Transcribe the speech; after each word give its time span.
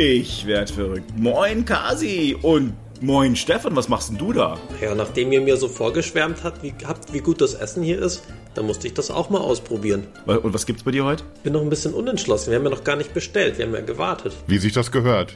Ich 0.00 0.46
werd 0.46 0.70
verrückt. 0.70 1.10
Moin 1.18 1.64
Kasi 1.64 2.36
und 2.40 2.72
moin 3.00 3.34
Stefan, 3.34 3.74
was 3.74 3.88
machst 3.88 4.10
denn 4.10 4.16
du 4.16 4.32
da? 4.32 4.56
Ja, 4.80 4.94
nachdem 4.94 5.32
ihr 5.32 5.40
mir 5.40 5.56
so 5.56 5.66
vorgeschwärmt 5.66 6.44
habt, 6.44 6.62
wie, 6.62 6.72
habt, 6.86 7.12
wie 7.12 7.18
gut 7.18 7.40
das 7.40 7.54
Essen 7.54 7.82
hier 7.82 8.00
ist, 8.00 8.22
dann 8.54 8.66
musste 8.66 8.86
ich 8.86 8.94
das 8.94 9.10
auch 9.10 9.28
mal 9.28 9.40
ausprobieren. 9.40 10.06
Und 10.24 10.54
was 10.54 10.66
gibt's 10.66 10.84
bei 10.84 10.92
dir 10.92 11.04
heute? 11.04 11.24
Bin 11.42 11.52
noch 11.52 11.62
ein 11.62 11.68
bisschen 11.68 11.94
unentschlossen. 11.94 12.50
Wir 12.52 12.58
haben 12.58 12.64
ja 12.64 12.70
noch 12.70 12.84
gar 12.84 12.94
nicht 12.94 13.12
bestellt. 13.12 13.58
Wir 13.58 13.66
haben 13.66 13.74
ja 13.74 13.80
gewartet. 13.80 14.36
Wie 14.46 14.58
sich 14.58 14.72
das 14.72 14.92
gehört. 14.92 15.34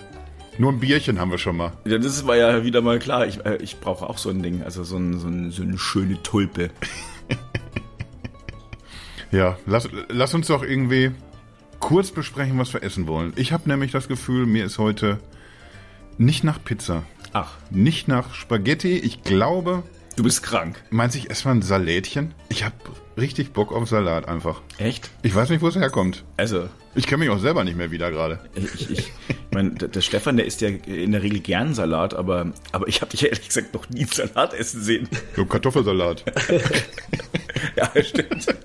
Nur 0.58 0.70
ein 0.70 0.78
Bierchen 0.78 1.18
haben 1.18 1.32
wir 1.32 1.38
schon 1.38 1.56
mal. 1.56 1.72
Ja, 1.84 1.98
das 1.98 2.24
war 2.28 2.36
ja 2.36 2.62
wieder 2.62 2.82
mal 2.82 3.00
klar. 3.00 3.26
Ich, 3.26 3.44
äh, 3.44 3.56
ich 3.56 3.80
brauche 3.80 4.08
auch 4.08 4.18
so 4.18 4.30
ein 4.30 4.44
Ding, 4.44 4.62
also 4.62 4.84
so, 4.84 4.96
ein, 4.96 5.18
so, 5.18 5.26
ein, 5.26 5.50
so 5.50 5.62
eine 5.62 5.76
schöne 5.76 6.22
Tulpe. 6.22 6.70
Ja, 9.32 9.56
lass, 9.64 9.88
lass 10.10 10.34
uns 10.34 10.48
doch 10.48 10.62
irgendwie 10.62 11.12
kurz 11.82 12.12
besprechen, 12.12 12.58
was 12.58 12.72
wir 12.72 12.82
essen 12.82 13.06
wollen. 13.08 13.32
Ich 13.36 13.52
habe 13.52 13.68
nämlich 13.68 13.90
das 13.90 14.08
Gefühl, 14.08 14.46
mir 14.46 14.64
ist 14.64 14.78
heute 14.78 15.18
nicht 16.16 16.44
nach 16.44 16.62
Pizza, 16.62 17.02
Ach, 17.34 17.56
nicht 17.70 18.08
nach 18.08 18.34
Spaghetti. 18.34 18.98
Ich 18.98 19.22
glaube, 19.22 19.82
du 20.16 20.22
bist 20.22 20.42
krank. 20.42 20.82
meinst 20.90 21.16
ich 21.16 21.28
esse 21.30 21.48
mal 21.48 21.54
ein 21.56 21.62
Salätchen? 21.62 22.34
Ich 22.48 22.64
habe 22.64 22.74
richtig 23.18 23.52
Bock 23.52 23.72
auf 23.72 23.88
Salat 23.88 24.28
einfach. 24.28 24.62
Echt? 24.78 25.10
Ich 25.22 25.34
weiß 25.34 25.50
nicht, 25.50 25.60
wo 25.60 25.68
es 25.68 25.76
herkommt. 25.76 26.24
Also, 26.36 26.68
Ich 26.94 27.06
kenne 27.06 27.24
mich 27.24 27.30
auch 27.30 27.38
selber 27.38 27.64
nicht 27.64 27.76
mehr 27.76 27.90
wieder 27.90 28.10
gerade. 28.10 28.38
ich, 28.54 28.90
ich, 28.90 28.98
ich 28.98 29.12
meine, 29.50 29.70
der 29.70 29.88
der 29.88 30.00
Stefan, 30.02 30.36
der 30.36 30.46
isst 30.46 30.60
ja 30.60 30.68
in 30.68 31.12
der 31.12 31.22
Regel 31.22 31.40
gern 31.40 31.74
Salat, 31.74 32.12
aber, 32.14 32.52
aber 32.72 32.86
ich 32.88 33.00
habe 33.00 33.10
dich 33.10 33.24
ehrlich 33.24 33.46
gesagt 33.46 33.72
noch 33.72 33.88
nie 33.88 34.04
Salat 34.04 34.52
essen 34.54 34.82
sehen. 34.82 35.08
So 35.36 35.46
Kartoffelsalat. 35.46 36.24
Ja, 37.76 37.90
stimmt. 38.02 38.46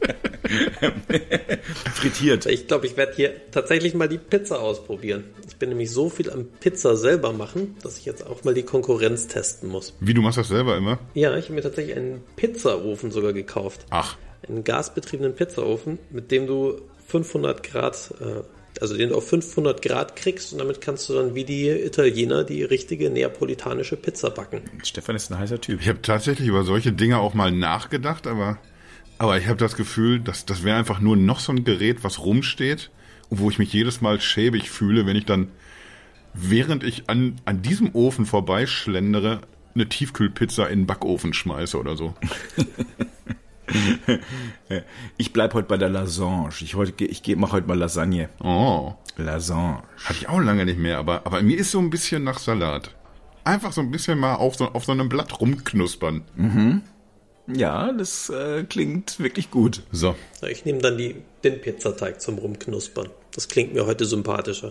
Frittiert. 1.94 2.45
Ich 2.45 2.68
glaube, 2.68 2.88
ich 2.88 2.98
werde 2.98 3.13
hier 3.16 3.34
tatsächlich 3.52 3.94
mal 3.94 4.08
die 4.09 4.18
Pizza 4.18 4.59
ausprobieren. 4.59 5.26
Ich 5.48 5.55
bin 5.57 5.70
nämlich 5.70 5.91
so 5.91 6.09
viel 6.09 6.30
am 6.30 6.46
Pizza 6.59 6.96
selber 6.96 7.34
machen, 7.34 7.76
dass 7.84 7.98
ich 7.98 8.05
jetzt 8.05 8.26
auch 8.26 8.44
mal 8.44 8.54
die 8.54 8.63
Konkurrenz 8.63 9.27
testen 9.27 9.70
muss. 9.70 9.94
Wie, 9.99 10.13
du 10.13 10.21
machst 10.21 10.38
das 10.38 10.48
selber 10.48 10.77
immer? 10.77 10.99
Ja, 11.13 11.35
ich 11.38 11.46
habe 11.46 11.55
mir 11.55 11.62
tatsächlich 11.62 11.96
einen 11.96 12.21
Pizzaofen 12.35 13.12
sogar 13.12 13.34
gekauft. 13.34 13.85
Ach, 13.90 14.18
Einen 14.48 14.63
gasbetriebenen 14.63 15.35
Pizzaofen, 15.35 15.99
mit 16.10 16.32
dem 16.32 16.48
du 16.48 16.82
500 17.08 17.63
Grad, 17.63 18.13
äh, 18.20 18.44
also 18.82 18.96
den 18.96 19.10
du 19.10 19.16
auf 19.16 19.27
500 19.27 19.82
Grad 19.82 20.16
kriegst 20.16 20.54
und 20.54 20.60
damit 20.60 20.82
kannst 20.82 21.10
du 21.10 21.13
dann 21.13 21.36
wie 21.36 21.46
die 21.46 21.70
Italiener 21.70 22.44
die 22.44 22.63
richtige 22.63 23.10
neapolitanische 23.10 23.96
Pizza 23.96 24.30
backen. 24.30 24.62
Stefan 24.84 25.16
ist 25.16 25.32
ein 25.32 25.40
heißer 25.40 25.60
Typ. 25.60 25.82
ich 25.82 25.90
habe 25.90 26.02
tatsächlich 26.02 26.48
über 26.48 26.63
solche 26.63 26.91
Dinge 26.91 27.20
auch 27.20 27.34
mal 27.34 27.52
nachgedacht, 27.52 28.28
aber, 28.28 28.60
aber 29.18 29.38
ich 29.38 29.48
habe 29.48 29.58
das 29.58 29.76
Gefühl, 29.76 30.20
dass 30.20 30.46
das 30.46 30.63
wäre 30.63 30.78
einfach 30.78 31.00
nur 31.00 31.16
noch 31.16 31.40
so 31.40 31.52
ein 31.52 31.63
Gerät, 31.63 32.04
was 32.04 32.20
rumsteht 32.20 32.91
und 33.30 33.40
wo 33.40 33.50
ich 33.50 33.58
mich 33.58 33.74
jedes 33.74 34.02
Mal 34.02 34.22
schäbig 34.22 34.70
fühle, 34.70 35.05
wenn 35.05 35.16
ich 35.16 35.26
dann, 35.26 35.48
während 36.34 36.84
ich 36.84 37.10
an, 37.10 37.40
an 37.46 37.62
diesem 37.62 37.96
Ofen 37.96 38.26
vorbeischlendere, 38.26 39.41
eine 39.74 39.90
Tiefkühlpizza 39.90 40.66
in 40.66 40.82
den 40.82 40.88
Backofen 40.88 41.34
schmeiße 41.34 41.78
oder 41.78 41.96
so. 41.96 42.16
Ich 45.18 45.34
bleib 45.34 45.54
heute 45.54 45.68
bei 45.68 45.77
der 45.77 45.90
Lasagne. 45.90 46.49
Ich, 46.62 46.76
heute, 46.76 47.04
ich 47.05 47.23
geh- 47.23 47.35
mach 47.35 47.51
heute 47.51 47.68
mal 47.68 47.77
Lasagne. 47.77 48.29
Oh, 48.41 48.93
Lasagne. 49.18 49.82
hatte 50.04 50.20
ich 50.20 50.29
auch 50.29 50.40
lange 50.40 50.65
nicht 50.65 50.79
mehr, 50.79 50.98
aber, 50.98 51.26
aber 51.26 51.41
mir 51.41 51.57
ist 51.57 51.71
so 51.71 51.79
ein 51.79 51.90
bisschen 51.90 52.23
nach 52.23 52.40
Salat. 52.40 52.93
Einfach 53.43 53.71
so 53.71 53.82
ein 53.82 53.91
bisschen 53.91 54.20
mal 54.20 54.35
auf 54.35 54.55
so, 54.55 54.65
auf 54.73 54.85
so 54.85 54.91
einem 54.91 55.07
Blatt 55.10 55.40
rumknuspern. 55.40 56.23
Ja, 57.48 57.93
das 57.93 58.29
äh, 58.29 58.65
klingt 58.65 59.20
wirklich 59.20 59.51
gut. 59.51 59.84
So, 59.91 60.15
Ich 60.49 60.65
nehme 60.65 60.79
dann 60.79 60.98
die, 60.98 61.15
den 61.45 61.62
Pizzateig 61.62 62.20
zum 62.20 62.38
Rumknuspern. 62.40 63.07
Das 63.34 63.48
klingt 63.48 63.73
mir 63.73 63.85
heute 63.85 64.03
sympathischer. 64.06 64.69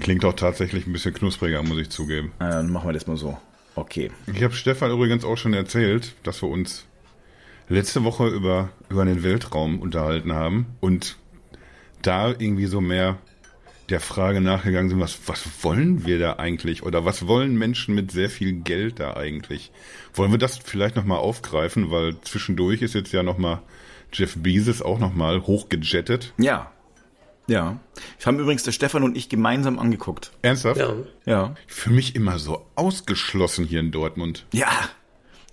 klingt 0.00 0.24
auch 0.24 0.32
tatsächlich 0.34 0.86
ein 0.88 0.92
bisschen 0.92 1.14
knuspriger, 1.14 1.62
muss 1.62 1.78
ich 1.78 1.90
zugeben. 1.90 2.32
Äh, 2.40 2.48
dann 2.50 2.72
machen 2.72 2.88
wir 2.88 2.94
das 2.94 3.06
mal 3.06 3.16
so. 3.16 3.38
Okay. 3.76 4.10
Ich 4.34 4.42
habe 4.42 4.54
Stefan 4.54 4.90
übrigens 4.90 5.24
auch 5.24 5.36
schon 5.36 5.54
erzählt, 5.54 6.14
dass 6.24 6.42
wir 6.42 6.48
uns 6.48 6.84
letzte 7.70 8.04
Woche 8.04 8.26
über, 8.28 8.70
über 8.90 9.04
den 9.04 9.22
Weltraum 9.22 9.80
unterhalten 9.80 10.32
haben 10.32 10.66
und 10.80 11.16
da 12.02 12.28
irgendwie 12.28 12.66
so 12.66 12.80
mehr 12.80 13.18
der 13.88 14.00
Frage 14.00 14.40
nachgegangen 14.40 14.88
sind, 14.88 15.00
was, 15.00 15.18
was 15.26 15.44
wollen 15.62 16.06
wir 16.06 16.18
da 16.18 16.34
eigentlich 16.34 16.82
oder 16.82 17.04
was 17.04 17.26
wollen 17.26 17.56
Menschen 17.56 17.94
mit 17.94 18.12
sehr 18.12 18.30
viel 18.30 18.52
Geld 18.52 19.00
da 19.00 19.16
eigentlich? 19.16 19.72
Wollen 20.14 20.30
wir 20.30 20.38
das 20.38 20.58
vielleicht 20.58 20.96
nochmal 20.96 21.18
aufgreifen, 21.18 21.90
weil 21.90 22.20
zwischendurch 22.20 22.82
ist 22.82 22.94
jetzt 22.94 23.12
ja 23.12 23.22
nochmal 23.22 23.60
Jeff 24.12 24.36
Bezos 24.36 24.82
auch 24.82 24.98
nochmal 24.98 25.42
hochgejettet. 25.42 26.32
Ja. 26.38 26.70
Ja. 27.48 27.80
Wir 28.18 28.26
haben 28.26 28.38
übrigens 28.38 28.62
der 28.62 28.72
Stefan 28.72 29.02
und 29.02 29.16
ich 29.16 29.28
gemeinsam 29.28 29.80
angeguckt. 29.80 30.30
Ernsthaft? 30.42 30.78
Ja, 30.78 30.94
Ja. 31.26 31.54
Für 31.66 31.90
mich 31.90 32.14
immer 32.14 32.38
so 32.38 32.64
ausgeschlossen 32.76 33.64
hier 33.64 33.80
in 33.80 33.90
Dortmund. 33.90 34.46
Ja. 34.52 34.68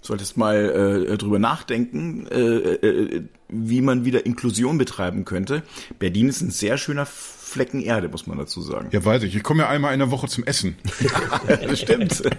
Solltest 0.07 0.37
mal 0.37 1.05
äh, 1.09 1.17
drüber 1.17 1.37
nachdenken, 1.37 2.27
äh, 2.27 2.37
äh, 2.37 3.23
wie 3.49 3.81
man 3.81 4.05
wieder 4.05 4.25
Inklusion 4.25 4.77
betreiben 4.77 5.25
könnte. 5.25 5.63
Berlin 5.99 6.29
ist 6.29 6.39
ein 6.39 6.49
sehr 6.49 6.77
schöner 6.77 7.05
Flecken 7.05 7.81
Erde, 7.81 8.07
muss 8.07 8.25
man 8.25 8.37
dazu 8.37 8.61
sagen. 8.61 8.87
Ja, 8.93 9.03
weiß 9.03 9.23
ich. 9.23 9.35
Ich 9.35 9.43
komme 9.43 9.63
ja 9.63 9.69
einmal 9.69 9.91
in 9.91 9.99
der 9.99 10.09
Woche 10.09 10.29
zum 10.29 10.45
Essen. 10.45 10.77
das 11.61 11.81
stimmt. 11.81 12.23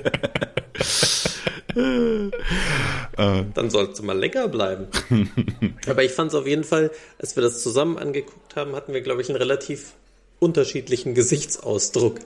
dann 3.15 3.69
sollst 3.69 3.99
du 3.99 4.03
mal 4.03 4.19
lecker 4.19 4.49
bleiben. 4.49 4.87
Aber 5.87 6.03
ich 6.03 6.12
fand 6.12 6.31
es 6.31 6.35
auf 6.35 6.47
jeden 6.47 6.65
Fall, 6.65 6.91
als 7.19 7.37
wir 7.37 7.43
das 7.43 7.62
zusammen 7.62 7.99
angeguckt 7.99 8.56
haben, 8.56 8.75
hatten 8.77 8.95
wir, 8.95 9.03
glaube 9.03 9.21
ich, 9.21 9.29
einen 9.29 9.37
relativ 9.37 9.93
unterschiedlichen 10.39 11.15
Gesichtsausdruck. 11.15 12.21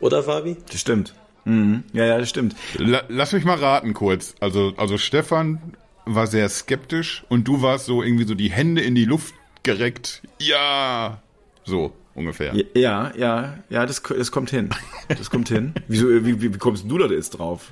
Oder, 0.00 0.24
Fabi? 0.24 0.56
Das 0.68 0.80
stimmt. 0.80 1.14
Mhm. 1.46 1.84
Ja, 1.92 2.04
ja, 2.04 2.18
das 2.18 2.28
stimmt. 2.28 2.54
La 2.76 3.02
lass 3.08 3.32
mich 3.32 3.44
mal 3.44 3.56
raten 3.56 3.94
kurz. 3.94 4.34
Also, 4.40 4.74
also 4.76 4.98
Stefan 4.98 5.74
war 6.04 6.26
sehr 6.26 6.48
skeptisch 6.48 7.24
und 7.28 7.48
du 7.48 7.62
warst 7.62 7.86
so 7.86 8.02
irgendwie 8.02 8.24
so 8.24 8.34
die 8.34 8.50
Hände 8.50 8.82
in 8.82 8.94
die 8.94 9.04
Luft 9.04 9.34
gereckt. 9.62 10.22
Ja, 10.40 11.22
so 11.64 11.92
ungefähr. 12.14 12.54
Ja, 12.74 13.12
ja, 13.16 13.58
ja, 13.68 13.86
das, 13.86 14.02
das 14.02 14.32
kommt 14.32 14.50
hin. 14.50 14.70
Das 15.08 15.30
kommt 15.30 15.48
hin. 15.48 15.72
Wieso, 15.88 16.08
wie, 16.08 16.42
wie, 16.42 16.54
wie 16.54 16.58
kommst 16.58 16.90
du 16.90 16.98
da 16.98 17.06
jetzt 17.06 17.30
drauf? 17.30 17.70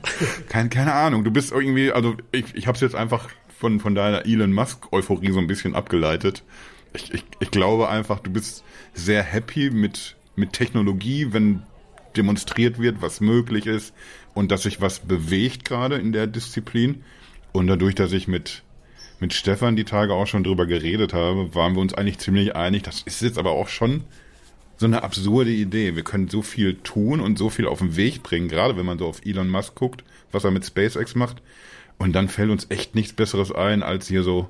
Kein, 0.48 0.70
keine 0.70 0.92
Ahnung. 0.92 1.24
Du 1.24 1.30
bist 1.30 1.50
irgendwie, 1.52 1.90
also 1.90 2.16
ich, 2.30 2.54
ich 2.54 2.66
habe 2.66 2.76
es 2.76 2.80
jetzt 2.80 2.94
einfach 2.94 3.28
von 3.58 3.80
von 3.80 3.94
deiner 3.94 4.26
Elon 4.26 4.52
Musk 4.52 4.92
Euphorie 4.92 5.32
so 5.32 5.38
ein 5.38 5.46
bisschen 5.46 5.74
abgeleitet. 5.74 6.42
Ich, 6.92 7.12
ich, 7.12 7.24
ich 7.40 7.50
glaube 7.50 7.88
einfach, 7.88 8.20
du 8.20 8.30
bist 8.30 8.62
sehr 8.92 9.22
happy 9.22 9.70
mit 9.70 10.16
mit 10.36 10.52
Technologie, 10.52 11.28
wenn 11.32 11.62
demonstriert 12.16 12.78
wird, 12.78 13.02
was 13.02 13.20
möglich 13.20 13.66
ist 13.66 13.94
und 14.34 14.50
dass 14.50 14.62
sich 14.62 14.80
was 14.80 15.00
bewegt 15.00 15.64
gerade 15.64 15.96
in 15.96 16.12
der 16.12 16.26
Disziplin. 16.26 17.04
Und 17.52 17.66
dadurch, 17.66 17.94
dass 17.94 18.12
ich 18.12 18.28
mit 18.28 18.62
mit 19.20 19.32
Stefan 19.32 19.76
die 19.76 19.84
Tage 19.84 20.12
auch 20.12 20.26
schon 20.26 20.44
drüber 20.44 20.66
geredet 20.66 21.14
habe, 21.14 21.54
waren 21.54 21.74
wir 21.74 21.80
uns 21.80 21.94
eigentlich 21.94 22.18
ziemlich 22.18 22.56
einig. 22.56 22.82
Das 22.82 23.02
ist 23.02 23.22
jetzt 23.22 23.38
aber 23.38 23.52
auch 23.52 23.68
schon 23.68 24.04
so 24.76 24.86
eine 24.86 25.02
absurde 25.02 25.50
Idee. 25.50 25.94
Wir 25.94 26.02
können 26.02 26.28
so 26.28 26.42
viel 26.42 26.74
tun 26.74 27.20
und 27.20 27.38
so 27.38 27.48
viel 27.48 27.66
auf 27.66 27.78
den 27.78 27.96
Weg 27.96 28.22
bringen, 28.22 28.48
gerade 28.48 28.76
wenn 28.76 28.86
man 28.86 28.98
so 28.98 29.06
auf 29.06 29.24
Elon 29.24 29.48
Musk 29.48 29.76
guckt, 29.76 30.04
was 30.32 30.44
er 30.44 30.50
mit 30.50 30.66
SpaceX 30.66 31.14
macht. 31.14 31.42
Und 31.98 32.12
dann 32.12 32.28
fällt 32.28 32.50
uns 32.50 32.66
echt 32.70 32.94
nichts 32.94 33.12
Besseres 33.12 33.52
ein, 33.52 33.82
als 33.82 34.08
hier 34.08 34.24
so, 34.24 34.48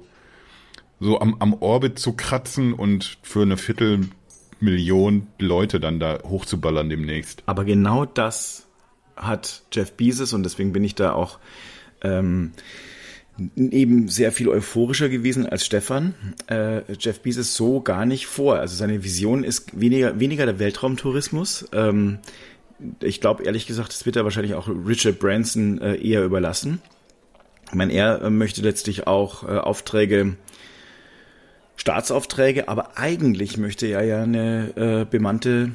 so 0.98 1.20
am, 1.20 1.36
am 1.40 1.52
Orbit 1.52 1.98
zu 1.98 2.14
kratzen 2.14 2.72
und 2.72 3.18
für 3.22 3.42
eine 3.42 3.58
Viertelmillion 4.58 5.26
Leute 5.38 5.80
dann 5.80 6.00
da 6.00 6.20
hochzuballern 6.22 6.88
demnächst. 6.88 7.42
Aber 7.46 7.64
genau 7.64 8.04
das 8.04 8.66
hat 9.16 9.62
Jeff 9.72 9.92
Bezos 9.92 10.32
und 10.32 10.42
deswegen 10.42 10.72
bin 10.72 10.84
ich 10.84 10.94
da 10.94 11.12
auch 11.12 11.38
ähm, 12.02 12.52
eben 13.56 14.08
sehr 14.08 14.32
viel 14.32 14.48
euphorischer 14.48 15.08
gewesen 15.08 15.46
als 15.46 15.64
Stefan. 15.64 16.14
Äh, 16.48 16.82
Jeff 16.98 17.20
Bezos 17.20 17.54
so 17.54 17.80
gar 17.80 18.06
nicht 18.06 18.26
vor. 18.26 18.58
Also 18.58 18.76
seine 18.76 19.04
Vision 19.04 19.44
ist 19.44 19.78
weniger, 19.78 20.18
weniger 20.20 20.46
der 20.46 20.58
Weltraumtourismus. 20.58 21.68
Ähm, 21.72 22.18
ich 23.00 23.20
glaube 23.20 23.44
ehrlich 23.44 23.66
gesagt, 23.66 23.90
das 23.90 24.06
wird 24.06 24.16
er 24.16 24.24
wahrscheinlich 24.24 24.54
auch 24.54 24.68
Richard 24.68 25.18
Branson 25.18 25.80
äh, 25.80 25.96
eher 25.96 26.24
überlassen. 26.24 26.80
Ich 27.68 27.74
meine, 27.74 27.92
er 27.92 28.22
äh, 28.22 28.30
möchte 28.30 28.62
letztlich 28.62 29.06
auch 29.06 29.44
äh, 29.44 29.58
Aufträge, 29.58 30.36
Staatsaufträge, 31.76 32.68
aber 32.68 32.96
eigentlich 32.96 33.56
möchte 33.56 33.86
er 33.86 34.04
ja 34.04 34.22
eine 34.22 34.76
äh, 34.76 35.04
bemannte 35.04 35.72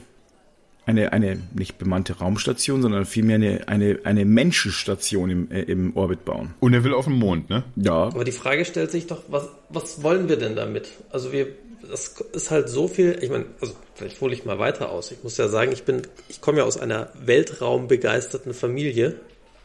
eine, 0.89 1.13
eine 1.13 1.39
nicht 1.53 1.77
bemannte 1.77 2.17
Raumstation, 2.17 2.81
sondern 2.81 3.05
vielmehr 3.05 3.35
eine, 3.35 3.67
eine, 3.67 3.99
eine 4.03 4.25
Menschenstation 4.25 5.29
im, 5.29 5.51
äh, 5.51 5.61
im 5.61 5.95
Orbit 5.95 6.25
bauen. 6.25 6.55
Und 6.59 6.73
er 6.73 6.83
will 6.83 6.93
auf 6.93 7.05
den 7.05 7.13
Mond, 7.13 7.49
ne? 7.49 7.63
Ja. 7.75 8.05
Aber 8.05 8.23
die 8.23 8.31
Frage 8.31 8.65
stellt 8.65 8.89
sich 8.91 9.05
doch, 9.05 9.21
was, 9.27 9.49
was 9.69 10.01
wollen 10.01 10.29
wir 10.29 10.37
denn 10.37 10.55
damit? 10.55 10.89
Also 11.11 11.31
wir, 11.31 11.47
das 11.87 12.15
ist 12.33 12.51
halt 12.51 12.69
so 12.69 12.87
viel, 12.87 13.17
ich 13.21 13.29
meine, 13.29 13.45
also 13.61 13.73
vielleicht 13.95 14.19
hole 14.19 14.33
ich 14.33 14.45
mal 14.45 14.59
weiter 14.59 14.89
aus. 14.89 15.11
Ich 15.11 15.23
muss 15.23 15.37
ja 15.37 15.47
sagen, 15.47 15.71
ich 15.71 15.83
bin, 15.83 16.01
ich 16.27 16.41
komme 16.41 16.59
ja 16.59 16.63
aus 16.63 16.79
einer 16.79 17.09
weltraumbegeisterten 17.23 18.53
Familie. 18.53 19.15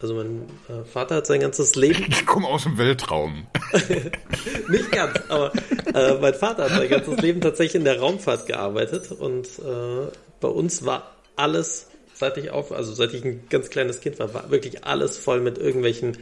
Also 0.04 0.16
mein 0.16 0.42
äh, 0.68 0.84
Vater 0.84 1.14
hat 1.14 1.26
sein 1.26 1.40
ganzes 1.40 1.76
Leben, 1.76 2.04
Ich 2.10 2.26
komme 2.26 2.46
aus 2.46 2.64
dem 2.64 2.76
Weltraum. 2.76 3.46
nicht 4.68 4.92
ganz, 4.92 5.18
aber 5.30 5.50
äh, 5.94 6.18
mein 6.20 6.34
Vater 6.34 6.64
hat 6.64 6.72
sein 6.72 6.90
ganzes 6.90 7.16
Leben 7.22 7.40
tatsächlich 7.40 7.76
in 7.76 7.84
der 7.84 8.00
Raumfahrt 8.00 8.44
gearbeitet 8.44 9.12
und 9.12 9.46
äh, 9.46 10.06
bei 10.40 10.48
uns 10.48 10.84
war 10.84 11.14
alles, 11.36 11.86
seit 12.12 12.36
ich 12.36 12.50
auf, 12.50 12.70
also 12.70 12.92
seit 12.92 13.14
ich 13.14 13.24
ein 13.24 13.44
ganz 13.48 13.70
kleines 13.70 14.02
Kind 14.02 14.18
war, 14.18 14.34
war 14.34 14.50
wirklich 14.50 14.84
alles 14.84 15.16
voll 15.16 15.40
mit 15.40 15.56
irgendwelchen 15.56 16.18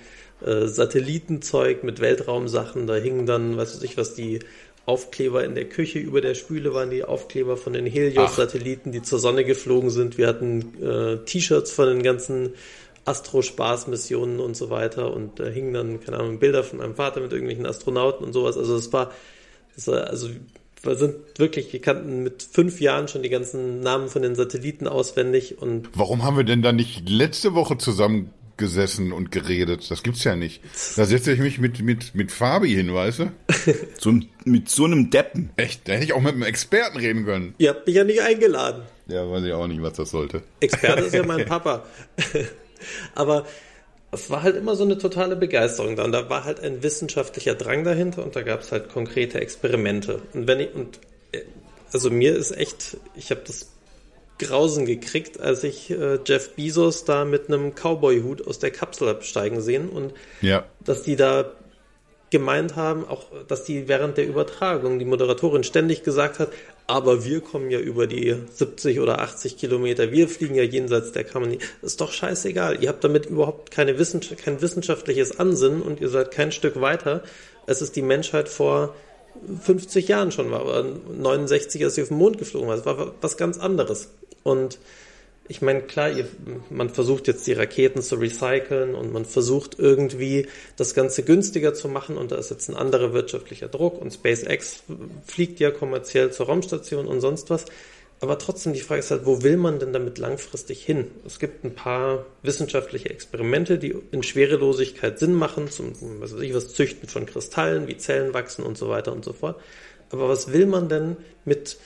äh, 0.46 0.69
Satellitenzeug, 0.69 1.82
mit 1.82 1.99
Weltraumsachen. 1.99 2.87
Da 2.87 2.94
hingen 2.94 3.26
dann, 3.26 3.56
weiß 3.56 3.82
ich 3.82 3.96
was, 3.96 4.14
die 4.14 4.38
Aufkleber 4.87 5.44
in 5.44 5.56
der 5.56 5.69
Küche 5.69 5.99
über 5.99 6.20
der 6.20 6.37
Spüle 6.37 6.73
waren 6.73 6.90
die 6.90 7.02
Aufkleber 7.02 7.56
von 7.56 7.73
den 7.73 7.87
Helios-Satelliten, 7.87 8.93
die 8.93 9.02
zur 9.02 9.19
Sonne 9.19 9.44
geflogen 9.44 9.90
sind. 9.90 10.19
Wir 10.19 10.28
hatten 10.28 10.81
äh, 10.81 11.25
T-Shirts 11.25 11.73
von 11.73 11.88
den 11.88 12.05
ganzen 12.05 12.55
Astro-Spaß-Missionen 13.04 14.40
und 14.40 14.56
so 14.56 14.70
weiter 14.70 15.12
und 15.12 15.40
da 15.40 15.46
hingen 15.46 15.72
dann, 15.72 16.00
keine 16.00 16.19
Ahnung, 16.19 16.38
Bilder 16.38 16.62
von 16.62 16.78
meinem 16.78 16.94
Vater 16.94 17.20
mit 17.20 17.32
irgendwelchen 17.32 17.66
Astronauten 17.66 18.25
und 18.25 18.32
sowas. 18.32 18.56
Also 18.56 18.76
es 18.76 18.93
war, 18.93 19.10
das 19.75 19.88
war 19.88 20.06
also 20.06 20.28
wir 20.82 20.96
sind 20.96 21.16
wirklich, 21.38 21.72
wir 21.72 21.81
kannten 21.81 22.22
mit 22.22 22.43
fünf 22.43 22.81
Jahren 22.81 23.08
schon 23.08 23.22
die 23.22 23.28
ganzen 23.28 23.81
Namen 23.81 24.08
von 24.08 24.22
den 24.22 24.34
Satelliten 24.34 24.88
auswendig 24.88 25.60
und. 25.60 25.88
Warum 25.94 26.25
haben 26.25 26.37
wir 26.37 26.44
denn 26.44 26.62
da 26.62 26.72
nicht 26.72 27.08
letzte 27.08 27.54
Woche 27.54 27.78
zusammengesessen 27.78 29.12
und 29.12 29.31
geredet? 29.31 29.90
Das 29.90 30.02
gibt's 30.02 30.25
ja 30.25 30.34
nicht. 30.34 30.60
Da 30.96 31.04
setze 31.04 31.32
ich 31.32 31.38
mich 31.38 31.58
mit, 31.58 31.81
mit, 31.81 32.14
mit 32.14 32.32
Fabi 32.32 32.70
hin, 32.70 32.93
weißt 32.93 33.20
du? 33.20 33.32
so, 33.99 34.12
mit 34.44 34.69
so 34.69 34.84
einem 34.84 35.10
Deppen. 35.10 35.50
Echt? 35.56 35.87
Da 35.87 35.93
hätte 35.93 36.04
ich 36.04 36.12
auch 36.14 36.20
mit 36.20 36.34
einem 36.34 36.43
Experten 36.43 36.99
reden 36.99 37.25
können. 37.25 37.54
Ihr 37.58 37.70
habt 37.70 37.87
mich 37.87 37.96
ja 37.96 38.04
nicht 38.04 38.20
eingeladen. 38.20 38.82
Ja, 39.06 39.28
weiß 39.31 39.44
ich 39.44 39.52
auch 39.52 39.69
nicht, 39.69 39.82
was 39.82 39.94
das 39.94 40.10
sollte. 40.10 40.43
Experte 40.60 41.02
ist 41.02 41.14
ja 41.14 41.25
mein 41.25 41.44
Papa. 41.46 41.84
Aber 43.14 43.46
es 44.12 44.29
war 44.31 44.43
halt 44.43 44.56
immer 44.56 44.76
so 44.76 44.84
eine 44.84 44.99
totale 44.99 45.37
Begeisterung 45.37 45.96
da. 45.96 46.05
Und 46.05 46.12
da 46.12 46.29
war 46.29 46.44
halt 46.44 46.61
ein 46.61 46.82
wissenschaftlicher 46.82 47.55
Drang 47.55 47.82
dahinter 47.82 48.23
und 48.23 48.37
da 48.37 48.43
gab 48.43 48.61
es 48.61 48.70
halt 48.70 48.90
konkrete 48.90 49.40
Experimente. 49.40 50.20
Und 50.34 50.46
wenn 50.46 50.61
ich, 50.61 50.75
und 50.75 51.00
äh, 51.32 51.43
also 51.93 52.11
mir 52.11 52.37
ist 52.37 52.56
echt, 52.56 52.99
ich 53.17 53.31
habe 53.31 53.40
das 53.46 53.70
Grausen 54.38 54.87
gekriegt, 54.87 55.40
als 55.40 55.64
ich 55.64 55.90
äh, 55.90 56.19
Jeff 56.25 56.55
Bezos 56.55 57.05
da 57.05 57.25
mit 57.25 57.49
einem 57.49 57.75
Cowboy-Hut 57.75 58.46
aus 58.46 58.58
der 58.58 58.70
Kapsel 58.70 59.08
habe 59.08 59.23
steigen 59.23 59.61
sehen 59.61 59.88
und 59.88 60.12
ja. 60.40 60.64
dass 60.81 61.02
die 61.02 61.17
da 61.17 61.50
gemeint 62.31 62.76
haben, 62.76 63.06
auch 63.06 63.26
dass 63.46 63.64
die 63.64 63.88
während 63.88 64.17
der 64.17 64.26
Übertragung 64.26 64.99
die 64.99 65.05
Moderatorin 65.05 65.64
ständig 65.64 66.02
gesagt 66.02 66.38
hat, 66.38 66.49
aber 66.92 67.24
wir 67.24 67.40
kommen 67.40 67.70
ja 67.70 67.78
über 67.78 68.06
die 68.06 68.36
70 68.52 69.00
oder 69.00 69.20
80 69.20 69.56
Kilometer, 69.56 70.12
wir 70.12 70.28
fliegen 70.28 70.54
ja 70.54 70.62
jenseits 70.62 71.12
der 71.12 71.24
Kammer. 71.24 71.46
Ist 71.80 72.02
doch 72.02 72.12
scheißegal. 72.12 72.82
Ihr 72.82 72.90
habt 72.90 73.02
damit 73.02 73.24
überhaupt 73.24 73.70
keine 73.70 73.98
Wissenschaft, 73.98 74.44
kein 74.44 74.60
wissenschaftliches 74.60 75.38
Ansinnen 75.40 75.80
und 75.80 76.02
ihr 76.02 76.10
seid 76.10 76.32
kein 76.32 76.52
Stück 76.52 76.82
weiter. 76.82 77.22
Es 77.66 77.80
ist 77.80 77.96
die 77.96 78.02
Menschheit 78.02 78.50
vor 78.50 78.94
50 79.62 80.06
Jahren 80.06 80.32
schon 80.32 80.50
war, 80.50 80.66
oder 80.66 80.84
69, 80.84 81.82
als 81.82 81.94
sie 81.94 82.02
auf 82.02 82.08
den 82.08 82.18
Mond 82.18 82.36
geflogen 82.36 82.68
war. 82.68 82.76
Das 82.76 82.84
war 82.84 83.14
was 83.22 83.38
ganz 83.38 83.58
anderes. 83.58 84.10
Und 84.42 84.78
ich 85.48 85.60
meine, 85.60 85.82
klar, 85.82 86.10
ihr, 86.10 86.26
man 86.70 86.88
versucht 86.88 87.26
jetzt 87.26 87.46
die 87.46 87.52
Raketen 87.52 88.00
zu 88.02 88.16
recyceln 88.16 88.94
und 88.94 89.12
man 89.12 89.24
versucht 89.24 89.78
irgendwie 89.78 90.46
das 90.76 90.94
Ganze 90.94 91.24
günstiger 91.24 91.74
zu 91.74 91.88
machen 91.88 92.16
und 92.16 92.32
da 92.32 92.36
ist 92.36 92.50
jetzt 92.50 92.68
ein 92.68 92.76
anderer 92.76 93.12
wirtschaftlicher 93.12 93.68
Druck 93.68 94.00
und 94.00 94.12
SpaceX 94.12 94.84
fliegt 95.26 95.60
ja 95.60 95.70
kommerziell 95.70 96.30
zur 96.30 96.46
Raumstation 96.46 97.06
und 97.06 97.20
sonst 97.20 97.50
was. 97.50 97.66
Aber 98.20 98.38
trotzdem, 98.38 98.72
die 98.72 98.80
Frage 98.80 99.00
ist 99.00 99.10
halt, 99.10 99.26
wo 99.26 99.42
will 99.42 99.56
man 99.56 99.80
denn 99.80 99.92
damit 99.92 100.16
langfristig 100.16 100.84
hin? 100.84 101.10
Es 101.26 101.40
gibt 101.40 101.64
ein 101.64 101.74
paar 101.74 102.24
wissenschaftliche 102.44 103.10
Experimente, 103.10 103.78
die 103.78 103.96
in 104.12 104.22
Schwerelosigkeit 104.22 105.18
Sinn 105.18 105.34
machen, 105.34 105.68
zum, 105.68 105.92
was 106.20 106.32
weiß 106.32 106.42
ich, 106.42 106.54
was 106.54 106.72
Züchten 106.72 107.08
von 107.08 107.26
Kristallen, 107.26 107.88
wie 107.88 107.96
Zellen 107.96 108.32
wachsen 108.32 108.64
und 108.64 108.78
so 108.78 108.88
weiter 108.88 109.12
und 109.12 109.24
so 109.24 109.32
fort. 109.32 109.60
Aber 110.10 110.28
was 110.28 110.52
will 110.52 110.66
man 110.66 110.88
denn 110.88 111.16
mit 111.44 111.78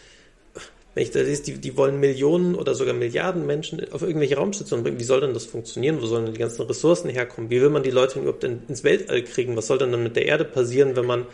wenn 0.97 1.03
ich 1.03 1.11
da 1.11 1.21
lese, 1.21 1.43
die, 1.43 1.59
die 1.59 1.77
wollen 1.77 2.01
Millionen 2.01 2.55
oder 2.55 2.75
sogar 2.75 2.95
Milliarden 2.95 3.45
Menschen 3.45 3.93
auf 3.93 4.01
irgendwelche 4.01 4.37
Raumstationen 4.37 4.83
bringen, 4.83 4.99
wie 4.99 5.05
soll 5.05 5.21
denn 5.21 5.35
das 5.35 5.45
funktionieren? 5.45 6.01
Wo 6.01 6.07
sollen 6.07 6.25
denn 6.25 6.33
die 6.33 6.41
ganzen 6.41 6.63
Ressourcen 6.63 7.11
herkommen? 7.11 7.51
Wie 7.51 7.61
will 7.61 7.69
man 7.69 7.83
die 7.83 7.91
Leute 7.91 8.19
überhaupt 8.19 8.45
in, 8.45 8.63
ins 8.67 8.83
Weltall 8.83 9.23
kriegen? 9.23 9.55
Was 9.59 9.67
soll 9.67 9.77
denn 9.77 9.93
dann 9.93 10.03
mit 10.03 10.17
der 10.17 10.25
Erde 10.25 10.47
passieren, 10.47 10.97
wenn 10.97 11.05
man 11.05 11.27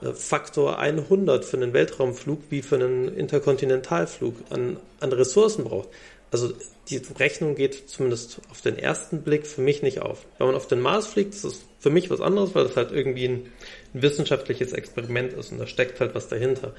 äh, 0.00 0.14
Faktor 0.14 0.78
100 0.78 1.44
für 1.44 1.58
einen 1.58 1.74
Weltraumflug 1.74 2.38
wie 2.48 2.62
für 2.62 2.76
einen 2.76 3.14
Interkontinentalflug 3.14 4.34
an, 4.48 4.78
an 5.00 5.12
Ressourcen 5.12 5.64
braucht? 5.64 5.90
Also 6.30 6.54
die 6.88 7.02
Rechnung 7.18 7.54
geht 7.54 7.90
zumindest 7.90 8.40
auf 8.50 8.62
den 8.62 8.78
ersten 8.78 9.20
Blick 9.20 9.46
für 9.46 9.60
mich 9.60 9.82
nicht 9.82 10.00
auf. 10.00 10.24
Wenn 10.38 10.46
man 10.46 10.56
auf 10.56 10.68
den 10.68 10.80
Mars 10.80 11.06
fliegt, 11.06 11.34
das 11.34 11.44
ist 11.44 11.64
für 11.80 11.90
mich 11.90 12.08
was 12.08 12.22
anderes, 12.22 12.54
weil 12.54 12.64
das 12.64 12.76
halt 12.76 12.92
irgendwie 12.92 13.28
ein, 13.28 13.52
ein 13.92 14.00
wissenschaftliches 14.00 14.72
Experiment 14.72 15.34
ist 15.34 15.52
und 15.52 15.58
da 15.58 15.66
steckt 15.66 16.00
halt 16.00 16.14
was 16.14 16.28
dahinter. 16.28 16.72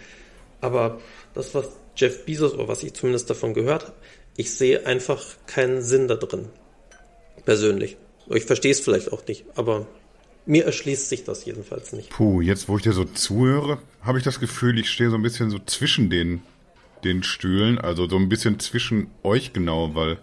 Aber 0.64 1.02
das, 1.34 1.54
was 1.54 1.68
Jeff 1.98 2.26
Bezos, 2.26 2.54
oder 2.54 2.70
was 2.70 2.84
ich 2.84 2.94
zumindest 2.94 3.30
davon 3.30 3.54
gehört 3.54 3.84
habe, 3.84 3.94
ich 4.38 4.56
sehe 4.56 4.86
einfach 4.86 5.22
keinen 5.46 5.82
Sinn 5.82 6.08
da 6.08 6.16
drin. 6.16 6.48
Persönlich. 7.44 7.98
Ich 8.30 8.46
verstehe 8.46 8.72
es 8.72 8.80
vielleicht 8.80 9.12
auch 9.12 9.28
nicht, 9.28 9.44
aber 9.56 9.86
mir 10.46 10.64
erschließt 10.64 11.10
sich 11.10 11.26
das 11.26 11.44
jedenfalls 11.44 11.92
nicht. 11.92 12.10
Puh, 12.12 12.40
jetzt 12.40 12.70
wo 12.70 12.78
ich 12.78 12.84
dir 12.84 12.94
so 12.94 13.04
zuhöre, 13.04 13.80
habe 14.02 14.18
ich 14.18 14.24
das 14.24 14.40
Gefühl, 14.40 14.80
ich 14.80 14.90
stehe 14.90 15.10
so 15.10 15.18
ein 15.18 15.22
bisschen 15.22 15.50
so 15.50 15.60
zwischen 15.60 16.10
den, 16.10 16.42
den 17.04 17.24
Stühlen, 17.24 17.78
also 17.78 18.08
so 18.08 18.16
ein 18.16 18.30
bisschen 18.30 18.60
zwischen 18.60 19.12
euch 19.22 19.52
genau, 19.52 19.94
weil 19.96 20.18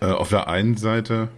äh, 0.00 0.06
auf 0.06 0.28
der 0.28 0.46
einen 0.46 0.76
Seite 0.76 1.28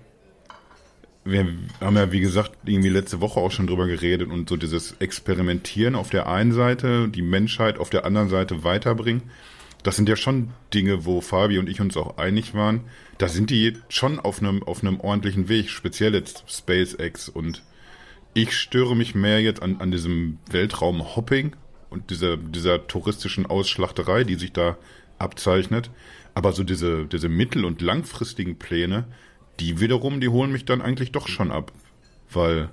wir 1.27 1.47
haben 1.81 1.97
ja, 1.97 2.13
wie 2.13 2.21
gesagt, 2.21 2.53
irgendwie 2.65 2.89
letzte 2.89 3.21
Woche 3.21 3.41
auch 3.41 3.51
schon 3.51 3.67
drüber 3.67 3.87
geredet 3.87 4.31
und 4.31 4.49
so 4.49 4.57
dieses 4.57 4.93
Experimentieren 5.01 5.95
auf 5.95 6.11
der 6.11 6.29
einen 6.29 6.53
Seite, 6.53 7.09
die 7.09 7.23
Menschheit 7.23 7.79
auf 7.79 7.91
der 7.91 8.05
anderen 8.05 8.29
Seite 8.29 8.65
weiterbringen. 8.65 9.23
Das 9.83 9.97
sind 9.97 10.09
ja 10.09 10.17
schon 10.17 10.51
Dinge, 10.73 11.05
wo 11.05 11.21
Fabi 11.21 11.59
und 11.59 11.69
ich 11.69 11.81
uns 11.81 11.97
auch 11.97 12.19
einig 12.19 12.55
waren. 12.55 12.83
Da 13.19 13.29
sind 13.29 13.51
die 13.51 13.75
schon 13.89 14.19
auf 14.19 14.41
einem, 14.41 14.63
auf 14.63 14.83
einem 14.83 15.01
ordentlichen 15.01 15.49
Weg, 15.49 15.71
speziell 15.71 16.15
jetzt 16.15 16.45
SpaceX. 16.49 17.29
Und 17.29 17.63
ich 18.35 18.53
störe 18.53 18.97
mich 18.97 19.15
mehr 19.15 19.41
jetzt 19.41 19.63
an, 19.63 19.77
an 19.81 19.91
diesem 19.91 20.39
Weltraum-Hopping 20.51 21.57
und 21.91 22.11
dieser, 22.11 22.37
dieser 22.37 22.87
touristischen 22.87 23.47
Ausschlachterei, 23.47 24.25
die 24.25 24.35
sich 24.35 24.53
da 24.53 24.77
abzeichnet. 25.19 25.91
Aber 26.35 26.53
so 26.53 26.65
diese, 26.65 27.07
diese 27.07 27.29
mittel- 27.29 27.65
und 27.65 27.81
langfristigen 27.81 28.59
Pläne, 28.59 29.07
die 29.61 29.81
wiederum, 29.81 30.21
die 30.21 30.29
holen 30.29 30.53
mich 30.53 30.65
dann 30.65 30.83
eigentlich 30.83 31.13
doch 31.13 31.29
schon 31.29 31.51
ab, 31.51 31.73
weil 32.31 32.71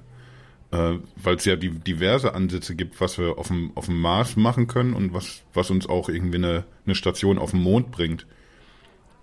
äh, 0.74 0.97
weil 1.15 1.35
es 1.35 1.45
ja 1.45 1.56
die, 1.56 1.69
diverse 1.69 2.33
Ansätze 2.33 2.75
gibt, 2.75 3.00
was 3.00 3.19
wir 3.19 3.38
auf 3.38 3.47
dem, 3.47 3.71
auf 3.75 3.85
dem 3.85 4.01
Mars 4.01 4.35
machen 4.35 4.68
können 4.68 4.94
und 4.94 5.13
was, 5.13 5.44
was 5.53 5.69
uns 5.69 5.88
auch 5.88 6.09
irgendwie 6.09 6.38
eine, 6.38 6.63
eine 6.85 6.95
Station 6.95 7.38
auf 7.38 7.51
dem 7.51 7.62
Mond 7.62 7.91
bringt. 7.91 8.25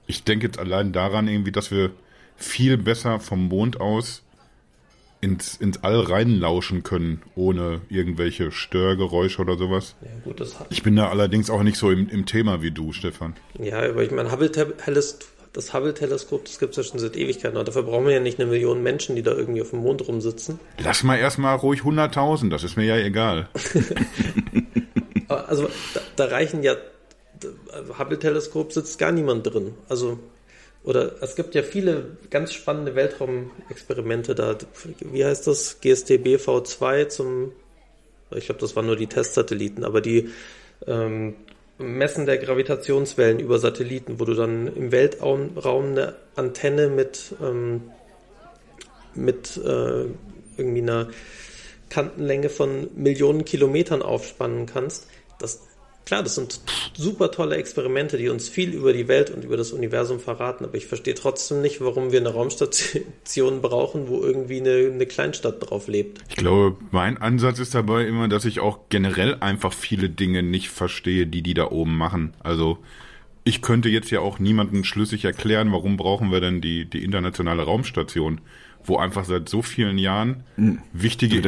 Ich 0.07 0.23
denke 0.23 0.47
jetzt 0.47 0.59
allein 0.59 0.93
daran 0.93 1.27
irgendwie, 1.27 1.53
dass 1.53 1.71
wir 1.71 1.91
viel 2.37 2.77
besser 2.79 3.19
vom 3.19 3.49
Mond 3.49 3.81
aus 3.81 4.23
ins, 5.21 5.57
ins 5.57 5.83
All 5.83 6.01
reinlauschen 6.01 6.83
können, 6.83 7.23
ohne 7.35 7.81
irgendwelche 7.89 8.53
Störgeräusche 8.53 9.43
oder 9.43 9.59
sowas. 9.59 9.97
Ja, 10.03 10.09
gut, 10.25 10.41
das 10.41 10.57
ich 10.71 10.83
bin 10.83 10.97
da 10.97 11.09
allerdings 11.09 11.51
auch 11.51 11.63
nicht 11.63 11.77
so 11.77 11.91
im, 11.91 12.09
im 12.09 12.27
Thema 12.27 12.63
wie 12.63 12.71
du, 12.71 12.93
Stefan. 12.93 13.35
Ja, 13.59 13.81
aber 13.81 14.03
ich 14.03 14.13
meine, 14.13 14.31
Hubble 14.31 14.51
das 15.53 15.75
Hubble-Teleskop, 15.75 16.45
das 16.45 16.59
gibt 16.59 16.73
es 16.73 16.77
ja 16.77 16.91
schon 16.91 17.01
seit 17.01 17.17
Ewigkeiten. 17.17 17.57
Und 17.57 17.67
dafür 17.67 17.83
brauchen 17.83 18.07
wir 18.07 18.15
ja 18.15 18.21
nicht 18.21 18.39
eine 18.39 18.49
Million 18.49 18.83
Menschen, 18.83 19.17
die 19.17 19.23
da 19.23 19.33
irgendwie 19.33 19.63
auf 19.63 19.71
dem 19.71 19.81
Mond 19.81 20.07
rumsitzen. 20.07 20.61
Lass 20.79 21.03
mal 21.03 21.19
erstmal 21.19 21.57
ruhig 21.57 21.81
100.000, 21.81 22.51
das 22.51 22.63
ist 22.63 22.77
mir 22.77 22.85
ja 22.85 22.97
egal. 22.97 23.49
also 25.29 25.69
da, 25.95 26.01
da, 26.17 26.25
reichen 26.27 26.63
ja, 26.63 26.77
Hubble-Teleskop 27.99 28.73
sitzt 28.73 28.99
gar 28.99 29.11
niemand 29.11 29.47
drin. 29.47 29.75
Also, 29.89 30.21
oder 30.85 31.21
es 31.21 31.35
gibt 31.35 31.55
ja 31.57 31.63
viele 31.63 32.17
ganz 32.31 32.53
spannende 32.53 32.95
Weltraumexperimente 32.95 34.37
da. 34.37 34.57
Wie 35.01 35.25
heißt 35.25 35.49
das? 35.49 35.81
GSTB 35.81 36.37
V2 36.37 37.09
zum, 37.09 37.53
ich 38.31 38.47
glaube, 38.47 38.61
das 38.61 38.77
waren 38.77 38.87
nur 38.87 38.97
die 38.97 39.09
Testsatelliten, 39.09 39.85
aber 39.85 40.01
die 40.01 40.31
ähm, 40.87 41.35
Messen 41.81 42.27
der 42.27 42.39
Gravitationswellen 42.39 43.41
über 43.41 43.59
Satelliten, 43.59 44.21
wo 44.21 44.25
du 44.25 44.35
dann 44.35 44.69
im 44.69 44.93
Weltraum 44.93 45.51
eine 45.57 46.15
Antenne 46.37 46.89
mit, 46.89 47.35
ähm, 47.43 47.91
mit 49.15 49.57
äh, 49.57 50.05
irgendwie 50.57 50.83
einer 50.83 51.09
Kantenlänge 51.89 52.49
von 52.49 52.89
Millionen 52.95 53.45
Kilometern 53.45 54.03
aufspannen 54.03 54.67
kannst. 54.67 55.09
Das, 55.39 55.61
klar, 56.07 56.23
das 56.23 56.37
sind 56.37 56.61
super 57.01 57.31
tolle 57.31 57.57
Experimente, 57.57 58.19
die 58.19 58.29
uns 58.29 58.49
viel 58.49 58.75
über 58.75 58.93
die 58.93 59.09
Welt 59.09 59.31
und 59.31 59.43
über 59.43 59.57
das 59.57 59.73
Universum 59.73 60.21
verraten, 60.21 60.65
aber 60.65 60.75
ich 60.77 60.87
verstehe 60.87 61.15
trotzdem 61.15 61.63
nicht, 61.63 61.81
warum 61.81 62.13
wir 62.13 62.21
eine 62.21 62.29
Raumstation 62.29 63.63
brauchen, 63.63 64.09
wo 64.09 64.21
irgendwie 64.23 64.61
eine, 64.61 64.91
eine 64.93 65.07
Kleinstadt 65.07 65.71
drauf 65.71 65.89
lebt. 65.89 66.21
Ich 66.29 66.37
glaube, 66.37 66.77
mein 66.91 67.17
Ansatz 67.17 67.59
ist 67.59 67.75
dabei 67.75 68.05
immer, 68.05 68.29
dass 68.29 68.45
ich 68.45 68.61
auch 68.61 68.81
generell 68.91 69.37
einfach 69.41 69.73
viele 69.73 70.11
Dinge 70.11 70.43
nicht 70.43 70.69
verstehe, 70.69 71.27
die 71.27 71.43
die 71.43 71.55
da 71.55 71.71
oben 71.71 71.97
machen. 71.97 72.35
Also 72.41 72.79
ich 73.45 73.63
könnte 73.63 73.89
jetzt 73.89 74.11
ja 74.11 74.21
auch 74.21 74.39
niemanden 74.39 74.85
schlüssig 74.85 75.25
erklären, 75.25 75.73
warum 75.73 75.97
brauchen 75.97 76.31
wir 76.31 76.41
denn 76.41 76.61
die, 76.61 76.85
die 76.85 77.03
internationale 77.03 77.63
Raumstation, 77.63 78.43
wo 78.85 78.99
einfach 78.99 79.25
seit 79.25 79.49
so 79.49 79.63
vielen 79.63 79.97
Jahren 79.97 80.45
hm. 80.57 80.79
wichtige 80.93 81.43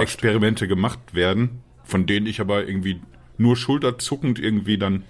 Experimente 0.00 0.68
gemacht 0.68 1.14
werden, 1.14 1.62
von 1.84 2.04
denen 2.04 2.26
ich 2.26 2.40
aber 2.40 2.66
irgendwie 2.66 3.00
nur 3.40 3.56
schulterzuckend 3.56 4.38
irgendwie 4.38 4.78
dann 4.78 5.04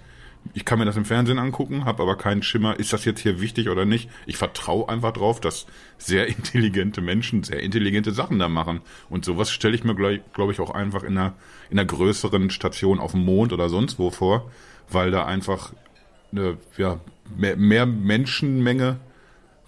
Ich 0.53 0.65
kann 0.65 0.79
mir 0.79 0.85
das 0.85 0.97
im 0.97 1.05
Fernsehen 1.05 1.37
angucken, 1.37 1.85
habe 1.85 2.01
aber 2.01 2.17
keinen 2.17 2.41
Schimmer, 2.41 2.79
ist 2.79 2.93
das 2.93 3.05
jetzt 3.05 3.19
hier 3.19 3.41
wichtig 3.41 3.69
oder 3.69 3.85
nicht. 3.85 4.09
Ich 4.25 4.37
vertraue 4.37 4.89
einfach 4.89 5.13
drauf, 5.13 5.39
dass 5.39 5.67
sehr 5.99 6.27
intelligente 6.35 7.01
Menschen 7.01 7.43
sehr 7.43 7.59
intelligente 7.59 8.11
Sachen 8.11 8.39
da 8.39 8.49
machen. 8.49 8.81
Und 9.09 9.23
sowas 9.23 9.51
stelle 9.51 9.75
ich 9.75 9.83
mir, 9.83 9.93
glaube 9.93 10.21
glaub 10.33 10.49
ich, 10.49 10.59
auch 10.59 10.71
einfach 10.71 11.03
in 11.03 11.17
einer, 11.17 11.33
in 11.69 11.77
einer 11.77 11.85
größeren 11.85 12.49
Station 12.49 12.99
auf 12.99 13.11
dem 13.11 13.23
Mond 13.23 13.53
oder 13.53 13.69
sonst 13.69 13.99
wo 13.99 14.09
vor, 14.09 14.49
weil 14.89 15.11
da 15.11 15.25
einfach 15.25 15.73
eine, 16.31 16.57
ja, 16.77 16.99
mehr, 17.37 17.57
mehr 17.57 17.85
Menschenmenge, 17.85 18.99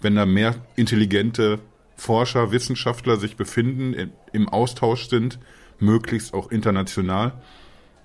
wenn 0.02 0.16
da 0.16 0.26
mehr 0.26 0.56
intelligente 0.76 1.60
Forscher, 1.98 2.52
Wissenschaftler 2.52 3.18
sich 3.18 3.36
befinden, 3.36 4.12
im 4.32 4.50
Austausch 4.50 5.08
sind, 5.08 5.38
möglichst 5.80 6.34
auch 6.34 6.50
international, 6.50 7.34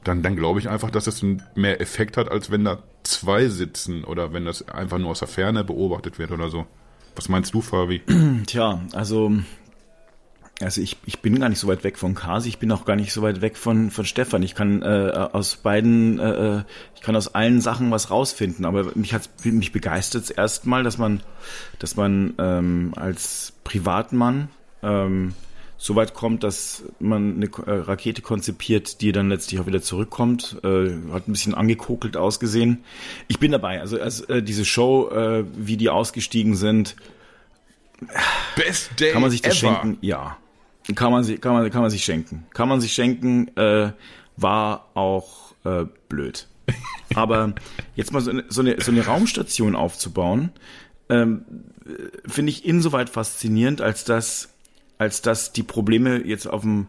dann, 0.04 0.22
dann 0.22 0.36
glaube 0.36 0.60
ich 0.60 0.68
einfach, 0.68 0.90
dass 0.90 1.06
es 1.06 1.24
mehr 1.54 1.80
Effekt 1.80 2.16
hat, 2.16 2.30
als 2.30 2.50
wenn 2.50 2.64
da 2.64 2.82
zwei 3.02 3.48
sitzen 3.48 4.04
oder 4.04 4.32
wenn 4.32 4.44
das 4.44 4.68
einfach 4.68 4.98
nur 4.98 5.10
aus 5.10 5.20
der 5.20 5.28
Ferne 5.28 5.64
beobachtet 5.64 6.18
wird 6.18 6.30
oder 6.30 6.50
so. 6.50 6.66
Was 7.16 7.28
meinst 7.28 7.52
du, 7.54 7.60
Fabi? 7.60 8.02
Tja, 8.46 8.80
also 8.92 9.32
also 10.60 10.80
ich, 10.80 10.96
ich 11.06 11.20
bin 11.20 11.38
gar 11.38 11.48
nicht 11.48 11.60
so 11.60 11.68
weit 11.68 11.84
weg 11.84 11.98
von 11.98 12.14
Kasi, 12.14 12.48
ich 12.48 12.58
bin 12.58 12.72
auch 12.72 12.84
gar 12.84 12.96
nicht 12.96 13.12
so 13.12 13.22
weit 13.22 13.40
weg 13.40 13.56
von, 13.56 13.90
von 13.90 14.04
Stefan. 14.04 14.42
Ich 14.42 14.56
kann 14.56 14.82
äh, 14.82 15.28
aus 15.32 15.56
beiden, 15.56 16.18
äh, 16.18 16.56
äh 16.58 16.62
ich 16.96 17.00
kann 17.00 17.14
aus 17.14 17.34
allen 17.34 17.60
Sachen 17.60 17.92
was 17.92 18.10
rausfinden, 18.10 18.64
aber 18.64 18.90
mich 18.96 19.14
hat 19.14 19.30
mich 19.44 19.70
begeistert 19.70 20.36
erstmal, 20.36 20.82
dass 20.82 20.98
man, 20.98 21.20
dass 21.78 21.94
man 21.94 22.34
ähm, 22.38 22.92
als 22.96 23.52
Privatmann 23.62 24.48
ähm, 24.82 25.34
so 25.80 25.94
weit 25.94 26.12
kommt, 26.12 26.42
dass 26.42 26.82
man 26.98 27.36
eine 27.36 27.46
äh, 27.46 27.80
Rakete 27.80 28.20
konzipiert, 28.20 29.00
die 29.00 29.12
dann 29.12 29.28
letztlich 29.28 29.60
auch 29.60 29.66
wieder 29.66 29.80
zurückkommt. 29.80 30.56
Äh, 30.64 30.90
hat 31.12 31.28
ein 31.28 31.32
bisschen 31.32 31.54
angekokelt 31.54 32.16
ausgesehen. 32.16 32.84
Ich 33.28 33.38
bin 33.38 33.52
dabei. 33.52 33.80
Also, 33.80 34.00
also 34.00 34.26
äh, 34.26 34.42
diese 34.42 34.64
Show, 34.64 35.08
äh, 35.10 35.44
wie 35.56 35.76
die 35.76 35.88
ausgestiegen 35.88 36.56
sind, 36.56 36.96
Best 38.56 38.90
Day 38.98 39.12
kann 39.12 39.22
man 39.22 39.30
sich 39.30 39.40
das 39.40 39.62
ever. 39.62 39.80
schenken? 39.80 39.98
Ja. 40.00 40.36
Kann 40.94 41.12
man, 41.12 41.22
sich, 41.22 41.40
kann, 41.40 41.52
man, 41.52 41.70
kann 41.70 41.82
man 41.82 41.90
sich 41.90 42.04
schenken. 42.04 42.46
Kann 42.54 42.68
man 42.68 42.80
sich 42.80 42.92
schenken, 42.92 43.48
äh, 43.56 43.92
war 44.36 44.88
auch 44.94 45.54
äh, 45.64 45.84
blöd. 46.08 46.48
Aber 47.14 47.54
jetzt 47.94 48.12
mal 48.12 48.20
so 48.20 48.30
eine, 48.30 48.44
so 48.48 48.62
eine, 48.62 48.80
so 48.80 48.90
eine 48.90 49.04
Raumstation 49.04 49.76
aufzubauen, 49.76 50.50
ähm, 51.08 51.44
finde 52.26 52.50
ich 52.50 52.64
insoweit 52.64 53.10
faszinierend, 53.10 53.80
als 53.80 54.04
dass, 54.04 54.54
als 54.98 55.22
dass 55.22 55.52
die 55.52 55.62
Probleme 55.62 56.24
jetzt 56.24 56.46
auf 56.46 56.62
dem, 56.62 56.86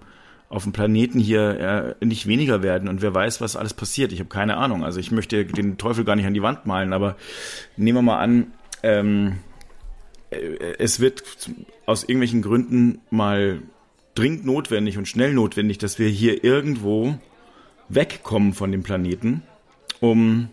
auf 0.49 0.63
dem 0.63 0.73
Planeten 0.73 1.19
hier 1.19 1.95
äh, 2.01 2.05
nicht 2.05 2.27
weniger 2.27 2.63
werden 2.63 2.89
und 2.89 3.01
wer 3.01 3.13
weiß, 3.13 3.39
was 3.39 3.55
alles 3.55 3.73
passiert. 3.73 4.11
Ich 4.11 4.19
habe 4.19 4.29
keine 4.29 4.57
Ahnung. 4.57 4.83
Also 4.83 4.99
ich 4.99 5.11
möchte 5.11 5.45
den 5.45 5.77
Teufel 5.77 6.03
gar 6.03 6.15
nicht 6.15 6.25
an 6.25 6.33
die 6.33 6.41
Wand 6.41 6.65
malen, 6.65 6.93
aber 6.93 7.15
nehmen 7.77 7.99
wir 7.99 8.01
mal 8.01 8.19
an, 8.19 8.51
ähm, 8.83 9.37
äh, 10.31 10.37
es 10.79 10.99
wird 10.99 11.23
aus 11.85 12.03
irgendwelchen 12.03 12.41
Gründen 12.41 13.01
mal 13.09 13.61
dringend 14.15 14.45
notwendig 14.45 14.97
und 14.97 15.07
schnell 15.07 15.33
notwendig, 15.33 15.77
dass 15.77 15.99
wir 15.99 16.09
hier 16.09 16.43
irgendwo 16.43 17.17
wegkommen 17.87 18.53
von 18.53 18.71
dem 18.71 18.83
Planeten, 18.83 19.43
um 19.99 20.49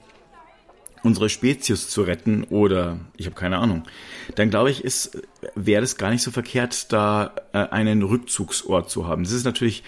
unsere 1.02 1.28
Spezies 1.28 1.88
zu 1.88 2.02
retten 2.02 2.44
oder 2.44 2.98
ich 3.16 3.26
habe 3.26 3.36
keine 3.36 3.58
Ahnung, 3.58 3.84
dann 4.34 4.50
glaube 4.50 4.70
ich, 4.70 4.82
wäre 5.54 5.82
es 5.82 5.96
gar 5.96 6.10
nicht 6.10 6.22
so 6.22 6.30
verkehrt, 6.30 6.92
da 6.92 7.32
äh, 7.52 7.58
einen 7.58 8.02
Rückzugsort 8.02 8.90
zu 8.90 9.06
haben. 9.06 9.24
Das 9.24 9.32
ist 9.32 9.44
natürlich, 9.44 9.82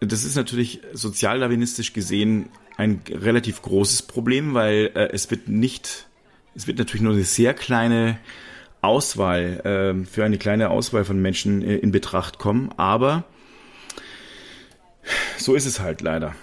das 0.00 0.24
ist 0.24 0.36
natürlich 0.36 0.80
sozialdarwinistisch 0.92 1.92
gesehen 1.92 2.48
ein 2.76 3.00
relativ 3.10 3.62
großes 3.62 4.02
Problem, 4.02 4.54
weil 4.54 4.90
äh, 4.94 5.08
es 5.12 5.30
wird 5.30 5.48
nicht, 5.48 6.06
es 6.54 6.66
wird 6.66 6.78
natürlich 6.78 7.02
nur 7.02 7.14
eine 7.14 7.24
sehr 7.24 7.54
kleine 7.54 8.18
Auswahl, 8.82 9.60
äh, 9.64 10.06
für 10.06 10.24
eine 10.24 10.38
kleine 10.38 10.70
Auswahl 10.70 11.04
von 11.04 11.20
Menschen 11.20 11.62
äh, 11.62 11.76
in 11.76 11.92
Betracht 11.92 12.38
kommen, 12.38 12.70
aber 12.76 13.24
so 15.38 15.54
ist 15.54 15.66
es 15.66 15.80
halt 15.80 16.00
leider. 16.02 16.34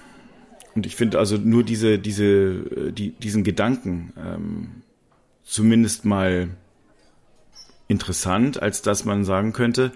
Und 0.76 0.86
ich 0.86 0.96
finde 0.96 1.20
also 1.20 1.38
nur 1.38 1.64
diese, 1.64 2.00
diese, 2.00 2.26
äh, 2.26 2.92
die, 2.92 3.12
diesen 3.12 3.44
Gedanken 3.44 4.14
ähm, 4.18 4.70
zumindest 5.44 6.06
mal 6.06 6.50
interessant, 7.88 8.62
als 8.62 8.82
dass 8.82 9.06
man 9.06 9.24
sagen 9.24 9.54
könnte, 9.54 9.92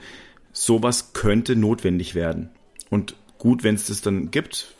sowas 0.52 1.14
könnte 1.14 1.56
notwendig 1.56 2.16
werden. 2.16 2.50
Und 2.90 3.16
gut, 3.38 3.64
wenn 3.64 3.76
es 3.76 3.88
das 3.88 4.02
dann 4.02 4.32
gibt, 4.32 4.76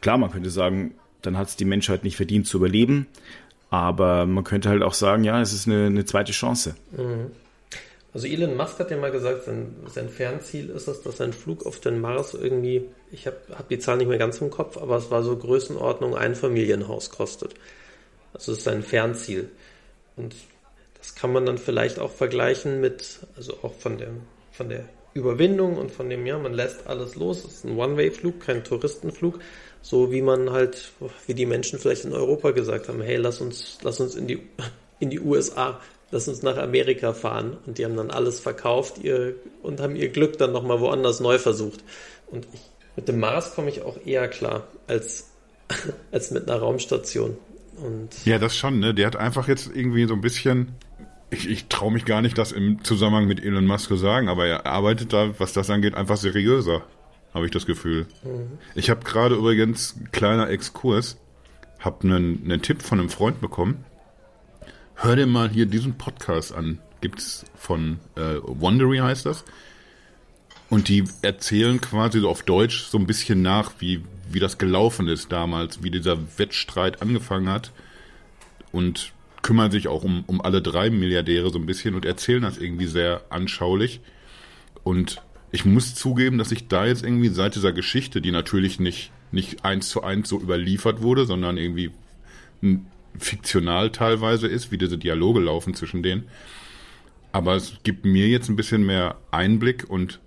klar, 0.00 0.18
man 0.18 0.30
könnte 0.30 0.50
sagen, 0.50 0.94
dann 1.22 1.36
hat 1.36 1.48
es 1.48 1.56
die 1.56 1.64
Menschheit 1.64 2.04
nicht 2.04 2.16
verdient 2.16 2.46
zu 2.46 2.58
überleben. 2.58 3.06
Aber 3.68 4.26
man 4.26 4.44
könnte 4.44 4.68
halt 4.68 4.82
auch 4.82 4.94
sagen, 4.94 5.24
ja, 5.24 5.40
es 5.40 5.52
ist 5.52 5.66
eine, 5.66 5.86
eine 5.86 6.04
zweite 6.04 6.32
Chance. 6.32 6.76
Mhm. 6.92 7.32
Also 8.16 8.28
Elon 8.28 8.56
Musk 8.56 8.78
hat 8.78 8.90
ja 8.90 8.96
mal 8.96 9.10
gesagt, 9.10 9.44
sein, 9.44 9.76
sein 9.92 10.08
Fernziel 10.08 10.70
ist 10.70 10.88
es, 10.88 11.02
dass 11.02 11.18
sein 11.18 11.34
Flug 11.34 11.66
auf 11.66 11.80
den 11.80 12.00
Mars 12.00 12.32
irgendwie, 12.32 12.86
ich 13.12 13.26
habe 13.26 13.36
hab 13.50 13.68
die 13.68 13.78
Zahl 13.78 13.98
nicht 13.98 14.08
mehr 14.08 14.16
ganz 14.16 14.40
im 14.40 14.48
Kopf, 14.48 14.78
aber 14.78 14.96
es 14.96 15.10
war 15.10 15.22
so 15.22 15.36
Größenordnung 15.36 16.16
ein 16.16 16.34
Familienhaus 16.34 17.10
kostet. 17.10 17.52
Also 18.32 18.52
das 18.52 18.60
ist 18.60 18.64
sein 18.64 18.82
Fernziel. 18.82 19.50
Und 20.16 20.34
das 20.96 21.14
kann 21.14 21.30
man 21.30 21.44
dann 21.44 21.58
vielleicht 21.58 21.98
auch 21.98 22.10
vergleichen 22.10 22.80
mit, 22.80 23.18
also 23.36 23.52
auch 23.60 23.74
von 23.74 23.98
der, 23.98 24.08
von 24.50 24.70
der 24.70 24.88
Überwindung 25.12 25.76
und 25.76 25.90
von 25.90 26.08
dem, 26.08 26.24
ja, 26.24 26.38
man 26.38 26.54
lässt 26.54 26.86
alles 26.86 27.16
los. 27.16 27.44
Es 27.44 27.56
ist 27.56 27.64
ein 27.66 27.76
One-Way-Flug, 27.76 28.40
kein 28.40 28.64
Touristenflug. 28.64 29.40
So 29.82 30.10
wie 30.10 30.22
man 30.22 30.52
halt, 30.52 30.90
wie 31.26 31.34
die 31.34 31.44
Menschen 31.44 31.78
vielleicht 31.78 32.06
in 32.06 32.14
Europa 32.14 32.52
gesagt 32.52 32.88
haben, 32.88 33.02
hey, 33.02 33.16
lass 33.16 33.42
uns, 33.42 33.76
lass 33.82 34.00
uns 34.00 34.14
in 34.14 34.26
die, 34.26 34.40
in 35.00 35.10
die 35.10 35.20
USA, 35.20 35.82
lass 36.10 36.28
uns 36.28 36.42
nach 36.42 36.56
Amerika 36.56 37.12
fahren. 37.12 37.56
Und 37.66 37.78
die 37.78 37.84
haben 37.84 37.96
dann 37.96 38.10
alles 38.10 38.40
verkauft 38.40 38.98
ihr, 38.98 39.34
und 39.62 39.80
haben 39.80 39.96
ihr 39.96 40.08
Glück 40.08 40.38
dann 40.38 40.52
nochmal 40.52 40.80
woanders 40.80 41.20
neu 41.20 41.38
versucht. 41.38 41.84
Und 42.30 42.46
ich, 42.52 42.60
mit 42.96 43.08
dem 43.08 43.20
Mars 43.20 43.54
komme 43.54 43.68
ich 43.68 43.82
auch 43.82 43.96
eher 44.04 44.28
klar 44.28 44.66
als, 44.86 45.30
als 46.12 46.30
mit 46.30 46.48
einer 46.48 46.60
Raumstation. 46.60 47.36
Und 47.76 48.24
ja, 48.24 48.38
das 48.38 48.56
schon, 48.56 48.78
ne? 48.78 48.94
Der 48.94 49.06
hat 49.06 49.16
einfach 49.16 49.48
jetzt 49.48 49.70
irgendwie 49.74 50.06
so 50.06 50.14
ein 50.14 50.22
bisschen. 50.22 50.72
Ich, 51.28 51.50
ich 51.50 51.66
traue 51.66 51.92
mich 51.92 52.04
gar 52.04 52.22
nicht, 52.22 52.38
das 52.38 52.52
im 52.52 52.84
Zusammenhang 52.84 53.26
mit 53.26 53.44
Elon 53.44 53.66
Musk 53.66 53.88
zu 53.88 53.96
sagen, 53.96 54.28
aber 54.28 54.46
er 54.46 54.64
arbeitet 54.64 55.12
da, 55.12 55.34
was 55.38 55.52
das 55.52 55.68
angeht, 55.70 55.94
einfach 55.94 56.16
seriöser 56.16 56.84
habe 57.36 57.44
ich 57.44 57.52
das 57.52 57.66
Gefühl. 57.66 58.06
Mhm. 58.24 58.58
Ich 58.74 58.88
habe 58.88 59.04
gerade 59.04 59.34
übrigens, 59.34 59.94
kleiner 60.10 60.48
Exkurs, 60.48 61.18
habe 61.78 62.04
einen, 62.04 62.42
einen 62.44 62.62
Tipp 62.62 62.80
von 62.80 62.98
einem 62.98 63.10
Freund 63.10 63.42
bekommen. 63.42 63.84
Hör 64.98 65.14
dir 65.14 65.26
mal 65.26 65.50
hier 65.50 65.66
diesen 65.66 65.98
Podcast 65.98 66.54
an. 66.54 66.78
Gibt's 67.02 67.44
von 67.54 68.00
äh, 68.16 68.36
Wondery 68.42 68.98
heißt 68.98 69.26
das. 69.26 69.44
Und 70.70 70.88
die 70.88 71.04
erzählen 71.20 71.82
quasi 71.82 72.20
so 72.20 72.30
auf 72.30 72.42
Deutsch 72.42 72.84
so 72.84 72.96
ein 72.96 73.06
bisschen 73.06 73.42
nach, 73.42 73.72
wie, 73.78 74.02
wie 74.30 74.40
das 74.40 74.56
gelaufen 74.56 75.06
ist 75.06 75.30
damals, 75.30 75.82
wie 75.82 75.90
dieser 75.90 76.16
Wettstreit 76.38 77.02
angefangen 77.02 77.50
hat. 77.50 77.72
Und 78.72 79.12
kümmern 79.42 79.70
sich 79.70 79.86
auch 79.86 80.02
um, 80.02 80.24
um 80.26 80.40
alle 80.40 80.62
drei 80.62 80.88
Milliardäre 80.88 81.50
so 81.50 81.58
ein 81.58 81.66
bisschen 81.66 81.94
und 81.94 82.06
erzählen 82.06 82.42
das 82.42 82.56
irgendwie 82.56 82.86
sehr 82.86 83.20
anschaulich. 83.28 84.00
Und 84.82 85.20
ich 85.52 85.66
muss 85.66 85.94
zugeben, 85.94 86.38
dass 86.38 86.52
ich 86.52 86.68
da 86.68 86.86
jetzt 86.86 87.04
irgendwie 87.04 87.28
seit 87.28 87.54
dieser 87.54 87.72
Geschichte, 87.72 88.22
die 88.22 88.32
natürlich 88.32 88.80
nicht, 88.80 89.12
nicht 89.30 89.62
eins 89.62 89.90
zu 89.90 90.02
eins 90.02 90.30
so 90.30 90.40
überliefert 90.40 91.02
wurde, 91.02 91.26
sondern 91.26 91.58
irgendwie 91.58 91.92
fiktional 93.18 93.90
teilweise 93.90 94.46
ist, 94.46 94.70
wie 94.70 94.78
diese 94.78 94.98
Dialoge 94.98 95.40
laufen 95.40 95.74
zwischen 95.74 96.02
denen. 96.02 96.28
Aber 97.32 97.54
es 97.54 97.74
gibt 97.82 98.04
mir 98.04 98.28
jetzt 98.28 98.48
ein 98.48 98.56
bisschen 98.56 98.86
mehr 98.86 99.18
Einblick 99.30 99.84
und 99.88 100.20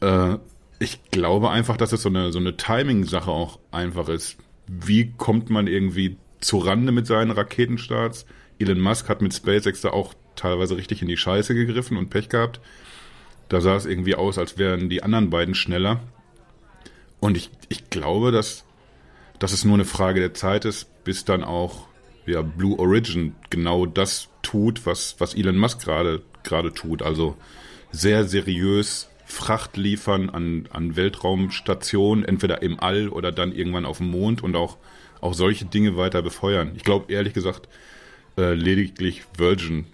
äh, 0.00 0.36
ich 0.78 1.10
glaube 1.10 1.50
einfach, 1.50 1.76
dass 1.76 1.92
es 1.92 2.02
so 2.02 2.08
eine, 2.08 2.32
so 2.32 2.38
eine 2.38 2.56
Timing-Sache 2.56 3.30
auch 3.30 3.58
einfach 3.70 4.08
ist. 4.08 4.36
Wie 4.66 5.12
kommt 5.16 5.50
man 5.50 5.66
irgendwie 5.66 6.16
zu 6.40 6.58
Rande 6.58 6.92
mit 6.92 7.06
seinen 7.06 7.30
Raketenstarts? 7.30 8.26
Elon 8.58 8.80
Musk 8.80 9.08
hat 9.08 9.22
mit 9.22 9.34
SpaceX 9.34 9.80
da 9.80 9.90
auch 9.90 10.14
teilweise 10.36 10.76
richtig 10.76 11.02
in 11.02 11.08
die 11.08 11.16
Scheiße 11.16 11.54
gegriffen 11.54 11.96
und 11.96 12.10
Pech 12.10 12.28
gehabt. 12.28 12.60
Da 13.48 13.60
sah 13.60 13.76
es 13.76 13.86
irgendwie 13.86 14.14
aus, 14.14 14.38
als 14.38 14.58
wären 14.58 14.88
die 14.88 15.02
anderen 15.02 15.30
beiden 15.30 15.54
schneller. 15.54 16.00
Und 17.20 17.36
ich, 17.36 17.50
ich 17.68 17.90
glaube, 17.90 18.30
dass, 18.30 18.64
dass 19.38 19.52
es 19.52 19.64
nur 19.64 19.74
eine 19.74 19.84
Frage 19.84 20.20
der 20.20 20.34
Zeit 20.34 20.64
ist, 20.64 21.04
bis 21.04 21.24
dann 21.24 21.42
auch 21.42 21.87
ja, 22.28 22.42
Blue 22.42 22.78
Origin 22.78 23.34
genau 23.50 23.86
das 23.86 24.28
tut, 24.42 24.86
was, 24.86 25.16
was 25.18 25.34
Elon 25.34 25.56
Musk 25.56 25.82
gerade 25.82 26.22
gerade 26.44 26.72
tut. 26.72 27.02
Also 27.02 27.36
sehr 27.90 28.24
seriös 28.24 29.08
Fracht 29.24 29.76
liefern 29.76 30.30
an, 30.30 30.68
an 30.72 30.96
Weltraumstationen, 30.96 32.24
entweder 32.24 32.62
im 32.62 32.80
All 32.80 33.08
oder 33.08 33.30
dann 33.30 33.52
irgendwann 33.52 33.84
auf 33.84 33.98
dem 33.98 34.10
Mond 34.10 34.42
und 34.42 34.56
auch, 34.56 34.78
auch 35.20 35.34
solche 35.34 35.66
Dinge 35.66 35.96
weiter 35.96 36.22
befeuern. 36.22 36.72
Ich 36.76 36.82
glaube 36.82 37.12
ehrlich 37.12 37.34
gesagt, 37.34 37.68
äh, 38.38 38.54
lediglich 38.54 39.24
Virgin 39.36 39.86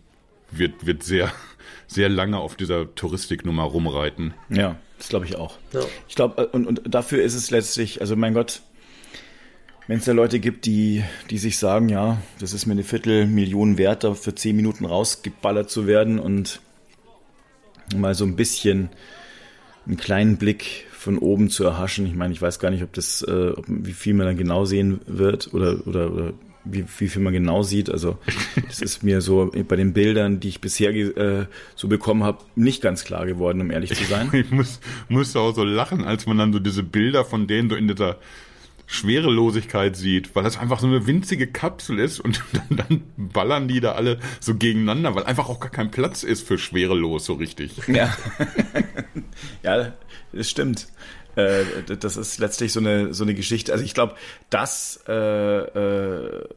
wird, 0.50 0.87
wird 0.87 1.03
sehr, 1.03 1.33
sehr 1.88 2.09
lange 2.09 2.38
auf 2.38 2.55
dieser 2.55 2.95
Touristiknummer 2.95 3.64
rumreiten. 3.64 4.35
Ja, 4.50 4.76
das 4.99 5.09
glaube 5.09 5.26
ich 5.26 5.35
auch. 5.37 5.59
Ja. 5.73 5.81
Ich 6.09 6.14
glaube, 6.14 6.43
äh, 6.43 6.47
und, 6.47 6.67
und 6.67 6.83
dafür 6.87 7.23
ist 7.23 7.35
es 7.35 7.50
letztlich, 7.50 8.00
also 8.00 8.14
mein 8.14 8.35
Gott, 8.35 8.62
wenn 9.87 9.99
es 9.99 10.05
da 10.05 10.12
Leute 10.12 10.41
gibt, 10.41 10.67
die, 10.67 11.05
die 11.31 11.38
sich 11.38 11.59
sagen, 11.59 11.88
ja, 11.88 12.19
das 12.38 12.53
ist 12.53 12.67
mir 12.67 12.73
eine 12.73 12.85
Viertelmillion 12.85 13.76
wert, 13.79 14.05
da 14.05 14.14
für 14.14 14.35
zehn 14.35 14.57
Minuten 14.57 14.85
rausgeballert 14.85 15.71
zu 15.71 15.87
werden 15.87 16.19
und 16.19 16.61
mal 17.95 18.14
so 18.14 18.25
ein 18.25 18.37
bisschen 18.37 18.88
einen 19.87 19.99
kleinen 19.99 20.38
Blick 20.38 20.87
von 20.91 21.19
oben 21.19 21.50
zu 21.50 21.64
erhaschen. 21.64 22.07
Ich 22.07 22.14
meine, 22.14 22.33
ich 22.33 22.41
weiß 22.41 22.59
gar 22.59 22.71
nicht, 22.71 22.83
ob 22.83 22.95
das, 22.95 23.23
äh, 23.23 23.50
ob, 23.50 23.64
wie 23.69 23.93
viel 23.93 24.14
man 24.14 24.26
dann 24.26 24.38
genau 24.38 24.64
sehen 24.64 25.00
wird 25.07 25.53
oder, 25.53 25.87
oder, 25.87 26.11
oder 26.12 26.33
wie, 26.64 26.87
wie 26.99 27.09
viel 27.09 27.21
man 27.21 27.35
genau 27.35 27.62
sieht. 27.62 27.91
Also 27.91 28.17
das 28.67 28.81
ist 28.81 29.03
mir 29.03 29.21
so 29.21 29.53
bei 29.69 29.76
den 29.76 29.93
Bildern, 29.93 30.41
die 30.41 30.49
ich 30.49 30.62
bisher 30.62 30.95
äh, 30.95 31.45
so 31.76 31.88
bekommen 31.88 32.25
habe, 32.25 32.38
nicht 32.57 32.81
ganz 32.81 33.05
klar 33.05 33.26
geworden, 33.26 33.61
um 33.61 33.71
ehrlich 33.71 33.95
zu 33.95 34.05
sein. 34.05 34.31
Ich 34.33 34.50
muss, 34.50 34.81
musste 35.09 35.41
auch 35.41 35.55
so 35.55 35.62
lachen, 35.62 36.05
als 36.05 36.25
man 36.25 36.38
dann 36.38 36.55
so 36.55 36.59
diese 36.59 36.83
Bilder 36.83 37.26
von 37.26 37.47
denen 37.47 37.69
so 37.69 37.76
in 37.76 37.87
dieser 37.87 38.17
Schwerelosigkeit 38.87 39.97
sieht, 39.97 40.35
weil 40.35 40.45
das 40.45 40.59
einfach 40.59 40.81
so 40.81 40.87
eine 40.87 41.07
winzige 41.07 41.47
Kapsel 41.47 41.99
ist 41.99 42.21
und 42.21 42.43
dann, 42.53 42.76
dann, 42.76 43.03
ballern 43.17 43.69
die 43.69 43.81
da 43.81 43.93
alle 43.93 44.19
so 44.41 44.55
gegeneinander, 44.55 45.14
weil 45.14 45.25
einfach 45.25 45.49
auch 45.49 45.61
gar 45.61 45.71
kein 45.71 45.91
Platz 45.91 46.23
ist 46.23 46.47
für 46.47 46.59
schwerelos 46.59 47.25
so 47.25 47.35
richtig. 47.35 47.73
Ja, 47.88 48.14
ja 49.62 49.93
das 50.33 50.50
stimmt. 50.50 50.88
Äh, 51.37 51.64
das 51.99 52.17
ist 52.17 52.38
letztlich 52.38 52.73
so 52.73 52.81
eine, 52.81 53.12
so 53.12 53.25
eine 53.25 53.35
Geschichte. 53.35 53.73
Also 53.73 53.85
ich 53.85 53.95
glaube, 53.95 54.14
das 54.50 55.03
äh, 55.09 55.12
äh, 55.12 56.49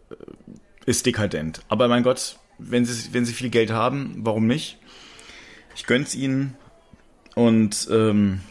ist 0.85 1.05
dekadent. 1.05 1.61
Aber 1.67 1.87
mein 1.87 2.03
Gott, 2.03 2.37
wenn 2.59 2.85
sie, 2.85 3.13
wenn 3.13 3.25
sie 3.25 3.33
viel 3.33 3.49
Geld 3.49 3.71
haben, 3.71 4.17
warum 4.19 4.47
nicht? 4.47 4.77
Ich 5.75 5.85
gönn's 5.85 6.15
ihnen 6.15 6.55
und 7.35 7.87
ähm, 7.91 8.41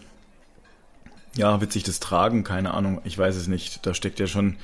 ja, 1.36 1.60
wird 1.60 1.72
sich 1.72 1.82
das 1.82 2.00
tragen? 2.00 2.44
Keine 2.44 2.74
Ahnung, 2.74 3.00
ich 3.04 3.16
weiß 3.16 3.36
es 3.36 3.46
nicht. 3.46 3.86
Da 3.86 3.94
steckt 3.94 4.18
ja 4.18 4.26
schon, 4.26 4.56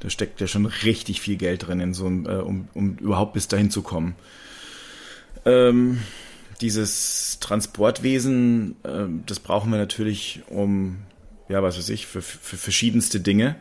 da 0.00 0.10
steckt 0.10 0.40
ja 0.40 0.46
schon 0.46 0.66
richtig 0.66 1.20
viel 1.20 1.36
Geld 1.36 1.66
drin, 1.66 1.80
in 1.80 1.94
so 1.94 2.06
äh, 2.06 2.40
um, 2.40 2.68
um 2.74 2.96
überhaupt 2.96 3.34
bis 3.34 3.48
dahin 3.48 3.70
zu 3.70 3.82
kommen. 3.82 4.14
Ähm, 5.44 6.00
dieses 6.60 7.38
Transportwesen, 7.40 8.76
äh, 8.84 9.06
das 9.26 9.40
brauchen 9.40 9.70
wir 9.70 9.78
natürlich 9.78 10.42
um, 10.48 10.98
ja, 11.48 11.62
was 11.62 11.76
weiß 11.76 11.88
ich, 11.88 12.06
für, 12.06 12.22
für 12.22 12.56
verschiedenste 12.56 13.20
Dinge. 13.20 13.56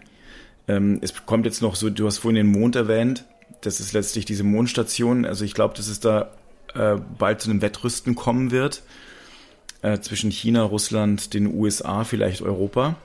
Ähm, 0.68 1.00
es 1.02 1.26
kommt 1.26 1.46
jetzt 1.46 1.62
noch 1.62 1.76
so, 1.76 1.90
du 1.90 2.06
hast 2.06 2.20
vorhin 2.20 2.36
den 2.36 2.52
Mond 2.52 2.76
erwähnt, 2.76 3.26
das 3.62 3.80
ist 3.80 3.94
letztlich 3.94 4.26
diese 4.26 4.44
Mondstation. 4.44 5.26
Also 5.26 5.46
ich 5.46 5.54
glaube, 5.54 5.76
dass 5.76 5.88
es 5.88 6.00
da 6.00 6.32
äh, 6.76 6.98
bald 7.18 7.42
zu 7.42 7.50
einem 7.50 7.62
Wettrüsten 7.62 8.16
kommen 8.16 8.52
wird 8.52 8.84
äh, 9.82 10.00
zwischen 10.00 10.32
China, 10.32 10.64
Russland, 10.64 11.34
den 11.34 11.54
USA, 11.54 12.04
vielleicht 12.04 12.42
Europa. 12.42 12.96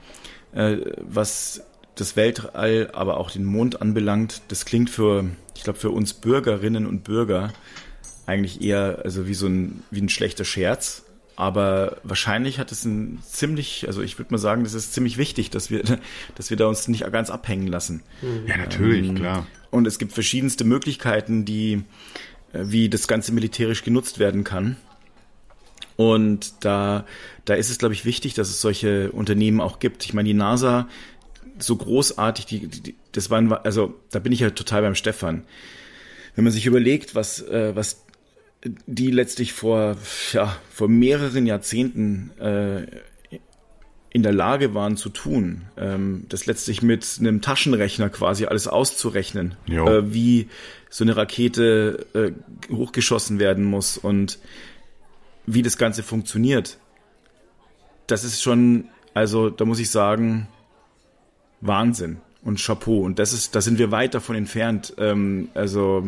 Äh, 0.53 0.79
was 1.01 1.63
das 1.95 2.17
Weltall, 2.17 2.91
aber 2.93 3.17
auch 3.17 3.31
den 3.31 3.45
Mond 3.45 3.81
anbelangt, 3.81 4.43
das 4.49 4.65
klingt 4.65 4.91
für, 4.91 5.25
ich 5.55 5.65
glaube, 5.65 5.79
für 5.79 5.91
uns 5.91 6.15
Bürgerinnen 6.15 6.87
und 6.87 7.05
Bürger 7.05 7.53
eigentlich 8.27 8.61
eher 8.61 9.01
also 9.05 9.27
wie 9.29 9.35
so 9.35 9.47
ein, 9.47 9.83
wie 9.91 10.01
ein 10.01 10.09
schlechter 10.09 10.45
Scherz. 10.45 11.05
Aber 11.37 11.99
wahrscheinlich 12.03 12.59
hat 12.59 12.73
es 12.73 12.85
ein 12.85 13.19
ziemlich, 13.23 13.87
also 13.87 14.01
ich 14.01 14.19
würde 14.19 14.33
mal 14.33 14.39
sagen, 14.39 14.65
das 14.65 14.73
ist 14.73 14.95
ziemlich 14.95 15.19
wichtig, 15.19 15.51
dass 15.51 15.71
wir, 15.71 15.83
dass 16.35 16.51
wir 16.51 16.57
da 16.57 16.67
uns 16.67 16.89
nicht 16.89 17.11
ganz 17.13 17.31
abhängen 17.31 17.67
lassen. 17.67 18.03
Ja, 18.47 18.57
natürlich, 18.57 19.09
ähm, 19.09 19.15
klar. 19.17 19.47
Und 19.71 19.87
es 19.87 19.99
gibt 19.99 20.13
verschiedenste 20.13 20.65
Möglichkeiten, 20.65 21.45
die, 21.45 21.85
äh, 22.53 22.65
wie 22.65 22.89
das 22.89 23.07
Ganze 23.07 23.33
militärisch 23.33 23.85
genutzt 23.85 24.19
werden 24.19 24.45
kann. 24.45 24.77
Und 25.97 26.65
da, 26.65 27.07
da 27.45 27.55
ist 27.55 27.71
es, 27.71 27.79
glaube 27.79 27.95
ich, 27.95 28.05
wichtig, 28.05 28.35
dass 28.35 28.49
es 28.49 28.61
solche 28.61 29.11
Unternehmen 29.13 29.61
auch 29.61 29.79
gibt. 29.79 30.05
Ich 30.05 30.15
meine, 30.15 30.29
die 30.29 30.35
NASA, 30.35 30.89
so 31.59 31.77
großartig, 31.77 32.47
die, 32.47 32.67
die, 32.69 32.95
das 33.13 33.31
waren, 33.31 33.53
also 33.53 33.95
da 34.11 34.19
bin 34.19 34.33
ich 34.33 34.41
ja 34.41 34.51
total 34.51 34.83
beim 34.83 34.95
Stefan. 34.95 35.45
Wenn 36.35 36.45
man 36.45 36.53
sich 36.53 36.67
überlegt, 36.67 37.15
was, 37.15 37.41
äh, 37.41 37.75
was 37.75 38.05
die 38.87 39.11
letztlich 39.11 39.53
vor, 39.53 39.97
ja, 40.33 40.57
vor 40.71 40.89
mehreren 40.89 41.47
Jahrzehnten 41.47 42.31
äh, 42.39 42.87
in 44.11 44.23
der 44.23 44.33
Lage 44.33 44.75
waren 44.75 44.97
zu 44.97 45.09
tun, 45.09 45.63
ähm, 45.77 46.25
das 46.29 46.47
letztlich 46.47 46.83
mit 46.83 47.07
einem 47.21 47.43
Taschenrechner 47.43 48.09
quasi 48.09 48.47
alles 48.47 48.67
auszurechnen, 48.67 49.57
äh, 49.69 50.03
wie 50.05 50.49
so 50.89 51.05
eine 51.05 51.17
Rakete 51.17 52.07
äh, 52.15 52.73
hochgeschossen 52.73 53.39
werden 53.39 53.65
muss 53.65 53.99
und 53.99 54.39
wie 55.47 55.63
das 55.63 55.79
Ganze 55.79 56.03
funktioniert, 56.03 56.79
das 58.07 58.25
ist 58.25 58.43
schon, 58.43 58.89
also 59.15 59.51
da 59.51 59.65
muss 59.65 59.79
ich 59.79 59.91
sagen, 59.91 60.49
Wahnsinn 61.61 62.21
und 62.47 62.65
Chapeau. 62.65 63.01
Und 63.01 63.19
das 63.19 63.33
ist, 63.33 63.57
da 63.57 63.61
sind 63.61 63.79
wir 63.79 63.91
weit 63.91 64.15
davon 64.15 64.37
entfernt. 64.37 64.95
Ähm, 64.99 65.49
also 65.55 66.07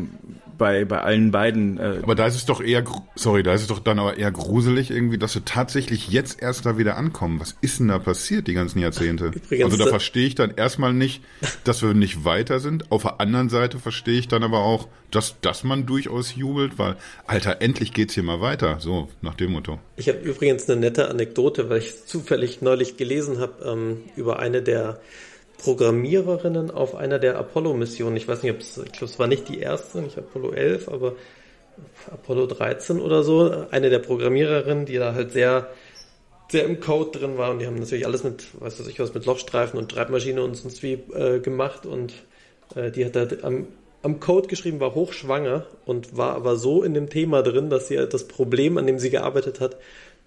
bei, 0.57 0.85
bei 0.85 1.01
allen 1.01 1.33
beiden. 1.33 1.79
Äh 1.79 1.99
aber 2.03 2.15
da 2.15 2.27
ist 2.27 2.37
es 2.37 2.47
doch 2.47 2.61
eher, 2.61 2.85
sorry, 3.17 3.43
da 3.43 3.55
ist 3.55 3.63
es 3.63 3.67
doch 3.67 3.81
dann 3.81 3.99
aber 3.99 4.19
eher 4.19 4.31
gruselig 4.31 4.91
irgendwie, 4.91 5.19
dass 5.19 5.35
wir 5.35 5.45
tatsächlich 5.45 6.09
jetzt 6.09 6.41
erst 6.41 6.65
da 6.65 6.79
wieder 6.79 6.97
ankommen. 6.97 7.41
Was 7.41 7.57
ist 7.61 7.81
denn 7.81 7.89
da 7.89 7.99
passiert 7.99 8.47
die 8.47 8.55
ganzen 8.55 8.79
Jahrzehnte? 8.79 9.27
Übrigens, 9.35 9.65
also 9.65 9.77
da 9.77 9.87
verstehe 9.87 10.29
ich 10.29 10.37
dann 10.37 10.53
erstmal 10.55 10.95
nicht, 10.95 11.23
dass 11.65 11.83
wir 11.83 11.93
nicht 11.93 12.25
weiter 12.25 12.61
sind. 12.61 12.93
Auf 12.93 13.03
der 13.03 13.21
anderen 13.21 13.49
Seite 13.49 13.81
verstehe 13.81 14.19
ich 14.19 14.29
dann 14.29 14.45
aber 14.45 14.61
auch, 14.61 14.87
dass, 15.11 15.41
dass 15.41 15.65
man 15.65 15.87
durchaus 15.87 16.37
jubelt, 16.37 16.79
weil, 16.79 16.97
Alter, 17.27 17.63
endlich 17.63 17.93
geht's 17.93 18.15
hier 18.15 18.23
mal 18.23 18.41
weiter. 18.41 18.77
So, 18.79 19.09
nach 19.23 19.35
dem 19.35 19.53
Motto. 19.53 19.81
Ich 19.97 20.09
habe 20.09 20.19
übrigens 20.19 20.71
eine 20.71 20.79
nette 20.79 21.09
Anekdote, 21.09 21.69
weil 21.69 21.79
ich 21.79 22.07
zufällig 22.07 22.63
neulich 22.63 22.97
gelesen 22.97 23.41
habe 23.41 23.65
ähm, 23.65 23.97
über 24.17 24.39
eine 24.39 24.63
der 24.63 25.01
Programmiererinnen 25.59 26.71
auf 26.71 26.95
einer 26.95 27.19
der 27.19 27.37
Apollo-Missionen. 27.37 28.17
Ich 28.17 28.29
weiß 28.29 28.43
nicht, 28.43 28.53
ob 28.53 28.61
es, 28.61 28.79
ich 28.79 28.93
glaube, 28.93 29.13
es 29.13 29.19
war 29.19 29.27
nicht 29.27 29.49
die 29.49 29.59
erste, 29.59 30.01
nicht 30.01 30.17
Apollo 30.17 30.53
11, 30.53 30.89
aber 30.89 31.15
Apollo 32.11 32.47
13 32.47 33.01
oder 33.01 33.23
so. 33.23 33.67
Eine 33.71 33.91
der 33.91 33.99
Programmiererinnen, 33.99 34.87
die 34.87 34.97
da 34.97 35.15
halt 35.15 35.33
sehr, 35.33 35.69
sehr 36.49 36.65
im 36.65 36.81
Code 36.81 37.19
drin 37.19 37.39
war 37.39 37.51
und 37.51 37.59
die 37.59 37.67
haben 37.67 37.77
natürlich 37.77 38.07
alles 38.07 38.25
mit, 38.25 38.47
weiß 38.61 38.87
ich 38.87 39.01
was, 39.01 39.13
mit 39.15 39.27
Lochstreifen 39.27 39.79
und 39.79 39.91
Treibmaschine 39.91 40.43
und 40.43 40.55
sonst 40.55 40.83
wie 40.83 40.95
äh, 40.95 41.41
gemacht 41.41 41.87
und 41.87 42.15
äh, 42.75 42.91
die 42.91 43.05
hat 43.05 43.17
da 43.17 43.27
am, 43.43 43.67
am 44.03 44.21
Code 44.21 44.49
geschrieben, 44.49 44.81
war 44.81 44.95
hochschwanger 44.95 45.67
und 45.85 46.17
war 46.17 46.35
aber 46.35 46.57
so 46.57 46.85
in 46.85 46.95
dem 46.95 47.11
Thema 47.11 47.43
drin, 47.43 47.69
dass 47.69 47.89
sie 47.89 47.97
das 47.97 48.29
Problem, 48.29 48.79
an 48.79 48.87
dem 48.87 48.99
sie 48.99 49.11
gearbeitet 49.11 49.61
hat, 49.61 49.77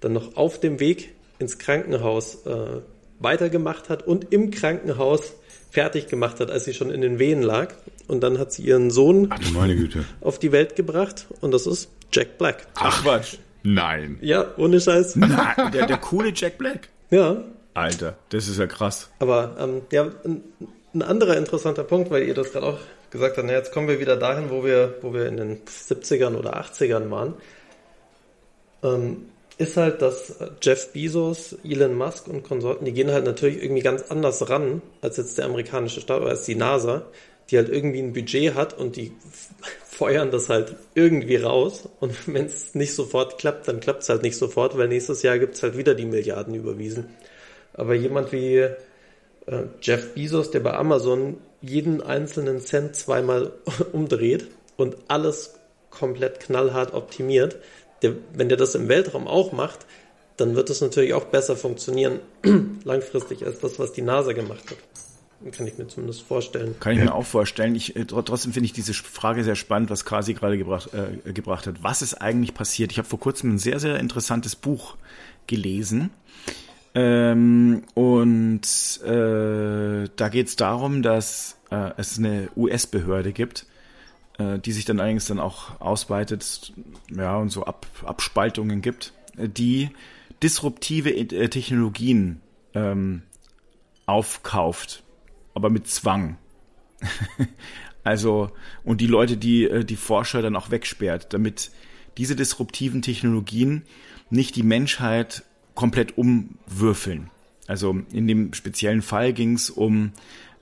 dann 0.01 0.13
noch 0.13 0.35
auf 0.35 0.59
dem 0.59 0.79
Weg 0.79 1.13
ins 1.39 1.57
Krankenhaus 1.57 2.45
äh, 2.45 2.81
weitergemacht 3.21 3.89
hat 3.89 4.05
und 4.05 4.31
im 4.33 4.51
Krankenhaus 4.51 5.33
fertig 5.71 6.07
gemacht 6.07 6.39
hat, 6.39 6.51
als 6.51 6.65
sie 6.65 6.73
schon 6.73 6.91
in 6.91 7.01
den 7.01 7.17
Wehen 7.17 7.41
lag. 7.41 7.73
Und 8.07 8.21
dann 8.21 8.37
hat 8.37 8.51
sie 8.51 8.63
ihren 8.63 8.91
Sohn 8.91 9.27
Ach, 9.29 9.39
meine 9.53 9.75
Güte. 9.75 10.05
auf 10.19 10.37
die 10.37 10.51
Welt 10.51 10.75
gebracht 10.75 11.27
und 11.39 11.51
das 11.51 11.65
ist 11.65 11.89
Jack 12.11 12.37
Black. 12.37 12.67
Ach 12.75 13.03
Quatsch. 13.03 13.37
Nein. 13.63 14.17
Ja, 14.21 14.53
ohne 14.57 14.81
Scheiß. 14.81 15.15
Nein, 15.15 15.71
der, 15.71 15.85
der 15.85 15.97
coole 15.97 16.31
Jack 16.35 16.57
Black. 16.57 16.89
Ja. 17.09 17.43
Alter, 17.73 18.17
das 18.29 18.47
ist 18.47 18.59
ja 18.59 18.67
krass. 18.67 19.09
Aber 19.19 19.55
ähm, 19.59 19.81
ja, 19.91 20.09
ein, 20.25 20.43
ein, 20.93 21.01
anderer 21.03 21.37
interessanter 21.37 21.83
Punkt, 21.83 22.11
weil 22.11 22.23
ihr 22.23 22.33
das 22.33 22.51
gerade 22.51 22.65
auch 22.65 22.79
gesagt 23.11 23.37
habt, 23.37 23.47
na, 23.47 23.53
jetzt 23.53 23.71
kommen 23.71 23.87
wir 23.87 23.99
wieder 23.99 24.17
dahin, 24.17 24.49
wo 24.49 24.65
wir, 24.65 24.95
wo 25.01 25.13
wir 25.13 25.27
in 25.27 25.37
den 25.37 25.61
70ern 25.65 26.35
oder 26.35 26.59
80ern 26.59 27.09
waren. 27.11 27.35
Ähm, 28.83 29.25
ist 29.61 29.77
halt, 29.77 30.01
dass 30.01 30.33
Jeff 30.61 30.91
Bezos, 30.91 31.55
Elon 31.63 31.95
Musk 31.95 32.27
und 32.27 32.43
Konsorten, 32.43 32.85
die 32.85 32.93
gehen 32.93 33.11
halt 33.11 33.25
natürlich 33.25 33.63
irgendwie 33.63 33.83
ganz 33.83 34.03
anders 34.09 34.49
ran 34.49 34.81
als 35.01 35.17
jetzt 35.17 35.37
der 35.37 35.45
amerikanische 35.45 36.01
Staat 36.01 36.23
als 36.23 36.45
die 36.45 36.55
NASA, 36.55 37.03
die 37.49 37.57
halt 37.57 37.69
irgendwie 37.69 37.99
ein 37.99 38.13
Budget 38.13 38.55
hat 38.55 38.77
und 38.77 38.95
die 38.95 39.11
feuern 39.85 40.31
das 40.31 40.49
halt 40.49 40.75
irgendwie 40.95 41.35
raus. 41.35 41.87
Und 41.99 42.15
wenn 42.33 42.45
es 42.47 42.73
nicht 42.73 42.95
sofort 42.95 43.37
klappt, 43.37 43.67
dann 43.67 43.79
klappt 43.79 44.01
es 44.01 44.09
halt 44.09 44.23
nicht 44.23 44.35
sofort, 44.35 44.77
weil 44.77 44.87
nächstes 44.87 45.21
Jahr 45.21 45.37
gibt 45.37 45.55
es 45.55 45.63
halt 45.63 45.77
wieder 45.77 45.93
die 45.93 46.05
Milliarden 46.05 46.55
überwiesen. 46.55 47.09
Aber 47.73 47.93
jemand 47.93 48.31
wie 48.31 48.57
äh, 48.57 48.73
Jeff 49.81 50.15
Bezos, 50.15 50.49
der 50.49 50.61
bei 50.61 50.73
Amazon 50.73 51.37
jeden 51.61 52.01
einzelnen 52.01 52.61
Cent 52.61 52.95
zweimal 52.95 53.53
umdreht 53.91 54.47
und 54.75 54.97
alles 55.07 55.53
komplett 55.91 56.39
knallhart 56.39 56.93
optimiert, 56.93 57.57
der, 58.01 58.15
wenn 58.33 58.49
der 58.49 58.57
das 58.57 58.75
im 58.75 58.87
Weltraum 58.87 59.27
auch 59.27 59.51
macht, 59.51 59.85
dann 60.37 60.55
wird 60.55 60.69
es 60.69 60.81
natürlich 60.81 61.13
auch 61.13 61.25
besser 61.25 61.55
funktionieren 61.55 62.19
langfristig 62.83 63.45
als 63.45 63.59
das, 63.59 63.79
was 63.79 63.93
die 63.93 64.01
NASA 64.01 64.33
gemacht 64.33 64.71
hat. 64.71 64.77
Kann 65.53 65.65
ich 65.65 65.77
mir 65.77 65.87
zumindest 65.87 66.21
vorstellen. 66.21 66.75
Kann 66.79 66.93
ich 66.93 66.99
mir 66.99 67.15
auch 67.15 67.25
vorstellen. 67.25 67.73
Ich, 67.73 67.95
äh, 67.95 68.05
trotzdem 68.05 68.53
finde 68.53 68.65
ich 68.65 68.73
diese 68.73 68.93
Frage 68.93 69.43
sehr 69.43 69.55
spannend, 69.55 69.89
was 69.89 70.05
Kasi 70.05 70.35
gerade 70.35 70.57
gebracht, 70.57 70.91
äh, 70.93 71.33
gebracht 71.33 71.65
hat. 71.65 71.81
Was 71.81 72.03
ist 72.03 72.15
eigentlich 72.15 72.53
passiert? 72.53 72.91
Ich 72.91 72.99
habe 72.99 73.07
vor 73.07 73.19
kurzem 73.19 73.55
ein 73.55 73.57
sehr, 73.57 73.79
sehr 73.79 73.99
interessantes 73.99 74.55
Buch 74.55 74.97
gelesen. 75.47 76.11
Ähm, 76.93 77.83
und 77.95 78.61
äh, 79.03 80.09
da 80.15 80.29
geht 80.29 80.47
es 80.47 80.55
darum, 80.57 81.01
dass 81.01 81.57
äh, 81.71 81.91
es 81.97 82.19
eine 82.19 82.49
US-Behörde 82.55 83.31
gibt, 83.31 83.65
die 84.59 84.71
sich 84.71 84.85
dann 84.85 84.99
allerdings 84.99 85.25
dann 85.25 85.39
auch 85.39 85.79
ausweitet, 85.79 86.73
ja, 87.09 87.37
und 87.37 87.49
so 87.49 87.63
Ab 87.65 87.85
Abspaltungen 88.05 88.81
gibt, 88.81 89.13
äh, 89.37 89.49
die 89.49 89.89
disruptive 90.43 91.27
Technologien 91.27 92.41
ähm, 92.73 93.21
aufkauft, 94.05 95.03
aber 95.53 95.69
mit 95.69 95.87
Zwang. 95.87 96.37
also, 98.03 98.51
und 98.83 99.01
die 99.01 99.07
Leute, 99.07 99.37
die 99.37 99.65
äh, 99.65 99.83
die 99.85 99.95
Forscher 99.95 100.41
dann 100.41 100.55
auch 100.55 100.71
wegsperrt, 100.71 101.33
damit 101.33 101.71
diese 102.17 102.35
disruptiven 102.35 103.01
Technologien 103.01 103.83
nicht 104.29 104.55
die 104.55 104.63
Menschheit 104.63 105.43
komplett 105.75 106.17
umwürfeln. 106.17 107.29
Also 107.67 108.01
in 108.11 108.27
dem 108.27 108.53
speziellen 108.53 109.01
Fall 109.01 109.33
ging 109.33 109.53
es 109.53 109.69
um 109.69 110.11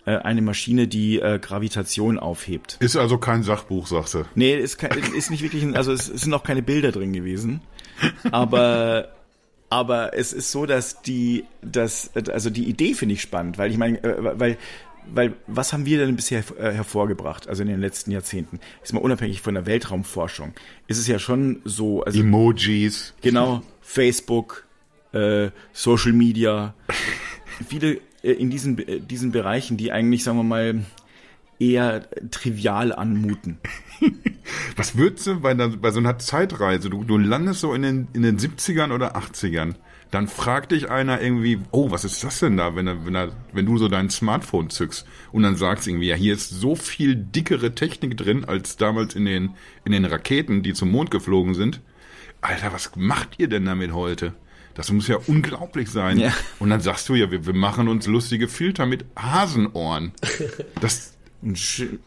äh, 0.10 0.18
eine 0.24 0.42
Maschine, 0.42 0.88
die 0.88 1.20
äh, 1.20 1.38
Gravitation 1.40 2.18
aufhebt. 2.18 2.78
Ist 2.80 2.96
also 2.96 3.18
kein 3.18 3.44
Sachbuch, 3.44 3.86
sagst 3.86 4.16
du? 4.16 4.26
Nee, 4.34 4.56
ist, 4.56 4.78
kein, 4.78 4.98
ist 5.16 5.30
nicht 5.30 5.44
wirklich, 5.44 5.62
ein, 5.62 5.76
also 5.76 5.92
es, 5.92 6.10
es 6.10 6.22
sind 6.22 6.34
auch 6.34 6.44
keine 6.44 6.64
Bilder 6.64 6.92
drin 6.92 7.14
gewesen. 7.14 7.62
Aber 8.32 9.10
aber 9.70 10.18
es 10.18 10.34
ist 10.34 10.52
so, 10.52 10.66
dass 10.66 11.04
die, 11.04 11.46
dass, 11.62 12.10
also 12.16 12.50
die 12.50 12.64
Idee 12.64 12.96
finde 12.96 13.14
ich 13.14 13.22
spannend, 13.22 13.60
weil 13.60 13.70
ich 13.70 13.78
meine, 13.78 14.04
äh, 14.04 14.40
weil, 14.40 14.58
weil 15.14 15.34
was 15.46 15.74
haben 15.74 15.86
wir 15.86 16.00
denn 16.00 16.16
bisher 16.16 16.44
äh, 16.58 16.72
hervorgebracht, 16.72 17.48
also 17.48 17.62
in 17.62 17.70
den 17.70 17.80
letzten 17.80 18.10
Jahrzehnten? 18.10 18.60
Ist 18.82 18.94
mal 18.94 19.00
unabhängig 19.00 19.42
von 19.42 19.54
der 19.54 19.68
Weltraumforschung, 19.68 20.54
ist 20.88 20.98
es 20.98 21.06
ja 21.06 21.20
schon 21.20 21.62
so, 21.66 22.04
also 22.04 22.20
Emojis. 22.20 23.14
genau, 23.22 23.62
Facebook, 23.82 24.66
äh, 25.14 25.52
Social 25.72 26.14
Media, 26.14 26.74
viele 27.68 28.02
in 28.22 28.50
diesen 28.50 28.78
äh, 28.80 29.00
diesen 29.00 29.32
Bereichen, 29.32 29.78
die 29.78 29.92
eigentlich, 29.92 30.24
sagen 30.24 30.38
wir 30.38 30.44
mal, 30.44 30.86
eher 31.60 32.08
trivial 32.32 32.94
anmuten. 32.94 33.60
Was 34.76 34.98
würdest 34.98 35.28
du 35.28 35.42
bei, 35.42 35.54
bei 35.54 35.92
so 35.92 36.00
einer 36.00 36.18
Zeitreise, 36.18 36.90
du, 36.90 37.04
du 37.04 37.18
landest 37.18 37.60
so 37.62 37.74
in 37.74 37.82
den, 37.82 38.08
in 38.14 38.22
den 38.22 38.40
70ern 38.40 38.94
oder 38.94 39.18
80ern, 39.18 39.76
dann 40.12 40.28
fragt 40.28 40.72
dich 40.72 40.90
einer 40.90 41.22
irgendwie, 41.22 41.60
oh, 41.70 41.92
was 41.92 42.04
ist 42.04 42.24
das 42.24 42.40
denn 42.40 42.58
da, 42.58 42.76
wenn, 42.76 42.88
wenn, 43.06 43.32
wenn 43.54 43.66
du 43.66 43.78
so 43.78 43.88
dein 43.88 44.10
Smartphone 44.10 44.72
zückst 44.72 45.06
und 45.32 45.44
dann 45.44 45.56
sagst 45.56 45.88
irgendwie, 45.88 46.08
ja, 46.08 46.16
hier 46.16 46.34
ist 46.34 46.50
so 46.50 46.76
viel 46.76 47.16
dickere 47.16 47.76
Technik 47.76 48.18
drin 48.18 48.44
als 48.44 48.76
damals 48.78 49.16
in 49.16 49.26
den, 49.26 49.52
in 49.86 49.92
den 49.92 50.06
Raketen, 50.06 50.64
die 50.64 50.74
zum 50.74 50.90
Mond 50.90 51.12
geflogen 51.12 51.54
sind. 51.54 51.82
Alter, 52.42 52.74
was 52.74 52.96
macht 52.96 53.36
ihr 53.38 53.50
denn 53.50 53.66
damit 53.66 53.94
heute? 53.94 54.34
Das 54.80 54.90
muss 54.94 55.10
ja 55.10 55.18
unglaublich 55.28 55.90
sein. 55.90 56.18
Ja. 56.18 56.34
Und 56.58 56.70
dann 56.70 56.80
sagst 56.80 57.10
du 57.10 57.16
ja, 57.16 57.30
wir, 57.30 57.46
wir 57.46 57.54
machen 57.54 57.90
uns 57.90 58.08
lustige 58.08 58.48
Filter 58.48 58.86
mit 58.86 59.04
Hasenohren. 59.14 60.14
Das, 60.80 61.16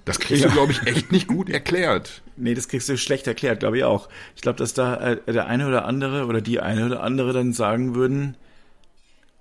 das 0.07 0.19
kriegst 0.21 0.43
Ja. 0.43 0.49
du, 0.49 0.55
glaube 0.55 0.73
ich, 0.73 0.83
echt 0.87 1.13
nicht 1.13 1.27
gut 1.29 1.51
erklärt. 1.51 2.23
Nee, 2.39 2.55
das 2.55 2.69
kriegst 2.69 2.89
du 2.89 2.97
schlecht 2.97 3.27
erklärt, 3.27 3.61
glaube 3.61 3.77
ich 3.77 3.85
auch. 3.85 4.09
Ich 4.37 4.41
glaube, 4.41 4.57
dass 4.57 4.73
da 4.73 4.95
äh, 4.97 5.33
der 5.33 5.49
eine 5.49 5.69
oder 5.69 5.85
andere 5.85 6.25
oder 6.25 6.41
die 6.41 6.61
eine 6.61 6.87
oder 6.87 7.03
andere 7.03 7.35
dann 7.35 7.53
sagen 7.53 7.95
würden, 7.95 8.37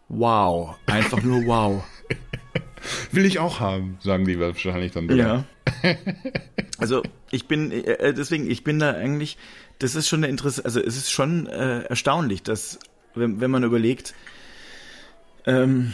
wow, 0.10 0.76
einfach 0.88 1.24
nur 1.24 1.46
wow. 1.46 1.84
Will 3.13 3.24
ich 3.26 3.39
auch 3.39 3.62
haben, 3.62 3.98
sagen 4.02 4.26
die 4.26 4.38
wahrscheinlich 4.41 4.91
dann. 4.91 5.08
Ja. 5.15 5.46
Also 6.80 7.04
ich 7.30 7.48
bin 7.48 7.72
äh, 7.72 7.78
äh, 7.82 8.13
deswegen, 8.13 8.50
ich 8.50 8.63
bin 8.63 8.80
da 8.80 8.91
eigentlich, 8.94 9.38
das 9.78 9.94
ist 9.94 10.08
schon 10.08 10.22
eine 10.22 10.28
Interesse, 10.30 10.65
also 10.65 10.80
es 10.82 10.98
ist 10.98 11.12
schon 11.12 11.46
äh, 11.46 11.82
erstaunlich, 11.84 12.41
dass 12.41 12.80
wenn, 13.15 13.41
wenn 13.41 13.52
man 13.52 13.63
überlegt, 13.63 14.13
ähm, 15.45 15.93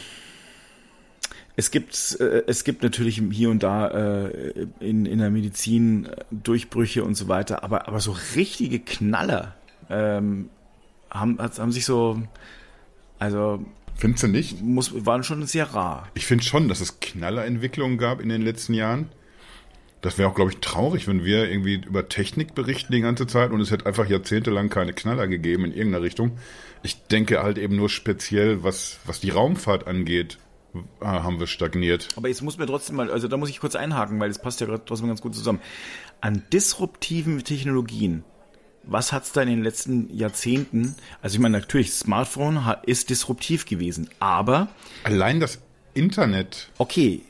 es 1.56 1.72
gibt 1.72 2.18
äh, 2.20 2.44
es 2.48 2.64
gibt 2.64 2.84
natürlich 2.84 3.22
hier 3.32 3.50
und 3.50 3.64
da 3.64 3.88
äh, 3.88 4.68
in 4.80 5.06
in 5.06 5.20
der 5.20 5.30
Medizin 5.30 6.06
äh, 6.06 6.26
Durchbrüche 6.32 7.04
und 7.04 7.16
so 7.16 7.28
weiter, 7.28 7.64
aber 7.64 7.88
aber 7.88 8.00
so 8.00 8.16
richtige 8.36 8.80
Knaller 8.80 9.56
ähm, 9.90 10.50
haben 11.10 11.40
haben 11.40 11.72
sich 11.72 11.86
so 11.86 12.22
also 13.20 13.66
Findest 13.96 14.24
du 14.24 14.28
nicht? 14.28 14.62
muss 14.62 15.06
waren 15.08 15.24
schon 15.24 15.46
sehr 15.48 15.74
rar. 15.74 16.08
Ich 16.14 16.28
finde 16.28 16.44
schon, 16.44 16.68
dass 16.68 16.82
es 16.82 17.00
Knallerentwicklungen 17.00 17.98
gab 17.98 18.22
in 18.22 18.30
den 18.30 18.44
letzten 18.44 18.76
Jahren. 18.76 19.10
Das 20.08 20.18
wäre 20.18 20.30
auch, 20.30 20.36
glaube 20.36 20.52
ich, 20.52 20.60
traurig, 20.60 21.06
wenn 21.10 21.26
wir 21.26 21.50
irgendwie 21.52 21.82
über 21.86 22.08
Technik 22.08 22.56
berichten 22.56 22.94
die 22.94 23.02
ganze 23.02 23.28
Zeit 23.28 23.52
und 23.52 23.60
es 23.60 23.72
hätte 23.72 23.88
einfach 23.88 24.08
jahrzehntelang 24.08 24.70
keine 24.70 24.94
Knaller 24.94 25.28
gegeben 25.28 25.66
in 25.66 25.74
irgendeiner 25.74 26.02
Richtung. 26.02 26.38
Ich 26.82 27.08
denke 27.08 27.44
halt 27.44 27.58
eben 27.58 27.76
nur 27.76 27.90
speziell, 27.90 28.64
was, 28.64 29.00
was 29.06 29.20
die 29.20 29.32
Raumfahrt 29.32 29.86
angeht, 29.86 30.38
äh, 31.02 31.06
haben 31.06 31.42
wir 31.42 31.48
stagniert. 31.48 32.08
Aber 32.16 32.30
jetzt 32.30 32.42
muss 32.42 32.58
mir 32.58 32.68
trotzdem 32.68 32.96
mal, 32.96 33.12
also 33.12 33.28
da 33.28 33.36
muss 33.36 33.50
ich 33.50 33.60
kurz 33.60 33.76
einhaken, 33.76 34.18
weil 34.22 34.30
das 34.30 34.42
passt 34.42 34.62
ja 34.62 34.66
gerade 34.66 34.86
trotzdem 34.86 35.10
ganz 35.10 35.20
gut 35.20 35.36
zusammen. 35.36 35.60
An 36.22 36.42
disruptiven 36.54 37.44
Technologien, 37.44 38.24
was 38.84 39.12
hat's 39.12 39.34
da 39.34 39.42
in 39.42 39.50
den 39.50 39.62
letzten 39.62 40.10
Jahrzehnten, 40.16 40.96
also 41.22 41.36
ich 41.36 41.42
meine 41.42 41.60
natürlich, 41.60 41.92
Smartphone 41.92 42.66
ist 42.84 43.10
disruptiv 43.10 43.66
gewesen, 43.66 44.10
aber 44.22 44.70
Allein 45.04 45.42
das 45.42 45.60
Internet. 45.94 46.70
okay, 46.78 47.24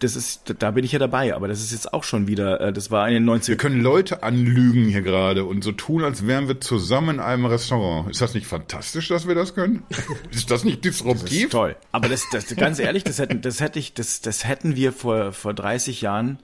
das 0.00 0.16
ist, 0.16 0.54
da 0.58 0.72
bin 0.72 0.84
ich 0.84 0.92
ja 0.92 0.98
dabei, 0.98 1.34
aber 1.34 1.46
das 1.46 1.60
ist 1.60 1.70
jetzt 1.70 1.92
auch 1.92 2.02
schon 2.02 2.26
wieder, 2.26 2.60
äh, 2.60 2.72
das 2.72 2.90
war 2.90 3.06
in 3.06 3.14
den 3.14 3.24
90 3.24 3.50
Wir 3.50 3.56
können 3.56 3.80
Leute 3.80 4.22
anlügen 4.22 4.86
hier 4.86 5.02
gerade 5.02 5.44
und 5.44 5.62
so 5.62 5.70
tun, 5.72 6.02
als 6.02 6.26
wären 6.26 6.48
wir 6.48 6.60
zusammen 6.60 7.16
in 7.16 7.20
einem 7.20 7.46
Restaurant. 7.46 8.10
Ist 8.10 8.20
das 8.20 8.34
nicht 8.34 8.46
fantastisch, 8.46 9.08
dass 9.08 9.28
wir 9.28 9.36
das 9.36 9.54
können? 9.54 9.84
Ist 10.30 10.50
das 10.50 10.64
nicht 10.64 10.84
disruptiv? 10.84 11.50
Toll. 11.50 11.76
Aber 11.92 12.08
das, 12.08 12.24
das 12.32 12.54
ganz 12.56 12.80
ehrlich, 12.80 13.04
das 13.04 13.18
hätten, 13.18 13.42
das 13.42 13.60
hätte 13.60 13.78
ich, 13.78 13.94
das, 13.94 14.20
das 14.20 14.44
hätten 14.44 14.74
wir 14.74 14.92
vor, 14.92 15.32
vor 15.32 15.54
30 15.54 16.00
Jahren 16.00 16.38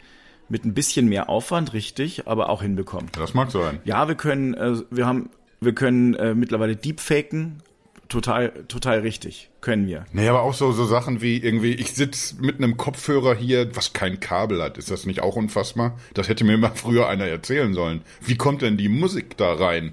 mit 0.48 0.64
ein 0.64 0.74
bisschen 0.74 1.08
mehr 1.08 1.28
Aufwand, 1.28 1.72
richtig, 1.72 2.28
aber 2.28 2.48
auch 2.48 2.62
hinbekommen. 2.62 3.08
Das 3.12 3.34
mag 3.34 3.50
sein. 3.50 3.80
Ja, 3.84 4.06
wir 4.06 4.14
können, 4.14 4.54
äh, 4.54 4.76
wir 4.90 5.06
haben, 5.06 5.30
wir 5.60 5.74
können 5.74 6.14
äh, 6.14 6.34
mittlerweile 6.34 6.76
Deepfaken, 6.76 7.62
total, 8.08 8.64
total 8.68 9.00
richtig, 9.00 9.50
können 9.60 9.86
wir. 9.86 10.04
Nee, 10.12 10.28
aber 10.28 10.42
auch 10.42 10.54
so, 10.54 10.72
so 10.72 10.86
Sachen 10.86 11.22
wie 11.22 11.38
irgendwie, 11.38 11.74
ich 11.74 11.92
sitz 11.92 12.36
mit 12.40 12.56
einem 12.56 12.76
Kopfhörer 12.76 13.34
hier, 13.34 13.74
was 13.74 13.92
kein 13.92 14.20
Kabel 14.20 14.62
hat. 14.62 14.78
Ist 14.78 14.90
das 14.90 15.06
nicht 15.06 15.20
auch 15.20 15.36
unfassbar? 15.36 15.98
Das 16.14 16.28
hätte 16.28 16.44
mir 16.44 16.58
mal 16.58 16.70
früher 16.74 17.08
einer 17.08 17.26
erzählen 17.26 17.74
sollen. 17.74 18.02
Wie 18.20 18.36
kommt 18.36 18.62
denn 18.62 18.76
die 18.76 18.88
Musik 18.88 19.36
da 19.36 19.54
rein? 19.54 19.92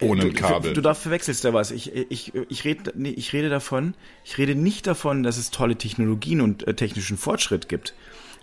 Ohne 0.00 0.22
ein 0.22 0.28
du, 0.28 0.34
Kabel. 0.34 0.70
Du, 0.70 0.74
du 0.76 0.80
darfst 0.82 1.02
verwechselst 1.02 1.44
da 1.44 1.52
was. 1.52 1.72
Ich, 1.72 1.94
ich, 1.94 2.32
ich 2.34 2.64
rede, 2.64 2.92
nee, 2.94 3.10
ich 3.10 3.32
rede 3.32 3.48
davon, 3.48 3.94
ich 4.24 4.38
rede 4.38 4.54
nicht 4.54 4.86
davon, 4.86 5.24
dass 5.24 5.38
es 5.38 5.50
tolle 5.50 5.76
Technologien 5.76 6.40
und 6.40 6.66
äh, 6.66 6.74
technischen 6.74 7.16
Fortschritt 7.16 7.68
gibt. 7.68 7.94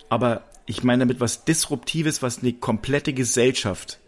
Aber 0.08 0.44
ich 0.66 0.84
meine 0.84 1.00
damit 1.00 1.20
was 1.20 1.44
Disruptives, 1.44 2.22
was 2.22 2.40
eine 2.40 2.52
komplette 2.52 3.14
Gesellschaft 3.14 3.98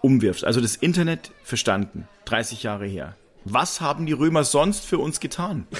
umwirft. 0.00 0.44
Also 0.44 0.60
das 0.60 0.76
Internet 0.76 1.30
verstanden, 1.42 2.08
30 2.24 2.62
Jahre 2.62 2.86
her. 2.86 3.16
Was 3.50 3.80
haben 3.80 4.04
die 4.06 4.12
Römer 4.12 4.44
sonst 4.44 4.84
für 4.84 4.98
uns 4.98 5.20
getan? 5.20 5.66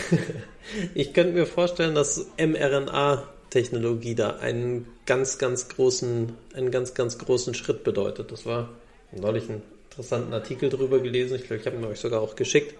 Ich 0.94 1.14
könnte 1.14 1.32
mir 1.32 1.46
vorstellen, 1.46 1.94
dass 1.94 2.26
mRNA-Technologie 2.36 4.14
da 4.14 4.36
einen 4.36 4.86
ganz, 5.06 5.38
ganz 5.38 5.70
großen, 5.70 6.34
einen 6.52 6.70
ganz, 6.70 6.92
ganz 6.92 7.16
großen 7.16 7.54
Schritt 7.54 7.84
bedeutet. 7.84 8.30
Das 8.30 8.44
war 8.44 8.68
neulich 9.10 9.48
einen 9.48 9.62
interessanten 9.88 10.34
Artikel 10.34 10.68
drüber 10.68 10.98
gelesen. 10.98 11.36
Ich 11.36 11.44
glaube, 11.44 11.62
ich 11.62 11.66
habe 11.66 11.76
ihn 11.76 11.84
euch 11.86 12.00
sogar 12.00 12.20
auch 12.20 12.36
geschickt. 12.36 12.74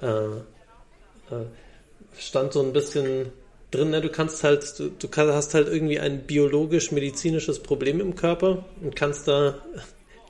Äh, 0.00 0.06
äh, 0.06 0.40
stand 2.16 2.54
so 2.54 2.62
ein 2.62 2.72
bisschen 2.72 3.32
drin, 3.70 3.90
ne? 3.90 4.00
du 4.00 4.08
kannst 4.08 4.42
halt, 4.42 4.78
du, 4.78 4.88
du 4.88 5.08
hast 5.14 5.52
halt 5.52 5.68
irgendwie 5.68 6.00
ein 6.00 6.22
biologisch-medizinisches 6.22 7.62
Problem 7.62 8.00
im 8.00 8.16
Körper 8.16 8.64
und 8.80 8.96
kannst 8.96 9.28
da 9.28 9.58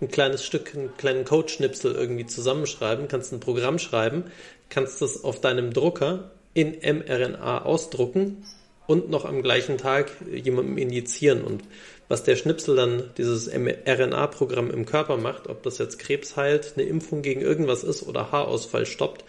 ein 0.00 0.08
kleines 0.08 0.44
Stück, 0.44 0.74
einen 0.74 0.96
kleinen 0.96 1.24
Codeschnipsel 1.24 1.94
irgendwie 1.94 2.26
zusammenschreiben, 2.26 3.08
kannst 3.08 3.32
ein 3.32 3.40
Programm 3.40 3.78
schreiben, 3.78 4.24
kannst 4.68 5.02
das 5.02 5.24
auf 5.24 5.40
deinem 5.40 5.72
Drucker 5.72 6.30
in 6.54 6.78
mRNA 6.80 7.62
ausdrucken 7.62 8.44
und 8.86 9.10
noch 9.10 9.24
am 9.24 9.42
gleichen 9.42 9.78
Tag 9.78 10.10
jemandem 10.32 10.78
injizieren. 10.78 11.42
Und 11.42 11.62
was 12.08 12.24
der 12.24 12.36
Schnipsel 12.36 12.74
dann, 12.76 13.10
dieses 13.18 13.46
mRNA-Programm 13.46 14.70
im 14.70 14.84
Körper 14.84 15.16
macht, 15.16 15.48
ob 15.48 15.62
das 15.62 15.78
jetzt 15.78 15.98
Krebs 15.98 16.36
heilt, 16.36 16.72
eine 16.76 16.86
Impfung 16.86 17.22
gegen 17.22 17.40
irgendwas 17.40 17.84
ist 17.84 18.02
oder 18.02 18.32
Haarausfall 18.32 18.86
stoppt, 18.86 19.24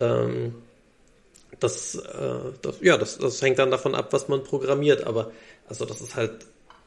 ähm, 0.00 0.56
das, 1.60 1.94
äh, 1.94 2.52
das, 2.60 2.76
ja, 2.82 2.98
das, 2.98 3.18
das 3.18 3.40
hängt 3.40 3.58
dann 3.58 3.70
davon 3.70 3.94
ab, 3.94 4.12
was 4.12 4.28
man 4.28 4.44
programmiert. 4.44 5.06
Aber 5.06 5.32
also 5.68 5.84
das 5.84 6.00
ist 6.00 6.16
halt 6.16 6.32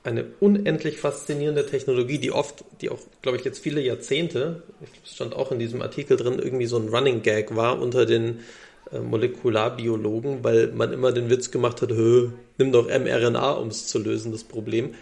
eine 0.04 0.26
unendlich 0.40 0.98
faszinierende 0.98 1.66
Technologie, 1.66 2.18
die 2.18 2.32
oft, 2.32 2.64
die 2.82 2.90
auch, 2.90 3.00
glaube 3.22 3.38
ich, 3.38 3.44
jetzt 3.44 3.60
viele 3.60 3.82
Jahrzehnte, 3.82 4.64
ich 4.82 5.12
stand 5.12 5.36
auch 5.36 5.52
in 5.52 5.60
diesem 5.60 5.82
Artikel 5.82 6.18
drin, 6.18 6.40
irgendwie 6.40 6.66
so 6.66 6.78
ein 6.78 6.90
Running 6.90 7.22
Gag 7.22 7.56
war 7.56 7.80
unter 7.80 8.06
den 8.06 8.40
äh, 8.92 9.00
Molekularbiologen, 9.00 10.44
weil 10.44 10.68
man 10.68 10.92
immer 10.92 11.12
den 11.12 11.30
Witz 11.30 11.52
gemacht 11.52 11.82
hat, 11.82 11.92
nimm 11.92 12.72
doch 12.72 12.88
mRNA, 12.88 13.52
um 13.52 13.68
es 13.68 13.88
zu 13.88 14.00
lösen, 14.00 14.32
das 14.32 14.44
Problem. 14.44 14.96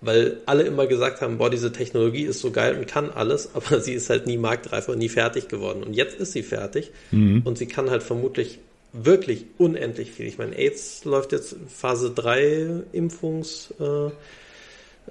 Weil 0.00 0.38
alle 0.46 0.64
immer 0.64 0.86
gesagt 0.86 1.20
haben, 1.20 1.38
boah, 1.38 1.48
diese 1.48 1.70
Technologie 1.70 2.24
ist 2.24 2.40
so 2.40 2.50
geil 2.50 2.76
und 2.76 2.86
kann 2.86 3.10
alles, 3.10 3.50
aber 3.54 3.80
sie 3.82 3.94
ist 3.94 4.08
halt 4.08 4.26
nie 4.26 4.36
marktreif 4.36 4.88
und 4.88 4.98
nie 4.98 5.08
fertig 5.08 5.48
geworden. 5.48 5.82
Und 5.82 5.94
jetzt 5.94 6.18
ist 6.18 6.32
sie 6.32 6.42
fertig 6.42 6.90
und 7.44 7.58
sie 7.58 7.66
kann 7.66 7.90
halt 7.90 8.02
vermutlich 8.02 8.60
wirklich 8.92 9.46
unendlich 9.58 10.12
viel. 10.12 10.26
Ich 10.26 10.38
meine, 10.38 10.56
AIDS 10.56 11.04
läuft 11.04 11.32
jetzt 11.32 11.56
Phase 11.68 12.10
3 12.10 12.82
Impfungs, 12.92 13.72
äh, 13.80 14.06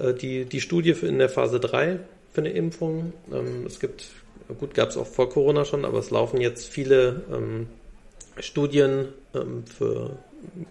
äh, 0.03 0.13
die, 0.13 0.45
die 0.45 0.61
Studie 0.61 0.93
für 0.93 1.07
in 1.07 1.17
der 1.17 1.29
Phase 1.29 1.59
3 1.59 1.99
für 2.31 2.41
eine 2.41 2.51
Impfung. 2.51 3.13
Ähm, 3.31 3.65
es 3.65 3.79
gibt, 3.79 4.09
gut, 4.59 4.73
gab 4.73 4.89
es 4.89 4.97
auch 4.97 5.07
vor 5.07 5.29
Corona 5.29 5.65
schon, 5.65 5.85
aber 5.85 5.99
es 5.99 6.11
laufen 6.11 6.39
jetzt 6.39 6.67
viele 6.67 7.23
ähm, 7.31 7.67
Studien 8.39 9.07
ähm, 9.33 9.65
für, 9.65 10.17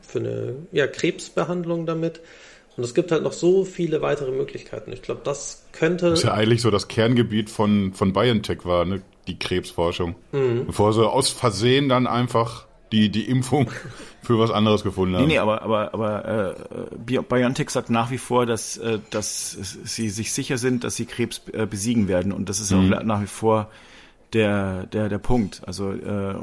für 0.03 0.19
eine 0.21 0.55
ja, 0.73 0.87
Krebsbehandlung 0.87 1.87
damit. 1.87 2.21
Und 2.77 2.85
es 2.85 2.95
gibt 2.95 3.11
halt 3.11 3.25
noch 3.25 3.33
so 3.33 3.65
viele 3.65 4.01
weitere 4.01 4.31
Möglichkeiten. 4.31 4.93
Ich 4.93 5.03
glaube, 5.03 5.21
das 5.25 5.67
könnte. 5.73 6.11
Das 6.11 6.21
ist 6.21 6.25
ja 6.25 6.35
eigentlich 6.35 6.63
so 6.63 6.71
das 6.71 6.89
Kerngebiet 6.89 7.51
von, 7.51 7.93
von 7.93 8.13
BioNTech 8.13 8.65
war, 8.65 8.85
ne? 8.85 9.03
die 9.27 9.39
Krebsforschung. 9.39 10.15
Mhm. 10.33 10.67
Bevor 10.67 10.93
sie 10.93 11.07
aus 11.07 11.31
Versehen 11.31 11.89
dann 11.89 12.07
einfach 12.07 12.67
die, 12.93 13.11
die 13.11 13.29
Impfung 13.29 13.71
für 14.23 14.39
was 14.39 14.51
anderes 14.51 14.83
gefunden 14.83 15.17
haben. 15.17 15.23
Nee, 15.23 15.35
nee, 15.35 15.39
aber, 15.39 15.63
aber, 15.63 15.95
aber 15.95 16.55
äh, 16.93 17.19
BioNTech 17.23 17.71
sagt 17.71 17.91
nach 17.91 18.11
wie 18.11 18.19
vor, 18.19 18.47
dass, 18.47 18.77
äh, 18.77 18.99
dass 19.11 19.53
sie 19.85 20.11
sich 20.11 20.33
sicher 20.33 20.59
sind, 20.59 20.85
dass 20.85 20.97
sie 20.97 21.07
Krebs 21.07 21.43
äh, 21.53 21.67
besiegen 21.67 22.09
werden. 22.09 22.33
Und 22.33 22.49
das 22.49 22.61
ist 22.61 22.71
mhm. 22.73 22.93
auch 22.93 23.03
nach 23.03 23.23
wie 23.23 23.27
vor 23.27 23.71
der, 24.33 24.87
der, 24.87 25.09
der 25.09 25.19
Punkt. 25.19 25.63
Also 25.67 25.93
äh, 25.93 26.35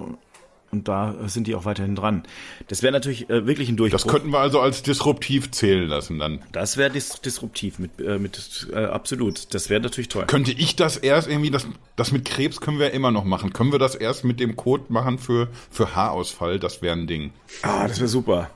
und 0.78 0.88
da 0.88 1.16
sind 1.28 1.48
die 1.48 1.56
auch 1.56 1.66
weiterhin 1.66 1.96
dran. 1.96 2.24
Das 2.68 2.84
wäre 2.84 2.94
natürlich 2.94 3.30
äh, 3.30 3.48
wirklich 3.48 3.70
ein 3.70 3.78
Durchbruch. 3.78 4.02
Das 4.02 4.12
könnten 4.12 4.30
wir 4.30 4.40
also 4.40 4.60
als 4.60 4.84
disruptiv 4.84 5.52
zählen 5.52 5.88
lassen 5.88 6.20
dann. 6.20 6.40
Das 6.52 6.78
wäre 6.78 6.92
dis 6.92 7.20
disruptiv 7.22 7.80
mit, 7.80 8.00
äh, 8.00 8.20
mit 8.20 8.68
äh, 8.72 8.86
absolut. 8.86 9.54
Das 9.54 9.70
wäre 9.70 9.82
natürlich 9.82 10.10
toll. 10.10 10.26
Könnte 10.28 10.52
ich 10.52 10.76
das 10.76 10.98
erst 10.98 11.28
irgendwie, 11.28 11.52
das, 11.52 11.68
das 11.96 12.12
mit 12.12 12.26
Krebs 12.26 12.62
können 12.62 12.80
wir 12.80 12.92
immer 12.92 13.12
noch 13.12 13.24
machen. 13.24 13.54
Können 13.54 13.72
wir 13.72 13.80
das 13.80 13.96
erst 13.96 14.24
mit 14.24 14.40
dem 14.40 14.56
Code 14.56 14.86
machen 14.90 15.18
für, 15.18 15.48
für 15.72 15.96
Haarausfall? 15.96 16.60
Das 16.60 16.82
wäre 16.82 16.96
ein 16.96 17.08
Ding. 17.08 17.32
Ah, 17.64 17.88
das 17.88 18.00
wäre 18.00 18.08
super. 18.08 18.50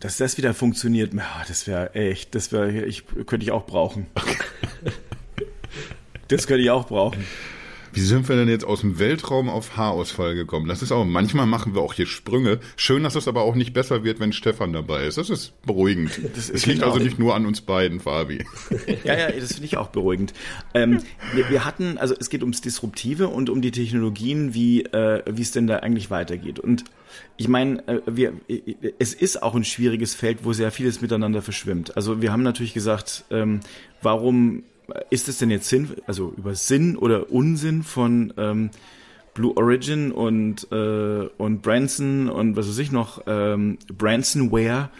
Dass 0.00 0.16
das 0.16 0.36
wieder 0.36 0.52
funktioniert, 0.52 1.12
ah, 1.16 1.44
das 1.46 1.68
wäre 1.68 1.94
echt, 1.94 2.34
das 2.34 2.50
wäre, 2.50 2.84
ich 2.84 3.04
könnte 3.26 3.44
ich 3.44 3.52
auch 3.52 3.66
brauchen. 3.66 4.06
Okay. 4.16 4.36
das 6.26 6.48
könnte 6.48 6.62
ich 6.62 6.70
auch 6.70 6.88
brauchen. 6.88 7.24
Wie 7.92 8.00
sind 8.00 8.28
wir 8.28 8.36
denn 8.36 8.48
jetzt 8.48 8.64
aus 8.64 8.80
dem 8.80 8.98
Weltraum 8.98 9.50
auf 9.50 9.76
Haarausfall 9.76 10.34
gekommen? 10.34 10.66
Das 10.66 10.80
ist 10.80 10.92
auch, 10.92 11.04
manchmal 11.04 11.46
machen 11.46 11.74
wir 11.74 11.82
auch 11.82 11.92
hier 11.92 12.06
Sprünge. 12.06 12.58
Schön, 12.76 13.02
dass 13.02 13.16
es 13.16 13.28
aber 13.28 13.42
auch 13.42 13.54
nicht 13.54 13.74
besser 13.74 14.02
wird, 14.02 14.18
wenn 14.18 14.32
Stefan 14.32 14.72
dabei 14.72 15.04
ist. 15.04 15.18
Das 15.18 15.30
ist 15.30 15.60
beruhigend. 15.62 16.20
Das, 16.34 16.50
das 16.50 16.64
liegt 16.64 16.82
also 16.82 16.98
nicht 16.98 17.18
nur 17.18 17.34
an 17.34 17.44
uns 17.44 17.60
beiden, 17.60 18.00
Fabi. 18.00 18.46
Ja, 19.04 19.18
ja, 19.18 19.30
das 19.30 19.52
finde 19.52 19.66
ich 19.66 19.76
auch 19.76 19.88
beruhigend. 19.88 20.32
Ähm, 20.72 21.02
wir, 21.34 21.50
wir, 21.50 21.64
hatten, 21.64 21.98
also 21.98 22.14
es 22.18 22.30
geht 22.30 22.42
ums 22.42 22.62
Disruptive 22.62 23.28
und 23.28 23.50
um 23.50 23.60
die 23.60 23.70
Technologien, 23.70 24.54
wie, 24.54 24.84
äh, 24.84 25.22
wie 25.26 25.42
es 25.42 25.50
denn 25.50 25.66
da 25.66 25.78
eigentlich 25.78 26.10
weitergeht. 26.10 26.58
Und 26.58 26.84
ich 27.36 27.48
meine, 27.48 27.86
äh, 27.86 28.00
wir, 28.06 28.32
es 28.98 29.12
ist 29.12 29.42
auch 29.42 29.54
ein 29.54 29.64
schwieriges 29.64 30.14
Feld, 30.14 30.44
wo 30.44 30.52
sehr 30.52 30.70
vieles 30.70 31.02
miteinander 31.02 31.42
verschwimmt. 31.42 31.96
Also 31.96 32.22
wir 32.22 32.32
haben 32.32 32.42
natürlich 32.42 32.72
gesagt, 32.72 33.24
ähm, 33.30 33.60
warum 34.00 34.62
ist 35.10 35.28
es 35.28 35.38
denn 35.38 35.50
jetzt 35.50 35.68
Sinn, 35.68 35.90
also 36.06 36.32
über 36.36 36.54
Sinn 36.54 36.96
oder 36.96 37.30
Unsinn 37.30 37.82
von 37.82 38.32
ähm, 38.36 38.70
Blue 39.34 39.56
Origin 39.56 40.12
und, 40.12 40.70
äh, 40.70 41.28
und 41.38 41.62
Branson 41.62 42.28
und 42.28 42.56
was 42.56 42.68
weiß 42.68 42.78
ich 42.78 42.92
noch, 42.92 43.22
ähm, 43.26 43.78
Bransonware 43.86 44.90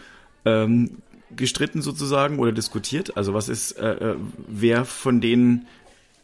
ähm, 0.45 0.97
gestritten 1.35 1.81
sozusagen 1.81 2.39
oder 2.39 2.51
diskutiert? 2.51 3.15
Also 3.17 3.33
was 3.33 3.49
ist, 3.49 3.73
äh, 3.73 4.11
äh, 4.11 4.15
wer 4.47 4.85
von 4.85 5.21
denen 5.21 5.67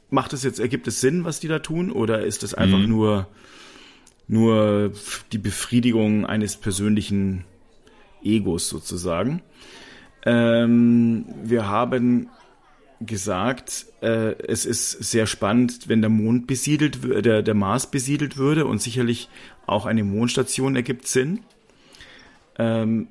macht 0.10 0.34
es 0.34 0.43
jetzt, 0.43 0.60
ergibt 0.60 0.88
es 0.88 1.02
Sinn, 1.02 1.24
was 1.24 1.39
die 1.39 1.48
da 1.48 1.60
tun, 1.60 1.91
oder 1.91 2.24
ist 2.26 2.43
es 2.43 2.54
einfach 2.54 2.80
mhm. 2.80 2.89
nur, 2.89 3.28
nur 4.28 4.91
die 5.32 5.38
Befriedigung 5.38 6.26
eines 6.26 6.58
persönlichen 6.58 7.45
Egos 8.24 8.69
sozusagen? 8.69 9.41
Ähm, 10.26 11.26
wir 11.43 11.67
haben 11.67 12.28
gesagt, 13.02 13.86
äh, 14.02 14.34
es 14.44 14.66
ist 14.66 14.92
sehr 14.92 15.28
spannend, 15.28 15.88
wenn 15.88 16.02
der 16.02 16.10
Mond 16.10 16.48
besiedelt, 16.48 17.00
der, 17.26 17.42
der 17.42 17.54
Mars 17.54 17.90
besiedelt 17.90 18.38
würde 18.38 18.66
und 18.66 18.82
sicherlich 18.82 19.30
auch 19.66 19.86
eine 19.86 20.04
Mondstation 20.04 20.76
ergibt 20.76 21.08
Sinn. 21.08 21.40
Ähm, 22.58 23.08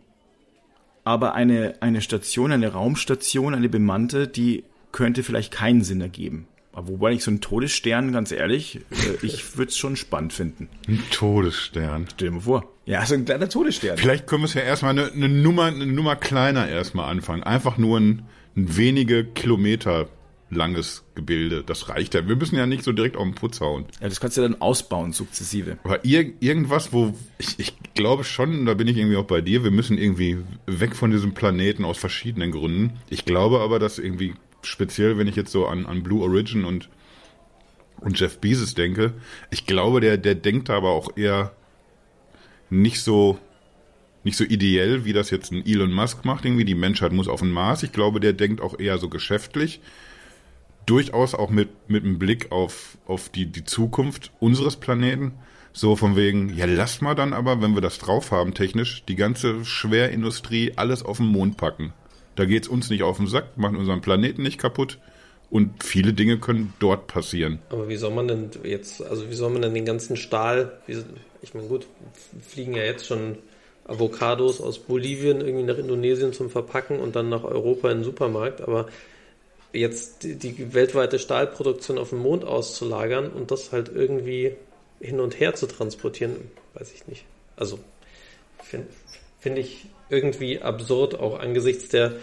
aber 1.05 1.35
eine, 1.35 1.77
eine 1.81 2.03
Station, 2.03 2.53
eine 2.53 2.73
Raumstation, 2.73 3.55
eine 3.55 3.71
bemannte, 3.71 4.29
die 4.29 4.65
könnte 4.93 5.23
vielleicht 5.23 5.53
keinen 5.53 5.83
Sinn 5.83 6.03
ergeben. 6.03 6.47
Aber 6.73 6.89
wobei 6.89 7.13
ich 7.13 7.25
so 7.25 7.31
einen 7.31 7.41
Todesstern, 7.41 8.13
ganz 8.13 8.31
ehrlich, 8.31 8.81
äh, 8.91 9.27
ich 9.27 9.57
würde 9.57 9.71
es 9.71 9.79
schon 9.79 9.97
spannend 9.97 10.33
finden. 10.33 10.69
Ein 10.87 11.03
Todesstern. 11.11 12.07
Stell 12.13 12.29
dir 12.29 12.35
mal 12.35 12.41
vor. 12.43 12.73
Ja, 12.85 13.05
so 13.05 13.15
ein 13.15 13.25
kleiner 13.25 13.49
Todesstern. 13.49 13.97
Vielleicht 13.97 14.27
können 14.27 14.43
wir 14.43 14.47
es 14.47 14.55
ja 14.55 14.61
erstmal 14.61 14.93
eine, 14.93 15.11
eine 15.11 15.29
Nummer, 15.29 15.65
eine 15.65 15.87
Nummer 15.87 16.15
kleiner 16.15 16.69
erstmal 16.69 17.11
anfangen. 17.11 17.43
Einfach 17.43 17.79
nur 17.79 17.99
ein, 17.99 18.23
ein 18.57 18.77
wenige 18.77 19.25
Kilometer 19.25 20.09
langes 20.51 21.05
Gebilde. 21.15 21.63
Das 21.65 21.89
reicht 21.89 22.15
ja. 22.15 22.27
Wir 22.27 22.37
müssen 22.37 22.57
ja 22.57 22.67
nicht 22.67 22.83
so 22.83 22.93
direkt 22.93 23.17
auf 23.17 23.25
den 23.25 23.35
Putz 23.35 23.61
hauen. 23.61 23.85
Ja, 24.01 24.09
das 24.09 24.21
kannst 24.21 24.37
du 24.37 24.43
ja 24.43 24.49
dann 24.49 24.61
ausbauen, 24.61 25.13
sukzessive. 25.13 25.79
Aber 25.85 26.05
ir 26.05 26.33
irgendwas, 26.41 26.93
wo 26.93 27.15
ich, 27.39 27.59
ich 27.59 27.75
glaube 27.95 28.25
schon, 28.25 28.67
da 28.67 28.75
bin 28.75 28.89
ich 28.89 28.97
irgendwie 28.97 29.17
auch 29.17 29.27
bei 29.27 29.41
dir, 29.41 29.65
wir 29.65 29.71
müssen 29.71 29.99
irgendwie 29.99 30.39
weg 30.67 30.97
von 30.97 31.11
diesem 31.11 31.35
Planeten 31.35 31.85
aus 31.85 31.99
verschiedenen 31.99 32.53
Gründen. 32.53 32.99
Ich 33.11 33.25
glaube 33.25 33.61
aber, 33.61 33.79
dass 33.79 33.99
irgendwie 33.99 34.35
speziell, 34.63 35.19
wenn 35.19 35.29
ich 35.29 35.37
jetzt 35.37 35.53
so 35.53 35.67
an, 35.67 35.87
an 35.87 36.03
Blue 36.03 36.23
Origin 36.23 36.65
und, 36.65 36.89
und 38.01 38.19
Jeff 38.19 38.39
Bezos 38.39 38.75
denke, 38.75 39.15
ich 39.51 39.67
glaube, 39.67 40.01
der, 40.01 40.17
der 40.17 40.35
denkt 40.35 40.71
aber 40.71 40.91
auch 40.91 41.17
eher 41.17 41.53
nicht 42.71 43.01
so 43.01 43.39
nicht 44.25 44.37
so 44.37 44.45
ideell, 44.45 45.05
wie 45.05 45.13
das 45.13 45.31
jetzt 45.31 45.53
ein 45.53 45.65
Elon 45.65 45.93
Musk 45.93 46.25
macht, 46.25 46.45
irgendwie 46.45 46.65
die 46.65 46.75
Menschheit 46.75 47.13
muss 47.13 47.29
auf 47.29 47.41
den 47.41 47.51
Mars. 47.51 47.83
Ich 47.83 47.93
glaube, 47.93 48.21
der 48.21 48.33
denkt 48.33 48.61
auch 48.61 48.79
eher 48.79 48.99
so 48.99 49.09
geschäftlich. 49.09 49.81
Durchaus 50.87 51.35
auch 51.35 51.51
mit, 51.51 51.69
mit 51.89 52.05
einem 52.05 52.19
Blick 52.19 52.51
auf, 52.51 52.99
auf 53.07 53.29
die, 53.29 53.47
die 53.47 53.65
Zukunft 53.65 54.33
unseres 54.41 54.77
Planeten. 54.77 55.33
So 55.73 55.97
von 55.97 56.17
wegen, 56.17 56.57
ja, 56.57 56.65
lass 56.67 57.01
mal 57.01 57.15
dann 57.15 57.33
aber, 57.33 57.61
wenn 57.63 57.75
wir 57.75 57.81
das 57.81 57.99
drauf 57.99 58.33
haben, 58.33 58.55
technisch, 58.55 59.05
die 59.07 59.17
ganze 59.17 59.65
Schwerindustrie 59.65 60.73
alles 60.77 61.05
auf 61.05 61.19
den 61.19 61.27
Mond 61.27 61.57
packen. 61.57 61.93
Da 62.37 62.47
geht's 62.47 62.69
uns 62.69 62.91
nicht 62.91 63.03
auf 63.03 63.19
den 63.19 63.27
Sack, 63.27 63.57
machen 63.57 63.77
unseren 63.77 64.01
Planeten 64.01 64.43
nicht 64.43 64.59
kaputt. 64.59 64.99
Und 65.51 65.83
viele 65.83 66.13
Dinge 66.13 66.39
können 66.39 66.75
dort 66.79 67.07
passieren. 67.07 67.59
Aber 67.71 67.89
wie 67.89 67.97
soll 67.97 68.13
man 68.13 68.29
denn 68.29 68.51
jetzt, 68.65 69.03
also 69.03 69.31
wie 69.31 69.35
soll 69.35 69.51
man 69.51 69.63
denn 69.63 69.75
den 69.75 69.87
ganzen 69.87 70.17
Stahl, 70.17 70.79
wie, 70.87 70.99
ich 71.43 71.55
meine, 71.55 71.69
gut, 71.69 71.87
fliegen 72.47 72.75
ja 72.75 72.83
jetzt 72.83 73.07
schon 73.07 73.39
Avocados 73.89 74.61
aus 74.61 74.79
Bolivien 74.79 75.41
irgendwie 75.41 75.65
nach 75.65 75.79
Indonesien 75.79 76.33
zum 76.33 76.51
Verpacken 76.51 77.01
und 77.01 77.17
dann 77.17 77.29
nach 77.29 77.43
Europa 77.43 77.91
in 77.91 77.99
den 77.99 78.05
Supermarkt. 78.05 78.61
Aber 78.61 78.87
jetzt 79.73 80.23
die, 80.23 80.37
die 80.37 80.75
weltweite 80.75 81.19
Stahlproduktion 81.19 81.99
auf 81.99 82.11
dem 82.11 82.19
Mond 82.19 82.45
auszulagern 82.45 83.31
und 83.31 83.51
das 83.51 83.73
halt 83.73 83.91
irgendwie 83.93 84.55
hin 85.01 85.21
und 85.21 85.41
her 85.41 85.55
zu 85.55 85.67
transportieren, 85.67 86.37
weiß 86.75 86.93
ich 86.93 87.07
nicht. 87.07 87.25
Also 87.57 87.79
finde 88.63 88.89
find 89.41 89.59
ich 89.59 89.87
irgendwie 90.11 90.61
absurd, 90.61 91.19
auch 91.19 91.39
angesichts 91.39 91.89
der, 91.89 92.17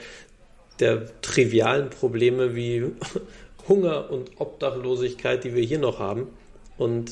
der 0.80 1.22
trivialen 1.22 1.90
Probleme 1.90 2.56
wie 2.56 2.86
Hunger 3.68 4.12
und 4.12 4.32
Obdachlosigkeit, 4.38 5.44
die 5.44 5.56
wir 5.56 5.64
hier 5.64 5.80
noch 5.80 6.00
haben. 6.00 6.28
Und 6.78 7.12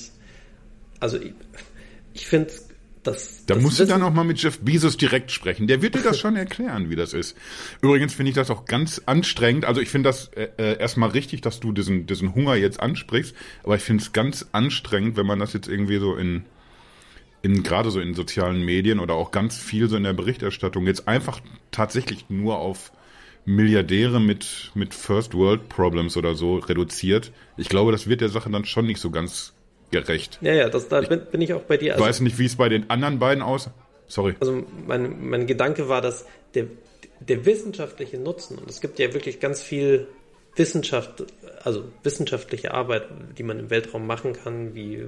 also 1.00 1.18
ich, 1.18 1.34
ich 2.13 2.28
finde 2.28 2.50
es 2.50 2.68
das, 3.04 3.46
da 3.46 3.56
das 3.56 3.63
musst 3.63 3.80
du 3.80 3.86
dann 3.86 4.02
auch 4.02 4.13
mal 4.13 4.24
mit 4.24 4.42
Jeff 4.42 4.60
Bezos 4.60 4.98
direkt 4.98 5.32
sprechen. 5.32 5.68
Der 5.68 5.82
wird 5.82 5.96
dir 5.96 6.02
das 6.02 6.20
schon 6.22 6.36
erklären, 6.36 6.89
wie 6.89 6.96
das 6.96 7.13
ist. 7.13 7.38
Übrigens 7.82 8.13
finde 8.13 8.30
ich 8.30 8.36
das 8.36 8.50
auch 8.50 8.66
ganz 8.66 9.02
anstrengend. 9.06 9.66
Also 9.66 9.82
ich 9.82 9.89
finde 9.89 10.10
das 10.10 10.30
äh, 10.30 10.50
äh, 10.58 10.80
erstmal 10.80 11.10
richtig, 11.10 11.42
dass 11.42 11.60
du 11.60 11.72
diesen, 11.72 12.08
diesen 12.08 12.34
Hunger 12.34 12.56
jetzt 12.56 12.80
ansprichst. 12.80 13.36
Aber 13.63 13.76
ich 13.76 13.84
finde 13.84 14.04
es 14.04 14.13
ganz 14.13 14.48
anstrengend, 14.54 15.18
wenn 15.18 15.26
man 15.26 15.39
das 15.39 15.54
jetzt 15.54 15.68
irgendwie 15.68 15.98
so 15.98 16.16
in, 16.16 16.46
in 17.42 17.62
gerade 17.63 17.92
so 17.92 18.00
in 18.00 18.13
sozialen 18.13 18.63
Medien 18.63 19.00
oder 19.00 19.16
auch 19.16 19.32
ganz 19.32 19.58
viel 19.58 19.89
so 19.89 19.98
in 19.98 20.04
der 20.04 20.13
Berichterstattung 20.13 20.88
jetzt 20.88 21.08
einfach 21.08 21.42
tatsächlich 21.72 22.30
nur 22.30 22.58
auf 22.58 22.92
Milliardäre 23.46 24.22
mit, 24.22 24.72
mit 24.74 24.94
First 24.94 25.34
World 25.34 25.68
Problems 25.68 26.16
oder 26.16 26.36
so 26.36 26.56
reduziert. 26.58 27.34
Ich 27.58 27.68
glaube, 27.68 27.92
das 27.92 28.08
wird 28.08 28.22
der 28.22 28.30
Sache 28.30 28.50
dann 28.50 28.63
schon 28.63 28.86
nicht 28.86 29.02
so 29.02 29.12
ganz 29.12 29.53
gerecht. 29.93 30.39
Ja, 30.41 30.53
ja, 30.53 30.69
das, 30.69 30.89
da 30.89 30.99
ich 30.99 31.08
bin, 31.08 31.41
ich 31.41 31.53
auch 31.53 31.62
bei 31.62 31.77
dir. 31.77 31.93
Also, 31.93 32.06
weiß 32.06 32.19
nicht, 32.21 32.38
wie 32.39 32.45
es 32.45 32.58
bei 32.58 32.67
den 32.67 32.89
anderen 32.89 33.19
beiden 33.19 33.41
aus. 33.41 33.69
Sorry. 34.08 34.36
Also 34.39 34.65
mein, 34.86 35.29
mein 35.29 35.47
Gedanke 35.47 35.88
war, 35.88 36.01
dass 36.01 36.25
der, 36.56 36.65
der 37.21 37.45
wissenschaftliche 37.45 38.17
Nutzen, 38.17 38.58
und 38.58 38.69
es 38.69 38.82
gibt 38.82 38.99
ja 38.99 39.13
wirklich 39.13 39.39
ganz 39.39 39.63
viel 39.63 40.08
Wissenschaft, 40.56 41.23
also 41.63 41.86
wissenschaftliche 42.03 42.73
Arbeit, 42.73 43.03
die 43.38 43.43
man 43.43 43.58
im 43.60 43.69
Weltraum 43.69 44.06
machen 44.06 44.34
kann, 44.34 44.75
wie, 44.75 45.06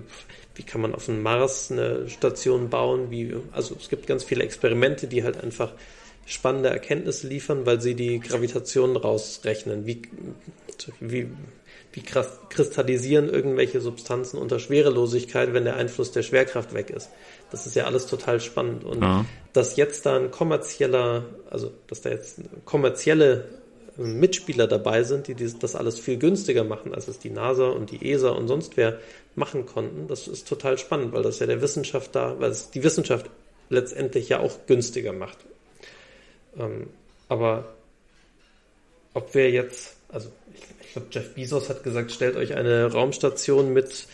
wie 0.56 0.64
kann 0.64 0.82
man 0.82 0.96
auf 0.96 1.06
dem 1.06 1.22
Mars 1.22 1.72
eine 1.72 2.10
Station 2.10 2.70
bauen, 2.70 3.12
wie, 3.12 3.36
also 3.52 3.76
es 3.80 3.90
gibt 3.90 4.08
ganz 4.08 4.24
viele 4.24 4.44
Experimente, 4.44 5.08
die 5.08 5.24
halt 5.24 5.44
einfach 5.44 5.74
spannende 6.26 6.70
Erkenntnisse 6.70 7.28
liefern, 7.28 7.66
weil 7.66 7.82
sie 7.82 7.94
die 7.96 8.20
Gravitation 8.20 8.98
rausrechnen. 8.98 9.86
Wie, 9.86 10.02
wie, 11.00 11.28
wie 11.96 12.02
kristallisieren 12.02 13.30
irgendwelche 13.30 13.80
Substanzen 13.80 14.38
unter 14.38 14.60
Schwerelosigkeit, 14.60 15.54
wenn 15.54 15.64
der 15.64 15.78
Einfluss 15.78 16.12
der 16.12 16.24
Schwerkraft 16.24 16.74
weg 16.74 16.90
ist. 16.90 17.10
Das 17.52 17.66
ist 17.66 17.74
ja 17.76 17.86
alles 17.86 18.06
total 18.08 18.42
spannend. 18.42 18.84
Und 18.84 19.02
ja. 19.02 19.26
dass 19.54 19.78
jetzt 19.78 20.06
da 20.06 20.18
ein 20.18 20.30
kommerzieller, 20.30 21.24
also 21.50 21.72
dass 21.88 22.02
da 22.02 22.10
jetzt 22.10 22.42
kommerzielle 22.66 23.46
äh, 23.98 24.02
Mitspieler 24.02 24.68
dabei 24.68 25.04
sind, 25.04 25.30
die 25.30 25.36
das 25.36 25.76
alles 25.76 25.98
viel 25.98 26.18
günstiger 26.18 26.66
machen, 26.66 26.94
als 26.94 27.08
es 27.08 27.18
die 27.18 27.30
NASA 27.30 27.70
und 27.70 27.92
die 27.92 28.12
ESA 28.12 28.30
und 28.32 28.50
sonst 28.50 28.76
wer 28.76 29.00
machen 29.36 29.66
konnten, 29.66 30.10
das 30.10 30.28
ist 30.28 30.50
total 30.50 30.78
spannend, 30.78 31.14
weil 31.14 31.24
das 31.24 31.40
ja 31.40 31.46
der 31.46 31.62
Wissenschaft 31.62 32.14
da, 32.14 32.38
weil 32.40 32.52
es 32.52 32.72
die 32.72 32.84
Wissenschaft 32.84 33.30
letztendlich 33.70 34.28
ja 34.28 34.40
auch 34.40 34.66
günstiger 34.68 35.14
macht. 35.14 35.38
Ähm, 36.58 36.88
aber 37.30 37.74
ob 39.14 39.34
wir 39.34 39.50
jetzt, 39.50 39.96
also 40.10 40.30
glaube, 40.96 41.08
Jeff 41.12 41.36
Bezos 41.36 41.70
hat 41.70 41.84
gesagt, 41.84 42.12
stellt 42.12 42.36
euch 42.36 42.56
eine 42.56 42.92
Raumstation 42.92 43.74
mit, 43.74 44.08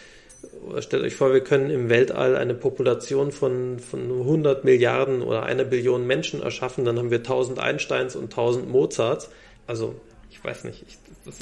stellt 0.80 1.04
euch 1.04 1.16
vor, 1.16 1.32
wir 1.32 1.44
können 1.44 1.70
im 1.70 1.90
Weltall 1.90 2.36
eine 2.36 2.54
Population 2.54 3.32
von, 3.32 3.80
von 3.80 4.02
100 4.02 4.66
Milliarden 4.66 5.22
oder 5.22 5.44
einer 5.44 5.64
Billion 5.64 6.08
Menschen 6.08 6.42
erschaffen, 6.42 6.84
dann 6.84 6.98
haben 6.98 7.12
wir 7.12 7.20
1000 7.20 7.60
Einsteins 7.60 8.16
und 8.16 8.26
1000 8.26 8.70
Mozarts. 8.70 9.30
Also, 9.68 9.96
ich 10.30 10.44
weiß 10.44 10.64
nicht. 10.64 10.84
Ich, 10.88 10.98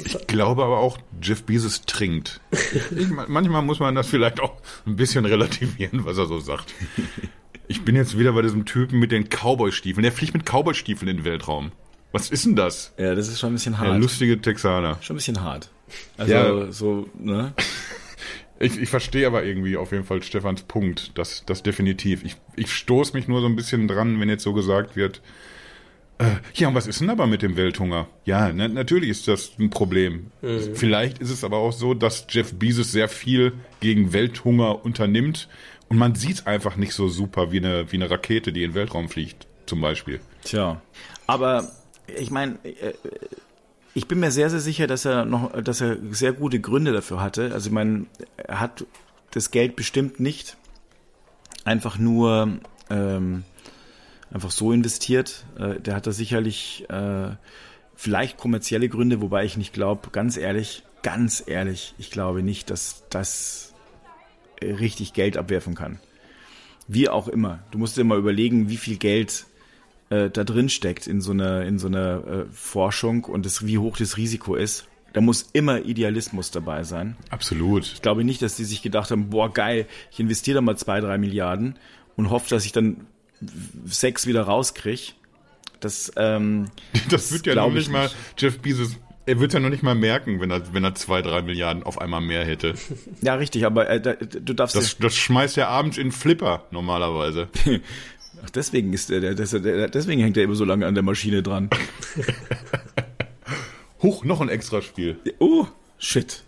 ich 0.06 0.28
glaube 0.28 0.63
aber 0.63 0.80
auch, 0.80 0.97
Jeff 1.21 1.43
Bezos 1.43 1.82
trinkt. 1.82 2.41
Ich, 2.95 3.10
manchmal 3.10 3.62
muss 3.62 3.80
man 3.80 3.95
das 3.95 4.08
vielleicht 4.08 4.41
auch 4.41 4.54
ein 4.86 4.95
bisschen 4.95 5.25
relativieren, 5.25 6.06
was 6.06 6.17
er 6.17 6.25
so 6.25 6.39
sagt. 6.39 6.73
Ich 7.67 7.84
bin 7.86 7.95
jetzt 7.95 8.17
wieder 8.17 8.34
bei 8.34 8.41
diesem 8.41 8.65
Typen 8.65 8.99
mit 8.99 9.12
den 9.12 9.30
Cowboy-Stiefeln. 9.30 10.04
Der 10.04 10.12
fliegt 10.12 10.34
mit 10.34 10.45
Cowboy-Stiefeln 10.45 11.10
in 11.10 11.17
den 11.17 11.25
Weltraum. 11.25 11.71
Was 12.11 12.29
ist 12.31 12.45
denn 12.45 12.55
das? 12.55 12.93
Ja, 12.97 13.13
das 13.15 13.27
ist 13.27 13.39
schon 13.39 13.51
ein 13.51 13.53
bisschen 13.53 13.77
hart. 13.77 13.89
Der 13.89 13.97
lustige 13.99 14.41
Texaner. 14.41 14.97
Schon 15.01 15.15
ein 15.15 15.17
bisschen 15.17 15.41
hart. 15.43 15.69
Also 16.17 16.33
Ja. 16.33 16.71
so, 16.71 17.09
ne? 17.17 17.53
Ich, 18.61 18.77
ich 18.77 18.89
verstehe 18.89 19.25
aber 19.25 19.45
irgendwie 19.45 19.77
auf 19.77 19.93
jeden 19.93 20.03
Fall 20.03 20.21
Stefans 20.21 20.63
Punkt. 20.63 21.17
Das, 21.17 21.43
das 21.45 21.63
definitiv. 21.63 22.25
Ich, 22.25 22.35
ich 22.57 22.73
stoße 22.73 23.13
mich 23.13 23.29
nur 23.29 23.39
so 23.39 23.47
ein 23.47 23.55
bisschen 23.55 23.87
dran, 23.87 24.19
wenn 24.19 24.27
jetzt 24.27 24.43
so 24.43 24.51
gesagt 24.51 24.97
wird, 24.97 25.21
äh, 26.17 26.25
ja, 26.55 26.67
und 26.67 26.75
was 26.75 26.85
ist 26.85 26.99
denn 26.99 27.09
aber 27.09 27.25
mit 27.25 27.41
dem 27.41 27.55
Welthunger? 27.55 28.07
Ja, 28.25 28.51
na, 28.51 28.67
natürlich 28.67 29.11
ist 29.11 29.29
das 29.29 29.51
ein 29.57 29.69
Problem. 29.69 30.31
Vielleicht 30.73 31.19
ist 31.19 31.29
es 31.29 31.45
aber 31.45 31.55
auch 31.55 31.71
so, 31.71 31.93
dass 31.93 32.27
Jeff 32.29 32.53
Bezos 32.53 32.91
sehr 32.91 33.07
viel 33.07 33.53
gegen 33.79 34.11
Welthunger 34.11 34.83
unternimmt 34.83 35.47
und 35.87 35.97
man 35.97 36.15
sieht 36.15 36.45
einfach 36.45 36.75
nicht 36.75 36.91
so 36.93 37.07
super 37.07 37.53
wie 37.53 37.59
eine, 37.59 37.89
wie 37.93 37.95
eine 37.95 38.11
Rakete, 38.11 38.51
die 38.51 38.63
in 38.63 38.71
den 38.71 38.75
Weltraum 38.75 39.07
fliegt, 39.07 39.47
zum 39.67 39.79
Beispiel. 39.79 40.19
Tja. 40.43 40.81
Aber 41.27 41.71
ich 42.17 42.31
meine, 42.31 42.57
äh, 42.63 42.93
ich 43.93 44.07
bin 44.07 44.19
mir 44.19 44.31
sehr, 44.31 44.49
sehr 44.49 44.59
sicher, 44.59 44.87
dass 44.87 45.05
er 45.05 45.25
noch, 45.25 45.61
dass 45.61 45.81
er 45.81 45.97
sehr 46.11 46.33
gute 46.33 46.59
Gründe 46.59 46.93
dafür 46.93 47.21
hatte. 47.21 47.51
Also 47.53 47.67
ich 47.67 47.73
meine, 47.73 48.05
er 48.37 48.59
hat 48.59 48.85
das 49.31 49.51
Geld 49.51 49.75
bestimmt 49.75 50.19
nicht 50.19 50.57
einfach 51.65 51.97
nur 51.97 52.59
ähm, 52.89 53.43
einfach 54.31 54.51
so 54.51 54.71
investiert. 54.71 55.45
Äh, 55.57 55.79
der 55.79 55.95
hat 55.95 56.07
da 56.07 56.11
sicherlich 56.11 56.85
äh, 56.89 57.31
vielleicht 57.95 58.37
kommerzielle 58.37 58.89
Gründe, 58.89 59.21
wobei 59.21 59.45
ich 59.45 59.57
nicht 59.57 59.73
glaube, 59.73 60.09
ganz 60.11 60.37
ehrlich, 60.37 60.83
ganz 61.03 61.43
ehrlich, 61.45 61.93
ich 61.97 62.11
glaube 62.11 62.43
nicht, 62.43 62.69
dass 62.69 63.03
das 63.09 63.73
richtig 64.61 65.13
Geld 65.13 65.37
abwerfen 65.37 65.75
kann. 65.75 65.99
Wie 66.87 67.07
auch 67.07 67.27
immer. 67.27 67.59
Du 67.71 67.77
musst 67.77 67.97
dir 67.97 68.03
mal 68.03 68.17
überlegen, 68.17 68.69
wie 68.69 68.77
viel 68.77 68.97
Geld 68.97 69.45
äh, 70.09 70.29
da 70.29 70.43
drin 70.43 70.69
steckt 70.69 71.07
in 71.07 71.21
so 71.21 71.31
einer 71.31 71.63
in 71.65 71.79
so 71.79 71.87
einer 71.87 72.27
äh, 72.27 72.45
Forschung 72.51 73.25
und 73.25 73.45
das, 73.45 73.65
wie 73.65 73.77
hoch 73.77 73.97
das 73.97 74.17
Risiko 74.17 74.55
ist. 74.55 74.85
Da 75.13 75.21
muss 75.21 75.49
immer 75.53 75.85
Idealismus 75.85 76.51
dabei 76.51 76.83
sein. 76.83 77.17
Absolut. 77.31 77.83
Ich 77.85 78.01
glaube 78.03 78.23
nicht, 78.23 78.43
dass 78.43 78.55
die 78.57 78.63
sich 78.63 78.83
gedacht 78.83 79.09
haben, 79.09 79.31
boah 79.31 79.51
geil, 79.51 79.87
ich 80.11 80.19
investiere 80.19 80.55
da 80.55 80.61
mal 80.61 80.77
zwei, 80.77 80.99
drei 81.01 81.17
Milliarden 81.17 81.79
und 82.15 82.29
hoffe, 82.29 82.47
dass 82.49 82.63
ich 82.65 82.73
dann 82.73 83.07
sechs 83.85 84.27
wieder 84.27 84.43
rauskriege. 84.43 85.13
Das, 85.79 86.11
ähm, 86.15 86.65
Das 87.09 87.31
wird 87.31 87.47
ja 87.47 87.55
noch 87.55 87.69
ich 87.69 87.73
nicht 87.73 87.91
mal, 87.91 88.09
Jeff 88.37 88.59
Bezos, 88.59 88.97
er 89.25 89.39
wird 89.39 89.53
ja 89.53 89.59
noch 89.59 89.69
nicht 89.69 89.83
mal 89.83 89.95
merken, 89.95 90.39
wenn 90.41 90.51
er, 90.51 90.73
wenn 90.73 90.83
er 90.83 90.95
zwei, 90.95 91.21
drei 91.21 91.41
Milliarden 91.41 91.83
auf 91.83 92.01
einmal 92.01 92.21
mehr 92.21 92.45
hätte. 92.45 92.73
Ja, 93.21 93.35
richtig, 93.35 93.65
aber 93.65 93.89
äh, 93.89 94.01
da, 94.01 94.13
du 94.13 94.53
darfst 94.53 94.75
Das, 94.75 94.97
das 94.97 95.15
schmeißt 95.15 95.57
er 95.57 95.69
abends 95.69 95.97
in 95.97 96.11
Flipper 96.11 96.65
normalerweise. 96.71 97.47
Ach, 98.43 98.49
deswegen 98.49 98.93
ist 98.93 99.10
der, 99.10 99.19
der, 99.19 99.34
der, 99.34 99.89
deswegen 99.89 100.21
hängt 100.21 100.38
er 100.38 100.43
immer 100.43 100.56
so 100.56 100.65
lange 100.65 100.86
an 100.86 100.93
der 100.93 101.04
Maschine 101.04 101.43
dran. 101.43 101.69
Huch, 104.02 104.23
noch 104.23 104.41
ein 104.41 104.49
extra 104.49 104.82
Spiel. 104.82 105.17
Oh, 105.39 105.67
shit. 105.97 106.43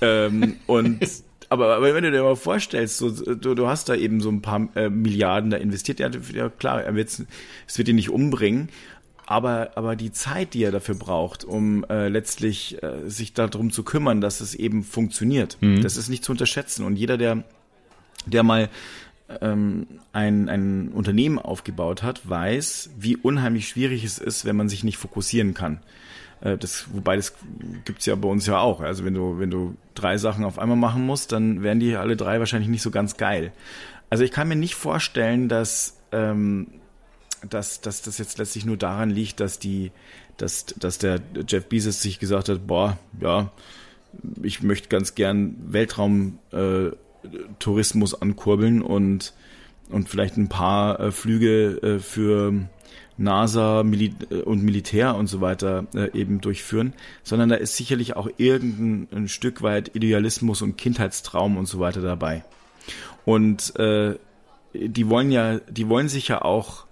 ähm, 0.00 0.56
und 0.66 1.00
aber, 1.48 1.76
aber 1.76 1.94
wenn 1.94 2.04
du 2.04 2.12
dir 2.12 2.22
mal 2.22 2.36
vorstellst, 2.36 2.98
so, 2.98 3.10
du, 3.10 3.54
du 3.54 3.66
hast 3.66 3.88
da 3.88 3.96
eben 3.96 4.20
so 4.20 4.30
ein 4.30 4.40
paar 4.40 4.68
äh, 4.76 4.88
Milliarden 4.88 5.50
da 5.50 5.56
investiert, 5.56 5.98
ja, 5.98 6.08
ja 6.32 6.48
klar, 6.48 6.82
er 6.82 6.94
wird's, 6.94 7.24
es 7.66 7.76
wird 7.76 7.88
ihn 7.88 7.96
nicht 7.96 8.10
umbringen, 8.10 8.68
aber, 9.26 9.72
aber 9.76 9.96
die 9.96 10.12
Zeit, 10.12 10.54
die 10.54 10.62
er 10.62 10.70
dafür 10.70 10.94
braucht, 10.94 11.44
um 11.44 11.84
äh, 11.90 12.08
letztlich 12.08 12.80
äh, 12.82 13.08
sich 13.08 13.32
darum 13.32 13.72
zu 13.72 13.82
kümmern, 13.82 14.20
dass 14.20 14.40
es 14.40 14.54
eben 14.54 14.84
funktioniert, 14.84 15.58
das 15.60 15.96
ist 15.96 16.08
nicht 16.08 16.24
zu 16.24 16.32
unterschätzen. 16.32 16.84
Und 16.84 16.96
jeder, 16.96 17.16
der, 17.16 17.44
der 18.26 18.42
mal 18.42 18.68
ähm, 19.40 19.86
ein, 20.12 20.48
ein 20.48 20.88
Unternehmen 20.88 21.38
aufgebaut 21.38 22.02
hat, 22.02 22.28
weiß, 22.28 22.90
wie 22.98 23.16
unheimlich 23.16 23.68
schwierig 23.68 24.04
es 24.04 24.18
ist, 24.18 24.44
wenn 24.44 24.56
man 24.56 24.68
sich 24.68 24.84
nicht 24.84 24.98
fokussieren 24.98 25.54
kann. 25.54 25.80
Äh, 26.40 26.56
Das, 26.58 26.86
wobei 26.92 27.16
das 27.16 27.34
gibt's 27.84 28.06
ja 28.06 28.14
bei 28.14 28.28
uns 28.28 28.46
ja 28.46 28.58
auch. 28.58 28.80
Also 28.80 29.04
wenn 29.04 29.14
du, 29.14 29.38
wenn 29.38 29.50
du 29.50 29.76
drei 29.94 30.18
Sachen 30.18 30.44
auf 30.44 30.58
einmal 30.58 30.76
machen 30.76 31.06
musst, 31.06 31.32
dann 31.32 31.62
wären 31.62 31.80
die 31.80 31.96
alle 31.96 32.16
drei 32.16 32.38
wahrscheinlich 32.38 32.70
nicht 32.70 32.82
so 32.82 32.90
ganz 32.90 33.16
geil. 33.16 33.52
Also 34.08 34.24
ich 34.24 34.32
kann 34.32 34.48
mir 34.48 34.56
nicht 34.56 34.74
vorstellen, 34.74 35.48
dass, 35.48 35.96
ähm, 36.12 36.66
dass, 37.48 37.80
dass 37.80 38.02
das 38.02 38.18
jetzt 38.18 38.38
letztlich 38.38 38.64
nur 38.66 38.76
daran 38.76 39.10
liegt, 39.10 39.38
dass 39.40 39.58
die, 39.58 39.92
dass, 40.36 40.66
dass 40.66 40.98
der 40.98 41.20
Jeff 41.46 41.66
Bezos 41.68 42.02
sich 42.02 42.18
gesagt 42.18 42.48
hat, 42.48 42.66
boah, 42.66 42.98
ja, 43.20 43.52
ich 44.42 44.62
möchte 44.62 44.88
ganz 44.88 45.14
gern 45.14 45.54
Weltraum 45.68 46.38
äh, 46.52 46.90
Tourismus 47.58 48.20
ankurbeln 48.20 48.82
und 48.82 49.32
und 49.90 50.08
vielleicht 50.08 50.36
ein 50.36 50.48
paar 50.48 51.00
äh, 51.00 51.10
Flüge 51.12 51.82
äh, 51.82 51.98
für 51.98 52.52
NASA 53.16 53.82
Mili 53.82 54.14
äh, 54.30 54.36
und 54.36 54.62
Militär 54.62 55.14
und 55.14 55.26
so 55.26 55.40
weiter 55.40 55.86
äh, 55.94 56.16
eben 56.18 56.40
durchführen, 56.40 56.94
sondern 57.22 57.48
da 57.48 57.56
ist 57.56 57.76
sicherlich 57.76 58.16
auch 58.16 58.28
irgendein 58.38 59.08
ein 59.12 59.28
Stück 59.28 59.62
weit 59.62 59.94
Idealismus 59.94 60.62
und 60.62 60.76
Kindheitstraum 60.76 61.56
und 61.56 61.66
so 61.66 61.80
weiter 61.80 62.00
dabei. 62.00 62.44
Und 63.24 63.76
äh, 63.78 64.14
die 64.72 65.08
wollen 65.08 65.30
ja, 65.30 65.58
die 65.58 65.88
wollen 65.88 66.08
sich 66.08 66.28
ja 66.28 66.42
auch 66.42 66.86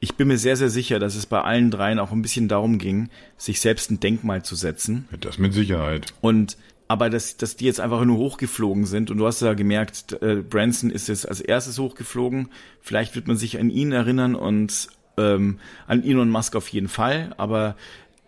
ich 0.00 0.16
bin 0.16 0.28
mir 0.28 0.36
sehr, 0.36 0.56
sehr 0.56 0.68
sicher, 0.68 0.98
dass 0.98 1.14
es 1.14 1.24
bei 1.24 1.40
allen 1.40 1.70
dreien 1.70 1.98
auch 1.98 2.12
ein 2.12 2.20
bisschen 2.20 2.46
darum 2.46 2.76
ging, 2.76 3.08
sich 3.38 3.60
selbst 3.60 3.90
ein 3.90 4.00
Denkmal 4.00 4.44
zu 4.44 4.54
setzen. 4.54 5.08
Das 5.18 5.38
mit 5.38 5.54
Sicherheit. 5.54 6.12
Und 6.20 6.58
aber 6.88 7.10
dass, 7.10 7.36
dass 7.36 7.56
die 7.56 7.64
jetzt 7.64 7.80
einfach 7.80 8.04
nur 8.04 8.18
hochgeflogen 8.18 8.84
sind 8.86 9.10
und 9.10 9.18
du 9.18 9.26
hast 9.26 9.40
ja 9.40 9.54
gemerkt, 9.54 10.20
äh, 10.22 10.36
Branson 10.36 10.90
ist 10.90 11.08
jetzt 11.08 11.28
als 11.28 11.40
erstes 11.40 11.78
hochgeflogen. 11.78 12.50
Vielleicht 12.80 13.14
wird 13.14 13.26
man 13.26 13.36
sich 13.36 13.58
an 13.58 13.70
ihn 13.70 13.92
erinnern 13.92 14.34
und 14.34 14.88
ähm, 15.16 15.58
an 15.86 16.04
Elon 16.04 16.30
Musk 16.30 16.56
auf 16.56 16.68
jeden 16.68 16.88
Fall, 16.88 17.34
aber 17.36 17.76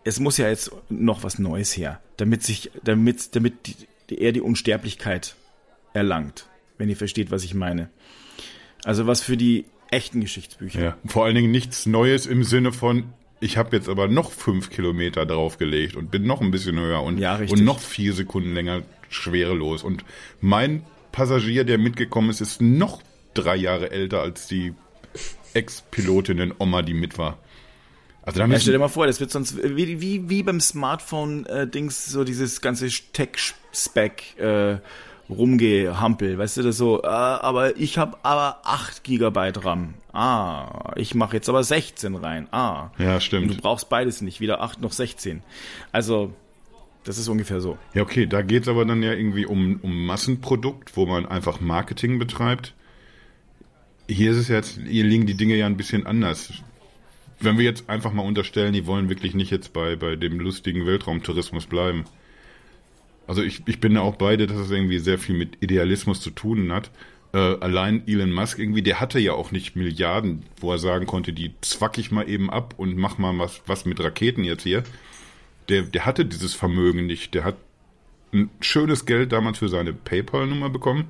es 0.05 0.21
muss 0.21 0.39
ja 0.39 0.49
jetzt 0.49 0.71
noch 0.89 1.23
was 1.23 1.39
Neues 1.39 1.77
her, 1.77 2.01
damit 2.17 2.43
sich, 2.45 2.71
damit, 2.85 3.35
damit 3.35 3.55
die, 4.09 4.21
er 4.21 4.33
die 4.33 4.41
Unsterblichkeit 4.41 5.35
erlangt, 5.93 6.49
wenn 6.79 6.89
ihr 6.89 6.97
versteht, 6.97 7.31
was 7.31 7.45
ich 7.45 7.55
meine. 7.55 7.91
Also 8.85 9.07
was 9.07 9.21
für 9.21 9.37
die 9.37 9.65
echten 9.91 10.21
Geschichtsbücher. 10.21 10.81
Ja. 10.83 10.99
Vor 11.07 11.25
allen 11.25 11.35
Dingen 11.35 11.51
nichts 11.51 11.87
Neues 11.87 12.27
im 12.27 12.45
Sinne 12.45 12.73
von, 12.73 13.13
ich 13.41 13.57
habe 13.57 13.77
jetzt 13.77 13.89
aber 13.89 14.09
noch 14.09 14.31
fünf 14.31 14.71
Kilometer 14.71 15.27
draufgelegt 15.27 15.97
und 15.97 16.11
bin 16.11 16.25
noch 16.25 16.41
ein 16.41 16.51
bisschen 16.51 16.79
höher 16.79 17.03
und, 17.03 17.19
Ja, 17.19 17.37
und 17.37 17.65
noch 17.65 17.81
vier 17.81 18.13
Sekunden 18.13 18.55
länger 18.55 18.83
schwerelos. 19.09 19.83
Und 19.83 20.05
mein 20.41 20.85
Passagier, 21.13 21.65
der 21.65 21.79
mitgekommen 21.79 22.31
ist, 22.31 22.41
ist 22.41 22.61
noch 22.61 23.03
drei 23.35 23.57
Jahre 23.57 23.91
älter 23.91 24.23
als 24.23 24.49
die 24.49 24.75
Ex-Pilotinnen 25.55 26.55
Oma, 26.59 26.83
die 26.83 26.95
mit 26.95 27.19
war. 27.19 27.39
Also 28.23 28.41
Ja, 28.41 28.59
stell 28.59 28.73
dir 28.73 28.79
mal 28.79 28.89
vor, 28.89 29.07
das 29.07 29.21
wird 29.21 29.31
sonst 29.31 29.63
wie, 29.63 30.01
wie, 30.01 30.29
wie 30.29 30.43
beim 30.43 30.61
Smartphone-Dings 30.61 32.07
so 32.07 32.25
dieses 32.25 32.61
ganze 32.61 32.89
Tech-Spec 32.89 34.39
äh, 34.39 34.79
rumgehampel, 35.29 36.39
weißt 36.39 36.59
du, 36.59 36.63
das 36.63 36.77
so, 36.77 37.03
äh, 37.03 37.07
aber 37.07 37.77
ich 37.77 37.99
habe 37.99 38.17
aber 38.23 38.61
8 38.65 39.03
Gigabyte 39.05 39.65
RAM. 39.65 39.95
Ah, 40.13 40.93
ich 40.97 41.15
mache 41.15 41.37
jetzt 41.37 41.49
aber 41.49 41.63
16 41.65 42.15
rein. 42.15 42.49
Ah. 42.53 42.91
Ja, 42.99 43.15
Und 43.15 43.23
stimmt. 43.23 43.51
du 43.51 43.57
brauchst 43.61 43.89
beides 43.89 44.21
nicht, 44.21 44.41
weder 44.41 44.63
8 44.63 44.81
noch 44.81 44.93
16. 44.93 45.43
Also, 45.93 46.33
das 47.05 47.19
ist 47.19 47.29
ungefähr 47.29 47.61
so. 47.61 47.77
Ja, 47.95 48.03
okay, 48.03 48.27
da 48.27 48.43
geht's 48.43 48.69
aber 48.69 48.85
dann 48.85 49.03
ja 49.03 49.13
irgendwie 49.13 49.47
um, 49.47 49.79
um 49.83 50.07
Massenprodukt, 50.07 50.97
wo 50.97 51.07
man 51.07 51.27
einfach 51.27 51.61
Marketing 51.61 52.19
betreibt. 52.19 52.75
Hier 54.09 54.31
ist 54.31 54.37
es 54.39 54.49
jetzt, 54.49 54.81
hier 54.87 55.05
liegen 55.05 55.27
die 55.27 55.37
Dinge 55.37 55.57
ja 55.57 55.67
ein 55.67 55.77
bisschen 55.77 56.07
anders. 56.07 56.53
Wenn 57.41 57.59
wir 57.59 57.65
jetzt 57.65 57.91
einfach 57.91 58.13
mal 58.13 58.23
unterstellen, 58.25 58.73
die 58.73 58.87
wollen 58.87 59.09
wirklich 59.09 59.35
nicht 59.35 59.51
jetzt 59.51 59.73
bei, 59.73 59.97
bei 59.97 60.17
dem 60.17 60.41
lustigen 60.41 60.87
Weltraumtourismus 60.87 61.67
bleiben. 61.67 62.05
Also 63.27 63.43
ich, 63.43 63.63
ich 63.67 63.81
bin 63.81 63.97
auch 63.97 64.17
beide, 64.17 64.47
dass 64.47 64.59
es 64.59 64.71
irgendwie 64.71 64.99
sehr 64.99 65.19
viel 65.19 65.37
mit 65.37 65.63
Idealismus 65.63 66.21
zu 66.21 66.31
tun 66.31 66.73
hat. 66.73 66.91
Äh, 67.33 67.39
allein 67.39 68.07
Elon 68.07 68.33
Musk 68.33 68.59
irgendwie, 68.59 68.83
der 68.83 69.01
hatte 69.01 69.19
ja 69.19 69.33
auch 69.33 69.51
nicht 69.51 69.77
Milliarden, 69.77 70.45
wo 70.61 70.73
er 70.73 70.79
sagen 70.79 71.07
konnte, 71.07 71.33
die 71.33 71.53
zwack 71.61 71.99
ich 71.99 72.11
mal 72.11 72.29
eben 72.29 72.51
ab 72.51 72.75
und 72.77 72.97
mach 72.97 73.19
mal 73.19 73.37
was, 73.39 73.63
was 73.67 73.85
mit 73.85 74.01
Raketen 74.01 74.45
jetzt 74.45 74.63
hier. 74.63 74.85
Der, 75.69 75.83
der 75.83 76.07
hatte 76.07 76.25
dieses 76.25 76.55
Vermögen 76.55 77.07
nicht. 77.07 77.35
Der 77.35 77.45
hat 77.45 77.57
ein 78.33 78.51
schönes 78.61 79.07
Geld 79.07 79.33
damals 79.33 79.59
für 79.59 79.69
seine 79.69 79.93
PayPal-Nummer 79.93 80.71
bekommen, 80.71 81.09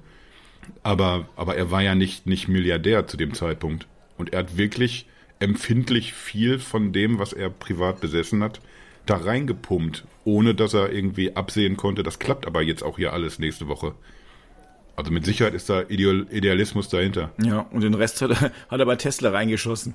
aber, 0.83 1.29
aber 1.37 1.57
er 1.57 1.71
war 1.71 1.83
ja 1.83 1.95
nicht, 1.95 2.27
nicht 2.27 2.49
Milliardär 2.49 3.07
zu 3.07 3.17
dem 3.17 3.35
Zeitpunkt. 3.35 3.87
Und 4.17 4.33
er 4.33 4.41
hat 4.41 4.57
wirklich 4.57 5.07
empfindlich 5.39 6.15
viel 6.15 6.59
von 6.59 6.93
dem, 6.93 7.19
was 7.19 7.33
er 7.33 7.51
privat 7.51 8.01
besessen 8.01 8.43
hat, 8.43 8.61
da 9.05 9.17
reingepumpt, 9.17 10.05
ohne 10.27 10.55
dass 10.55 10.75
er 10.75 10.93
irgendwie 10.93 11.35
absehen 11.37 11.77
konnte, 11.77 12.03
das 12.03 12.19
klappt 12.19 12.47
aber 12.47 12.61
jetzt 12.61 12.83
auch 12.83 12.97
hier 12.97 13.13
alles 13.13 13.39
nächste 13.39 13.69
Woche. 13.69 13.95
Also 14.97 15.13
mit 15.13 15.25
Sicherheit 15.25 15.55
ist 15.55 15.69
da 15.69 15.83
Ideal 15.83 16.27
Idealismus 16.31 16.89
dahinter. 16.89 17.31
Ja, 17.43 17.67
und 17.71 17.83
den 17.83 17.95
Rest 17.95 18.23
hat 18.23 18.31
er, 18.31 18.41
hat 18.69 18.81
er 18.81 18.87
bei 18.87 18.97
Tesla 18.97 19.31
reingeschossen. 19.31 19.95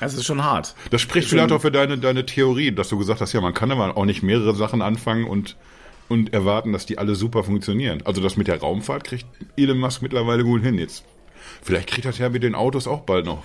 das 0.00 0.14
ist 0.14 0.24
schon 0.24 0.44
hart. 0.44 0.76
Das 0.90 1.00
spricht 1.00 1.28
vielleicht 1.28 1.50
auch 1.50 1.62
für 1.62 1.72
deine, 1.72 1.98
deine 1.98 2.24
Theorie, 2.24 2.72
dass 2.72 2.88
du 2.88 2.98
gesagt 2.98 3.20
hast, 3.20 3.32
ja, 3.32 3.40
man 3.40 3.54
kann 3.54 3.70
aber 3.70 3.96
auch 3.96 4.04
nicht 4.04 4.22
mehrere 4.22 4.54
Sachen 4.54 4.80
anfangen 4.80 5.24
und, 5.24 5.56
und 6.08 6.32
erwarten, 6.32 6.72
dass 6.72 6.86
die 6.86 6.98
alle 6.98 7.14
super 7.14 7.42
funktionieren. 7.42 8.02
Also 8.04 8.20
das 8.20 8.36
mit 8.36 8.48
der 8.48 8.60
Raumfahrt 8.60 9.04
kriegt 9.04 9.26
Elon 9.56 9.78
Musk 9.78 10.02
mittlerweile 10.02 10.44
gut 10.44 10.62
hin 10.62 10.78
jetzt. 10.78 11.04
Vielleicht 11.62 11.88
kriegt 11.88 12.04
das 12.04 12.18
ja 12.18 12.28
mit 12.28 12.42
den 12.42 12.54
Autos 12.54 12.86
auch 12.86 13.00
bald 13.00 13.24
noch. 13.24 13.42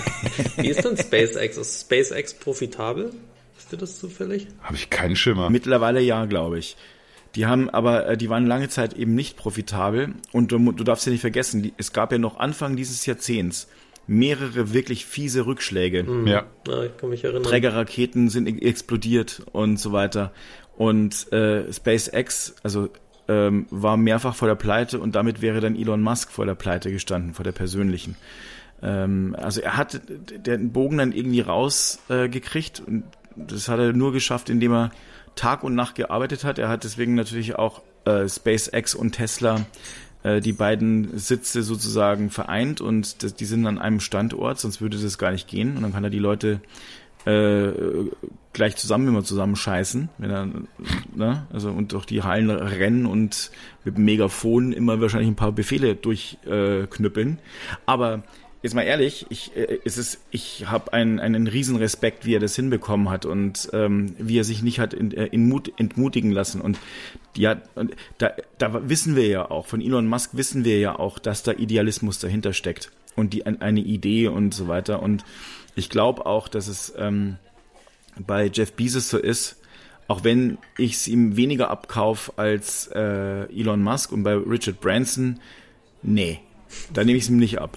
Wie 0.56 0.68
ist 0.68 0.84
denn 0.84 0.96
SpaceX? 0.96 1.56
Ist 1.58 1.80
SpaceX 1.82 2.34
profitabel? 2.34 3.12
Wisst 3.56 3.72
ihr 3.72 3.78
das 3.78 3.98
zufällig? 3.98 4.48
Habe 4.62 4.76
ich 4.76 4.90
keinen 4.90 5.16
Schimmer. 5.16 5.50
Mittlerweile 5.50 6.00
ja, 6.00 6.24
glaube 6.26 6.58
ich. 6.58 6.76
Die 7.34 7.46
haben 7.46 7.68
aber, 7.70 8.06
äh, 8.08 8.16
die 8.16 8.28
waren 8.28 8.46
lange 8.46 8.68
Zeit 8.68 8.94
eben 8.94 9.14
nicht 9.14 9.36
profitabel. 9.36 10.14
Und 10.32 10.52
du, 10.52 10.72
du 10.72 10.84
darfst 10.84 11.06
ja 11.06 11.12
nicht 11.12 11.20
vergessen, 11.20 11.62
die, 11.62 11.74
es 11.76 11.92
gab 11.92 12.12
ja 12.12 12.18
noch 12.18 12.38
Anfang 12.38 12.76
dieses 12.76 13.06
Jahrzehnts 13.06 13.68
mehrere 14.06 14.72
wirklich 14.74 15.06
fiese 15.06 15.46
Rückschläge. 15.46 16.04
ja. 16.26 16.44
Ja, 16.68 16.82
ich 16.84 16.96
kann 16.96 17.08
mich 17.10 17.24
erinnern. 17.24 17.42
Trägerraketen 17.42 18.28
sind 18.28 18.46
e- 18.46 18.66
explodiert 18.68 19.42
und 19.52 19.78
so 19.80 19.92
weiter. 19.92 20.32
Und 20.76 21.32
äh, 21.32 21.72
SpaceX, 21.72 22.56
also 22.62 22.90
ähm, 23.28 23.66
war 23.70 23.96
mehrfach 23.96 24.34
vor 24.34 24.48
der 24.48 24.56
Pleite 24.56 24.98
und 25.00 25.14
damit 25.14 25.40
wäre 25.40 25.60
dann 25.60 25.76
Elon 25.76 26.02
Musk 26.02 26.30
vor 26.30 26.44
der 26.44 26.54
Pleite 26.54 26.92
gestanden, 26.92 27.32
vor 27.34 27.44
der 27.44 27.52
persönlichen. 27.52 28.16
Ähm, 28.82 29.34
also 29.40 29.60
er 29.62 29.76
hat 29.76 30.02
den 30.08 30.72
Bogen 30.72 30.98
dann 30.98 31.12
irgendwie 31.12 31.40
rausgekriegt 31.40 32.80
äh, 32.80 32.90
und 32.90 33.04
das 33.36 33.68
hat 33.68 33.78
er 33.78 33.92
nur 33.92 34.12
geschafft, 34.12 34.50
indem 34.50 34.72
er 34.72 34.90
Tag 35.36 35.64
und 35.64 35.74
Nacht 35.74 35.94
gearbeitet 35.96 36.44
hat. 36.44 36.58
Er 36.58 36.68
hat 36.68 36.84
deswegen 36.84 37.14
natürlich 37.14 37.56
auch 37.56 37.82
äh, 38.04 38.28
SpaceX 38.28 38.94
und 38.94 39.12
Tesla 39.12 39.66
äh, 40.22 40.40
die 40.40 40.52
beiden 40.52 41.18
Sitze 41.18 41.62
sozusagen 41.62 42.30
vereint 42.30 42.80
und 42.80 43.22
das, 43.22 43.34
die 43.34 43.44
sind 43.44 43.66
an 43.66 43.78
einem 43.78 44.00
Standort, 44.00 44.58
sonst 44.58 44.80
würde 44.80 44.98
das 44.98 45.18
gar 45.18 45.32
nicht 45.32 45.48
gehen. 45.48 45.76
Und 45.76 45.82
dann 45.82 45.92
kann 45.92 46.04
er 46.04 46.10
die 46.10 46.18
Leute 46.18 46.60
äh, 47.26 47.72
gleich 48.52 48.76
zusammen 48.76 49.08
immer 49.08 49.24
zusammen 49.24 49.56
scheißen, 49.56 50.08
wenn 50.18 50.30
er, 50.30 50.48
ne, 51.14 51.46
also 51.52 51.70
und 51.70 51.92
durch 51.92 52.06
die 52.06 52.22
Hallen 52.22 52.50
rennen 52.50 53.06
und 53.06 53.50
mit 53.84 53.96
dem 53.96 54.04
Megafon 54.04 54.72
immer 54.72 55.00
wahrscheinlich 55.00 55.30
ein 55.30 55.36
paar 55.36 55.52
Befehle 55.52 55.94
durchknüppeln. 55.94 57.38
Äh. 57.38 57.76
Aber 57.86 58.22
jetzt 58.64 58.74
mal 58.74 58.82
ehrlich, 58.82 59.26
ich, 59.28 59.54
äh, 59.54 59.78
es 59.84 60.18
ich 60.30 60.64
habe 60.66 60.94
einen, 60.94 61.20
einen 61.20 61.46
riesen 61.46 61.76
Respekt, 61.76 62.24
wie 62.24 62.34
er 62.34 62.40
das 62.40 62.56
hinbekommen 62.56 63.10
hat 63.10 63.26
und 63.26 63.68
ähm, 63.74 64.16
wie 64.18 64.38
er 64.38 64.44
sich 64.44 64.62
nicht 64.62 64.80
hat 64.80 64.94
in, 64.94 65.12
äh, 65.12 65.26
in 65.26 65.48
Mut, 65.48 65.70
entmutigen 65.76 66.32
lassen. 66.32 66.62
Und 66.62 66.78
ja, 67.36 67.60
und 67.74 67.94
da, 68.16 68.32
da 68.56 68.88
wissen 68.88 69.16
wir 69.16 69.26
ja 69.26 69.50
auch, 69.50 69.66
von 69.66 69.82
Elon 69.82 70.06
Musk 70.08 70.30
wissen 70.32 70.64
wir 70.64 70.78
ja 70.80 70.98
auch, 70.98 71.18
dass 71.18 71.42
da 71.42 71.52
Idealismus 71.52 72.18
dahinter 72.18 72.54
steckt 72.54 72.90
und 73.16 73.34
die 73.34 73.44
ein- 73.44 73.60
eine 73.60 73.80
Idee 73.80 74.28
und 74.28 74.54
so 74.54 74.66
weiter. 74.66 75.02
Und 75.02 75.24
ich 75.76 75.90
glaube 75.90 76.24
auch, 76.24 76.48
dass 76.48 76.66
es 76.66 76.94
ähm, 76.96 77.36
bei 78.18 78.46
Jeff 78.52 78.72
Bezos 78.72 79.10
so 79.10 79.18
ist, 79.18 79.60
auch 80.08 80.24
wenn 80.24 80.56
ich 80.78 80.94
es 80.94 81.06
ihm 81.06 81.36
weniger 81.36 81.68
abkauf 81.70 82.38
als 82.38 82.86
äh, 82.94 83.44
Elon 83.54 83.82
Musk 83.82 84.10
und 84.10 84.22
bei 84.22 84.34
Richard 84.34 84.80
Branson, 84.80 85.38
nee, 86.02 86.40
da 86.94 87.04
nehme 87.04 87.18
ich 87.18 87.24
es 87.24 87.30
ihm 87.30 87.36
nicht 87.36 87.58
ab. 87.58 87.76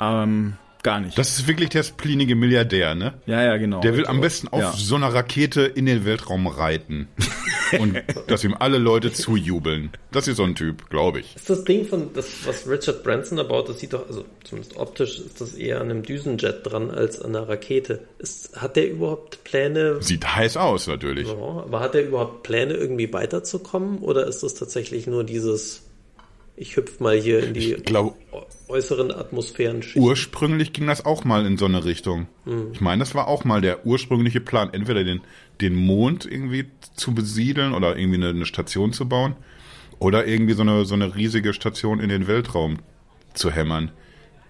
Ähm, 0.00 0.54
gar 0.82 1.00
nicht. 1.00 1.18
Das 1.18 1.38
ist 1.38 1.46
wirklich 1.46 1.68
der 1.68 1.82
splinige 1.82 2.34
Milliardär, 2.34 2.94
ne? 2.94 3.14
ja, 3.26 3.42
ja, 3.42 3.56
genau. 3.58 3.80
Der 3.80 3.96
will 3.96 4.06
am 4.06 4.20
besten 4.20 4.48
auf 4.48 4.60
Ja. 4.60 4.72
so 4.72 4.94
einer 4.96 5.12
Rakete 5.12 5.62
in 5.62 5.86
den 5.86 6.04
Weltraum 6.04 6.46
reiten. 6.46 7.08
Und 7.78 8.02
dass 8.26 8.42
ihm 8.42 8.56
alle 8.58 8.78
Leute 8.78 9.12
zujubeln. 9.12 9.90
Das 10.10 10.26
ist 10.26 10.38
so 10.38 10.42
ein 10.42 10.56
Typ, 10.56 10.90
glaube 10.90 11.20
ich. 11.20 11.36
Ist 11.36 11.48
das 11.48 11.62
Ding 11.62 11.86
von 11.86 12.12
das, 12.14 12.26
was 12.44 12.66
Richard 12.68 13.04
Branson 13.04 13.36
da 13.36 13.44
baut, 13.44 13.68
das 13.68 13.78
sieht 13.78 13.92
doch, 13.92 14.08
also 14.08 14.24
zumindest 14.42 14.76
optisch 14.76 15.20
ist 15.20 15.40
das 15.40 15.54
eher 15.54 15.80
an 15.80 15.88
einem 15.90 16.02
Düsenjet 16.02 16.60
dran 16.64 16.90
als 16.90 17.20
an 17.20 17.36
einer 17.36 17.48
Rakete. 17.48 18.00
Ist, 18.18 18.60
hat 18.60 18.74
der 18.74 18.90
überhaupt 18.90 19.44
Pläne, 19.44 20.02
Sieht 20.02 20.26
heiß 20.26 20.56
aus, 20.56 20.88
natürlich. 20.88 21.28
ja, 21.28 21.34
aber 21.34 21.78
hat 21.78 21.94
der 21.94 22.06
überhaupt 22.08 22.42
Pläne, 22.42 22.74
irgendwie 22.74 23.12
weiterzukommen? 23.12 23.98
Oder 23.98 24.26
ist 24.26 24.42
das 24.42 24.54
tatsächlich 24.54 25.06
nur 25.06 25.22
dieses, 25.22 25.82
ich 26.56 26.76
hüpf 26.76 26.98
mal 26.98 27.16
hier 27.16 27.40
in 27.44 27.54
die 27.54 27.74
Ich 27.74 27.84
glaube, 27.84 28.14
äu- 28.70 28.74
äußeren 28.76 29.10
Atmosphärenschichten? 29.12 30.02
ursprünglich 30.02 30.72
ging 30.72 30.86
das 30.86 31.04
auch 31.04 31.24
mal 31.24 31.44
in 31.46 31.56
so 31.58 31.64
eine 31.66 31.84
Richtung. 31.84 32.26
Ich 32.72 32.80
meine, 32.80 33.00
das 33.00 33.14
war 33.14 33.28
auch 33.28 33.44
mal 33.44 33.60
der 33.60 33.86
ursprüngliche 33.86 34.40
Plan, 34.40 34.70
entweder 34.72 35.04
den, 35.04 35.20
den 35.60 35.74
Mond 35.74 36.24
irgendwie 36.26 36.66
zu 36.94 37.14
besiedeln 37.14 37.72
oder 37.74 37.96
irgendwie 37.96 38.16
eine, 38.18 38.28
eine 38.30 38.46
Station 38.46 38.92
zu 38.92 39.08
bauen 39.08 39.34
oder 39.98 40.26
irgendwie 40.26 40.54
so 40.54 40.62
eine, 40.62 40.84
so 40.84 40.94
eine 40.94 41.14
riesige 41.14 41.52
Station 41.52 42.00
in 42.00 42.08
den 42.08 42.26
Weltraum 42.26 42.78
zu 43.34 43.50
hämmern. 43.50 43.90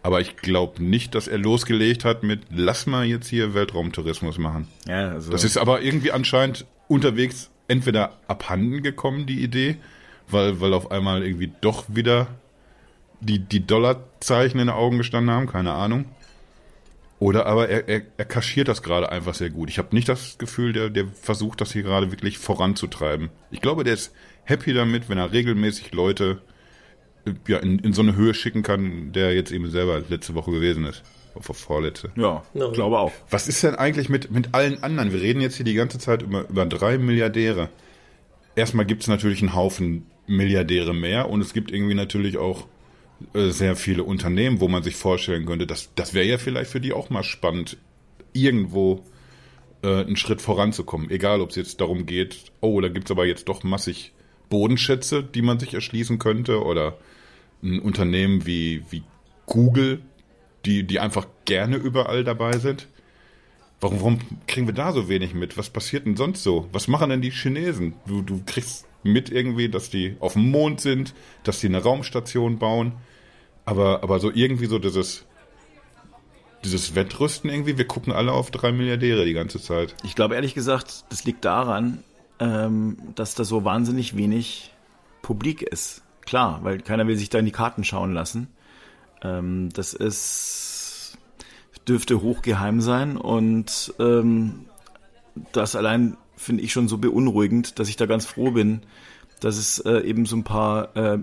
Aber 0.03 0.21
ich 0.23 0.37
glaube 0.37 0.83
nicht, 0.83 1.15
dass 1.15 1.29
er 1.29 1.37
losgelegt 1.37 2.05
hat 2.07 2.23
mit, 2.23 2.41
lass 2.51 2.87
mal 2.87 3.05
jetzt 3.05 3.29
hier 3.29 3.53
Weltraumtourismus 3.53 4.39
machen. 4.39 4.67
ja, 4.89 5.11
also, 5.11 5.31
Das 5.31 5.45
ist 5.45 5.59
aber 5.59 5.83
irgendwie 5.83 6.13
anscheinend 6.13 6.65
unterwegs 6.89 7.51
entweder 7.69 8.19
abhanden 8.27 8.83
gekommen, 8.83 9.27
die 9.27 9.43
Idee, 9.43 9.77
weil, 10.29 10.61
weil 10.61 10.73
auf 10.73 10.91
einmal 10.91 11.23
irgendwie 11.23 11.53
doch 11.61 11.85
wieder 11.89 12.29
die, 13.21 13.39
die 13.39 13.67
Dollarzeichen 13.67 14.61
in 14.61 14.67
den 14.69 14.75
Augen 14.75 14.99
gestanden 14.99 15.35
haben, 15.35 15.47
keine 15.47 15.73
Ahnung. 15.73 16.05
Oder 17.19 17.45
aber 17.47 17.69
er, 17.69 17.87
er, 17.89 18.03
er 18.17 18.25
kaschiert 18.25 18.69
das 18.69 18.83
gerade 18.83 19.13
einfach 19.13 19.35
sehr 19.35 19.51
gut. 19.51 19.69
Ich 19.69 19.79
habe 19.79 19.95
nicht 19.95 20.09
das 20.09 20.39
Gefühl, 20.39 20.73
der, 20.73 20.89
der 20.89 21.07
versucht 21.09 21.61
das 21.61 21.73
hier 21.73 21.83
gerade 21.83 22.11
wirklich 22.11 22.39
voranzutreiben. 22.39 23.29
Ich 23.51 23.61
glaube, 23.61 23.85
der 23.85 23.93
ist 23.95 24.13
happy 24.45 24.73
damit, 24.73 25.09
wenn 25.11 25.19
er 25.19 25.31
regelmäßig 25.31 25.93
Leute 25.93 26.41
äh, 27.27 27.33
ja, 27.47 27.59
in, 27.59 27.79
in 27.81 27.93
so 27.93 28.01
eine 28.01 28.17
Höhe 28.17 28.33
schicken 28.33 28.63
kann, 28.63 29.13
der 29.13 29.35
jetzt 29.35 29.53
eben 29.53 29.69
selber 29.71 30.01
letzte 30.09 30.35
Woche 30.35 30.51
gewesen 30.51 30.87
ist. 30.87 31.03
Vor- 31.39 31.55
Vorletzte. 31.55 32.11
ja, 32.17 32.43
Ja. 32.55 32.71
glaube 32.71 32.99
auch. 32.99 33.13
Was 33.29 33.49
ist 33.49 33.63
denn 33.63 33.75
eigentlich 33.75 34.09
mit, 34.09 34.31
mit 34.31 34.49
allen 34.55 34.83
anderen? 34.83 35.13
Wir 35.13 35.21
reden 35.21 35.43
jetzt 35.43 35.57
hier 35.57 35.65
die 35.67 35.75
ganze 35.75 35.99
Zeit 35.99 36.23
über, 36.23 36.49
über 36.49 36.65
drei 36.65 36.97
Milliardäre. 36.97 37.69
Erstmal 38.57 38.87
gibt 38.87 39.03
es 39.03 39.09
natürlich 39.09 39.41
einen 39.43 39.55
Haufen 39.55 40.07
Milliardäre 40.27 40.95
mehr 40.95 41.29
und 41.29 41.41
es 41.43 41.53
gibt 41.53 41.71
irgendwie 41.71 41.95
natürlich 41.95 42.39
auch 42.39 42.67
sehr 43.35 43.77
viele 43.77 44.05
Unternehmen, 44.05 44.61
wo 44.61 44.69
man 44.69 44.83
sich 44.83 44.97
vorstellen 44.97 45.47
könnte, 45.47 45.67
das, 45.67 45.91
das 45.95 46.15
wäre 46.15 46.27
ja 46.27 46.39
vielleicht 46.39 46.71
für 46.71 46.81
die 46.81 46.93
auch 46.93 47.11
mal 47.11 47.23
spannend, 47.23 47.77
irgendwo 48.33 49.05
äh, 49.83 50.05
einen 50.05 50.17
Schritt 50.17 50.41
voranzukommen. 50.41 51.11
Egal, 51.11 51.41
ob 51.41 51.51
es 51.51 51.57
jetzt 51.57 51.81
darum 51.81 52.07
geht, 52.07 52.53
oh, 52.61 52.81
da 52.81 52.89
gibt 52.89 53.07
es 53.07 53.11
aber 53.11 53.27
jetzt 53.27 53.49
doch 53.49 53.63
massig 53.63 54.13
Bodenschätze, 54.49 55.23
die 55.23 55.43
man 55.43 55.59
sich 55.59 55.75
erschließen 55.75 56.19
könnte 56.19 56.63
oder 56.63 56.99
ein 57.63 57.79
Unternehmen 57.79 58.47
wie, 58.47 58.83
wie 58.91 59.03
Google, 59.47 60.01
die, 60.65 60.85
die 60.85 61.01
einfach 61.01 61.27
gerne 61.45 61.77
überall 61.77 62.25
dabei 62.25 62.59
sind. 62.59 62.89
Warum, 63.81 63.99
warum 64.01 64.19
kriegen 64.47 64.67
wir 64.67 64.75
da 64.75 64.93
so 64.93 65.09
wenig 65.09 65.35
mit? 65.35 65.57
Was 65.57 65.71
passiert 65.71 66.07
denn 66.07 66.17
sonst 66.17 66.43
so? 66.43 66.69
Was 66.73 66.89
machen 66.89 67.11
denn 67.11 67.23
die 67.23 67.31
Chinesen? 67.31 67.95
Du, 68.07 68.23
du 68.23 68.43
kriegst 68.45 68.87
mit 69.03 69.31
irgendwie, 69.31 69.69
dass 69.69 69.89
die 69.89 70.17
auf 70.21 70.35
dem 70.35 70.51
Mond 70.51 70.81
sind, 70.81 71.15
dass 71.45 71.61
die 71.61 71.69
eine 71.69 71.83
Raumstation 71.83 72.59
bauen. 72.59 72.93
Aber, 73.71 74.03
aber 74.03 74.19
so 74.19 74.33
irgendwie 74.35 74.67
so 74.67 74.81
dieses, 74.81 75.25
dieses 76.65 76.97
Wettrüsten 76.97 77.49
irgendwie, 77.49 77.79
wir 77.79 77.87
gucken 77.87 78.13
alle 78.13 78.33
auf 78.33 78.51
drei 78.51 78.73
Milliardäre 78.73 79.25
die 79.25 79.33
ganze 79.33 79.63
Zeit. 79.63 79.95
Ich 80.03 80.17
glaube 80.17 80.35
ehrlich 80.35 80.55
gesagt, 80.55 81.05
das 81.09 81.25
liegt 81.25 81.45
daran, 81.45 82.03
ähm, 82.41 82.97
dass 83.15 83.37
da 83.37 83.45
so 83.45 83.65
wahnsinnig 83.65 84.17
wenig 84.17 84.73
publik 85.23 85.63
ist. 85.63 86.03
Klar, 86.23 86.65
weil 86.65 86.81
keiner 86.81 87.07
will 87.07 87.17
sich 87.17 87.31
da 87.31 87.39
in 87.39 87.45
die 87.45 87.53
Karten 87.53 87.85
schauen 87.85 88.13
lassen. 88.13 88.49
Ähm, 89.23 89.69
das 89.73 89.95
ist 89.95 91.17
dürfte 91.87 92.23
hochgeheim 92.23 92.81
sein 92.81 93.17
und 93.17 93.95
ähm, 94.01 94.67
das 95.53 95.77
allein 95.77 96.17
finde 96.37 96.65
ich 96.65 96.73
schon 96.73 96.89
so 96.89 96.99
beunruhigend, 96.99 97.79
dass 97.79 97.89
ich 97.89 97.97
da 97.97 98.07
ganz 98.07 98.27
froh 98.27 98.51
bin, 98.51 98.81
dass 99.39 99.57
es 99.57 99.79
äh, 99.79 100.01
eben 100.01 100.27
so 100.27 100.35
ein 100.35 100.45
paar 100.45 100.97
äh, 100.97 101.19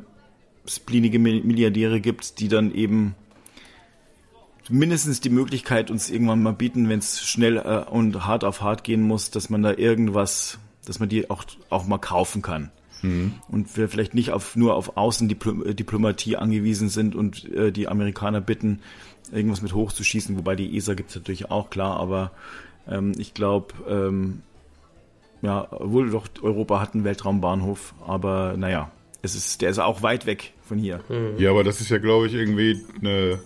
splinige 0.68 1.18
Mi- 1.20 1.43
Milliardäre 1.43 2.01
gibt, 2.01 2.39
die 2.39 2.47
dann 2.47 2.74
eben 2.74 3.15
mindestens 4.70 5.22
die 5.22 5.30
Möglichkeit 5.30 5.89
uns 5.89 6.09
irgendwann 6.09 6.43
mal 6.43 6.53
bieten, 6.53 6.89
wenn 6.89 6.99
es 6.99 7.26
schnell 7.26 7.57
äh, 7.57 7.89
und 7.89 8.26
hart 8.26 8.43
auf 8.43 8.61
hart 8.61 8.84
gehen 8.84 9.01
muss, 9.01 9.32
dass 9.32 9.49
man 9.49 9.63
da 9.63 9.74
irgendwas, 9.74 10.59
dass 10.86 10.99
man 10.99 11.09
die 11.09 11.30
auch, 11.30 11.43
auch 11.70 11.86
mal 11.88 11.97
kaufen 11.99 12.41
kann. 12.41 12.72
Und 13.47 13.78
wir 13.78 13.89
vielleicht 13.89 14.15
nicht 14.15 14.32
auf, 14.32 14.55
nur 14.55 14.74
auf 14.76 14.97
Außendiplomatie 14.97 16.36
angewiesen 16.36 16.89
sind 16.89 17.15
und 17.15 17.45
äh, 17.53 17.72
die 17.72 17.88
Amerikaner 17.88 18.41
bitten, 18.41 18.80
irgendwas 19.32 19.61
mit 19.61 19.74
hochzuschießen, 19.74 20.36
wobei 20.38 20.55
die 20.55 20.76
ESA 20.76 20.95
gibt's 20.95 21.15
natürlich 21.15 21.51
auch, 21.51 21.70
klar, 21.70 21.99
aber 21.99 22.32
ähm, 22.89 23.11
ich 23.18 23.34
glaube, 23.36 23.76
ähm, 23.88 24.41
ja, 25.43 25.68
wohl 25.72 26.09
doch, 26.09 26.28
Europa 26.41 26.80
hat 26.80 26.95
einen 26.95 27.03
Weltraumbahnhof, 27.03 27.93
aber 28.05 28.55
naja, 28.57 28.89
es 29.36 29.47
ist, 29.47 29.61
der 29.61 29.69
ist 29.69 29.80
auch 29.80 30.01
weit 30.01 30.25
weg 30.25 30.53
von 30.63 30.78
hier. 30.78 31.01
Ja, 31.38 31.51
aber 31.51 31.63
das 31.63 31.82
ist 31.82 31.89
ja, 31.89 31.97
glaube 31.97 32.28
ich, 32.28 32.34
irgendwie 32.34 32.82
eine, 32.99 33.39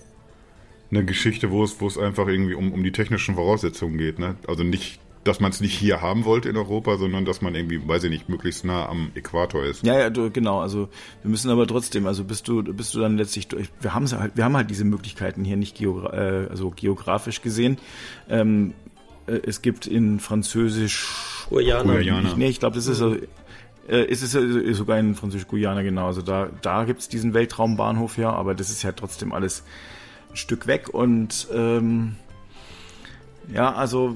eine 0.89 1.05
Geschichte, 1.05 1.51
wo 1.51 1.63
es, 1.63 1.79
wo 1.79 1.87
es 1.87 1.97
einfach 1.97 2.27
irgendwie 2.27 2.53
um, 2.53 2.71
um 2.71 2.83
die 2.83 2.91
technischen 2.91 3.35
Voraussetzungen 3.35 3.97
geht. 3.97 4.19
Ne? 4.19 4.35
Also 4.47 4.63
nicht 4.63 4.99
dass 5.23 5.39
man 5.39 5.51
es 5.51 5.61
nicht 5.61 5.77
hier 5.77 6.01
haben 6.01 6.25
wollte 6.25 6.49
in 6.49 6.57
Europa, 6.57 6.97
sondern 6.97 7.25
dass 7.25 7.41
man 7.41 7.53
irgendwie, 7.53 7.87
weiß 7.87 8.03
ich 8.05 8.09
nicht, 8.09 8.29
möglichst 8.29 8.65
nah 8.65 8.87
am 8.87 9.11
Äquator 9.15 9.63
ist. 9.63 9.85
Ja, 9.85 9.99
ja, 9.99 10.09
genau. 10.09 10.61
Also 10.61 10.89
wir 11.21 11.29
müssen 11.29 11.51
aber 11.51 11.67
trotzdem, 11.67 12.07
also 12.07 12.23
bist 12.23 12.47
du, 12.47 12.63
bist 12.63 12.95
du 12.95 12.99
dann 12.99 13.17
letztlich 13.17 13.47
durch. 13.47 13.69
Wir 13.79 13.93
haben 13.93 14.09
halt, 14.11 14.35
wir 14.35 14.43
haben 14.43 14.57
halt 14.57 14.69
diese 14.69 14.83
Möglichkeiten 14.83 15.43
hier 15.43 15.57
nicht 15.57 15.77
geogra 15.77 16.13
äh, 16.13 16.47
also 16.49 16.71
geografisch 16.71 17.41
gesehen. 17.41 17.77
Ähm, 18.29 18.73
äh, 19.27 19.39
es 19.45 19.61
gibt 19.61 19.85
in 19.85 20.19
Französisch 20.19 21.07
Guyana. 21.49 21.97
Guyana. 21.97 22.33
Nee, 22.35 22.49
ich 22.49 22.59
glaube, 22.59 22.75
das 22.75 22.87
ist 22.87 22.97
so. 22.97 23.15
Äh, 23.91 24.05
ist 24.05 24.23
es 24.23 24.33
äh, 24.33 24.73
sogar 24.73 24.97
in 24.97 25.15
Französisch-Guyana 25.15 25.81
genau. 25.83 26.07
Also 26.07 26.21
da, 26.21 26.49
da 26.61 26.85
gibt's 26.85 27.09
diesen 27.09 27.33
Weltraumbahnhof 27.33 28.17
ja, 28.17 28.31
aber 28.31 28.55
das 28.55 28.69
ist 28.69 28.83
ja 28.83 28.93
trotzdem 28.93 29.33
alles 29.33 29.63
ein 30.31 30.37
Stück 30.37 30.65
weg 30.65 30.89
und 30.89 31.47
ähm, 31.53 32.15
ja, 33.53 33.73
also 33.73 34.15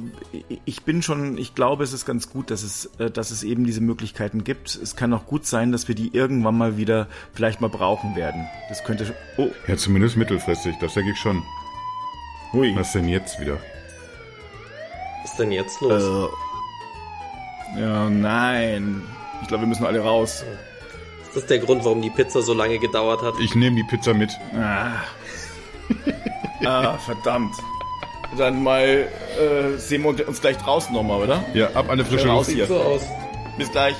ich 0.63 0.83
bin 0.83 1.01
schon, 1.01 1.37
ich 1.37 1.55
glaube, 1.55 1.83
es 1.83 1.91
ist 1.91 2.05
ganz 2.05 2.29
gut, 2.29 2.51
dass 2.51 2.63
es, 2.63 2.89
äh, 2.99 3.11
dass 3.11 3.31
es 3.31 3.43
eben 3.43 3.65
diese 3.65 3.81
Möglichkeiten 3.81 4.45
gibt. 4.45 4.75
Es 4.75 4.95
kann 4.95 5.13
auch 5.13 5.25
gut 5.25 5.45
sein, 5.45 5.73
dass 5.73 5.89
wir 5.89 5.95
die 5.95 6.15
irgendwann 6.15 6.57
mal 6.57 6.77
wieder 6.77 7.07
vielleicht 7.33 7.59
mal 7.59 7.69
brauchen 7.69 8.15
werden. 8.15 8.47
Das 8.69 8.83
könnte. 8.83 9.13
Oh, 9.37 9.49
Ja, 9.67 9.75
zumindest 9.75 10.15
mittelfristig, 10.15 10.75
das 10.79 10.93
denke 10.93 11.11
ich 11.11 11.17
schon. 11.17 11.43
hui. 12.53 12.73
Was 12.75 12.93
denn 12.93 13.09
jetzt 13.09 13.39
wieder? 13.41 13.57
Was 15.23 15.31
ist 15.31 15.39
denn 15.39 15.51
jetzt 15.51 15.81
los? 15.81 16.31
Äh, 17.75 17.81
ja, 17.81 18.09
nein. 18.09 19.01
Ich 19.45 19.49
glaube, 19.49 19.61
wir 19.61 19.67
müssen 19.67 19.85
alle 19.85 19.99
raus. 19.99 20.43
Ist 21.21 21.35
das 21.35 21.45
der 21.45 21.59
Grund, 21.59 21.85
warum 21.85 22.01
die 22.01 22.09
Pizza 22.09 22.41
so 22.41 22.55
lange 22.55 22.79
gedauert 22.79 23.21
hat? 23.21 23.35
Ich 23.39 23.53
nehme 23.53 23.75
die 23.75 23.83
Pizza 23.83 24.15
mit. 24.15 24.31
Ah, 24.55 25.03
ah 26.65 26.97
verdammt. 26.97 27.53
Dann 28.39 28.63
mal 28.63 28.83
äh, 28.83 29.77
sehen 29.77 30.01
wir 30.01 30.27
uns 30.27 30.41
gleich 30.41 30.57
draußen 30.57 30.95
nochmal, 30.95 31.21
oder? 31.21 31.45
Ja, 31.53 31.67
ab 31.75 31.85
an 31.85 31.91
eine 31.91 32.05
frische 32.05 32.27
Raus 32.27 32.47
Luft. 32.47 32.57
hier. 32.57 32.65
Sieht 32.65 32.75
so 32.75 32.81
aus. 32.81 33.03
Bis 33.55 33.71
gleich. 33.71 33.95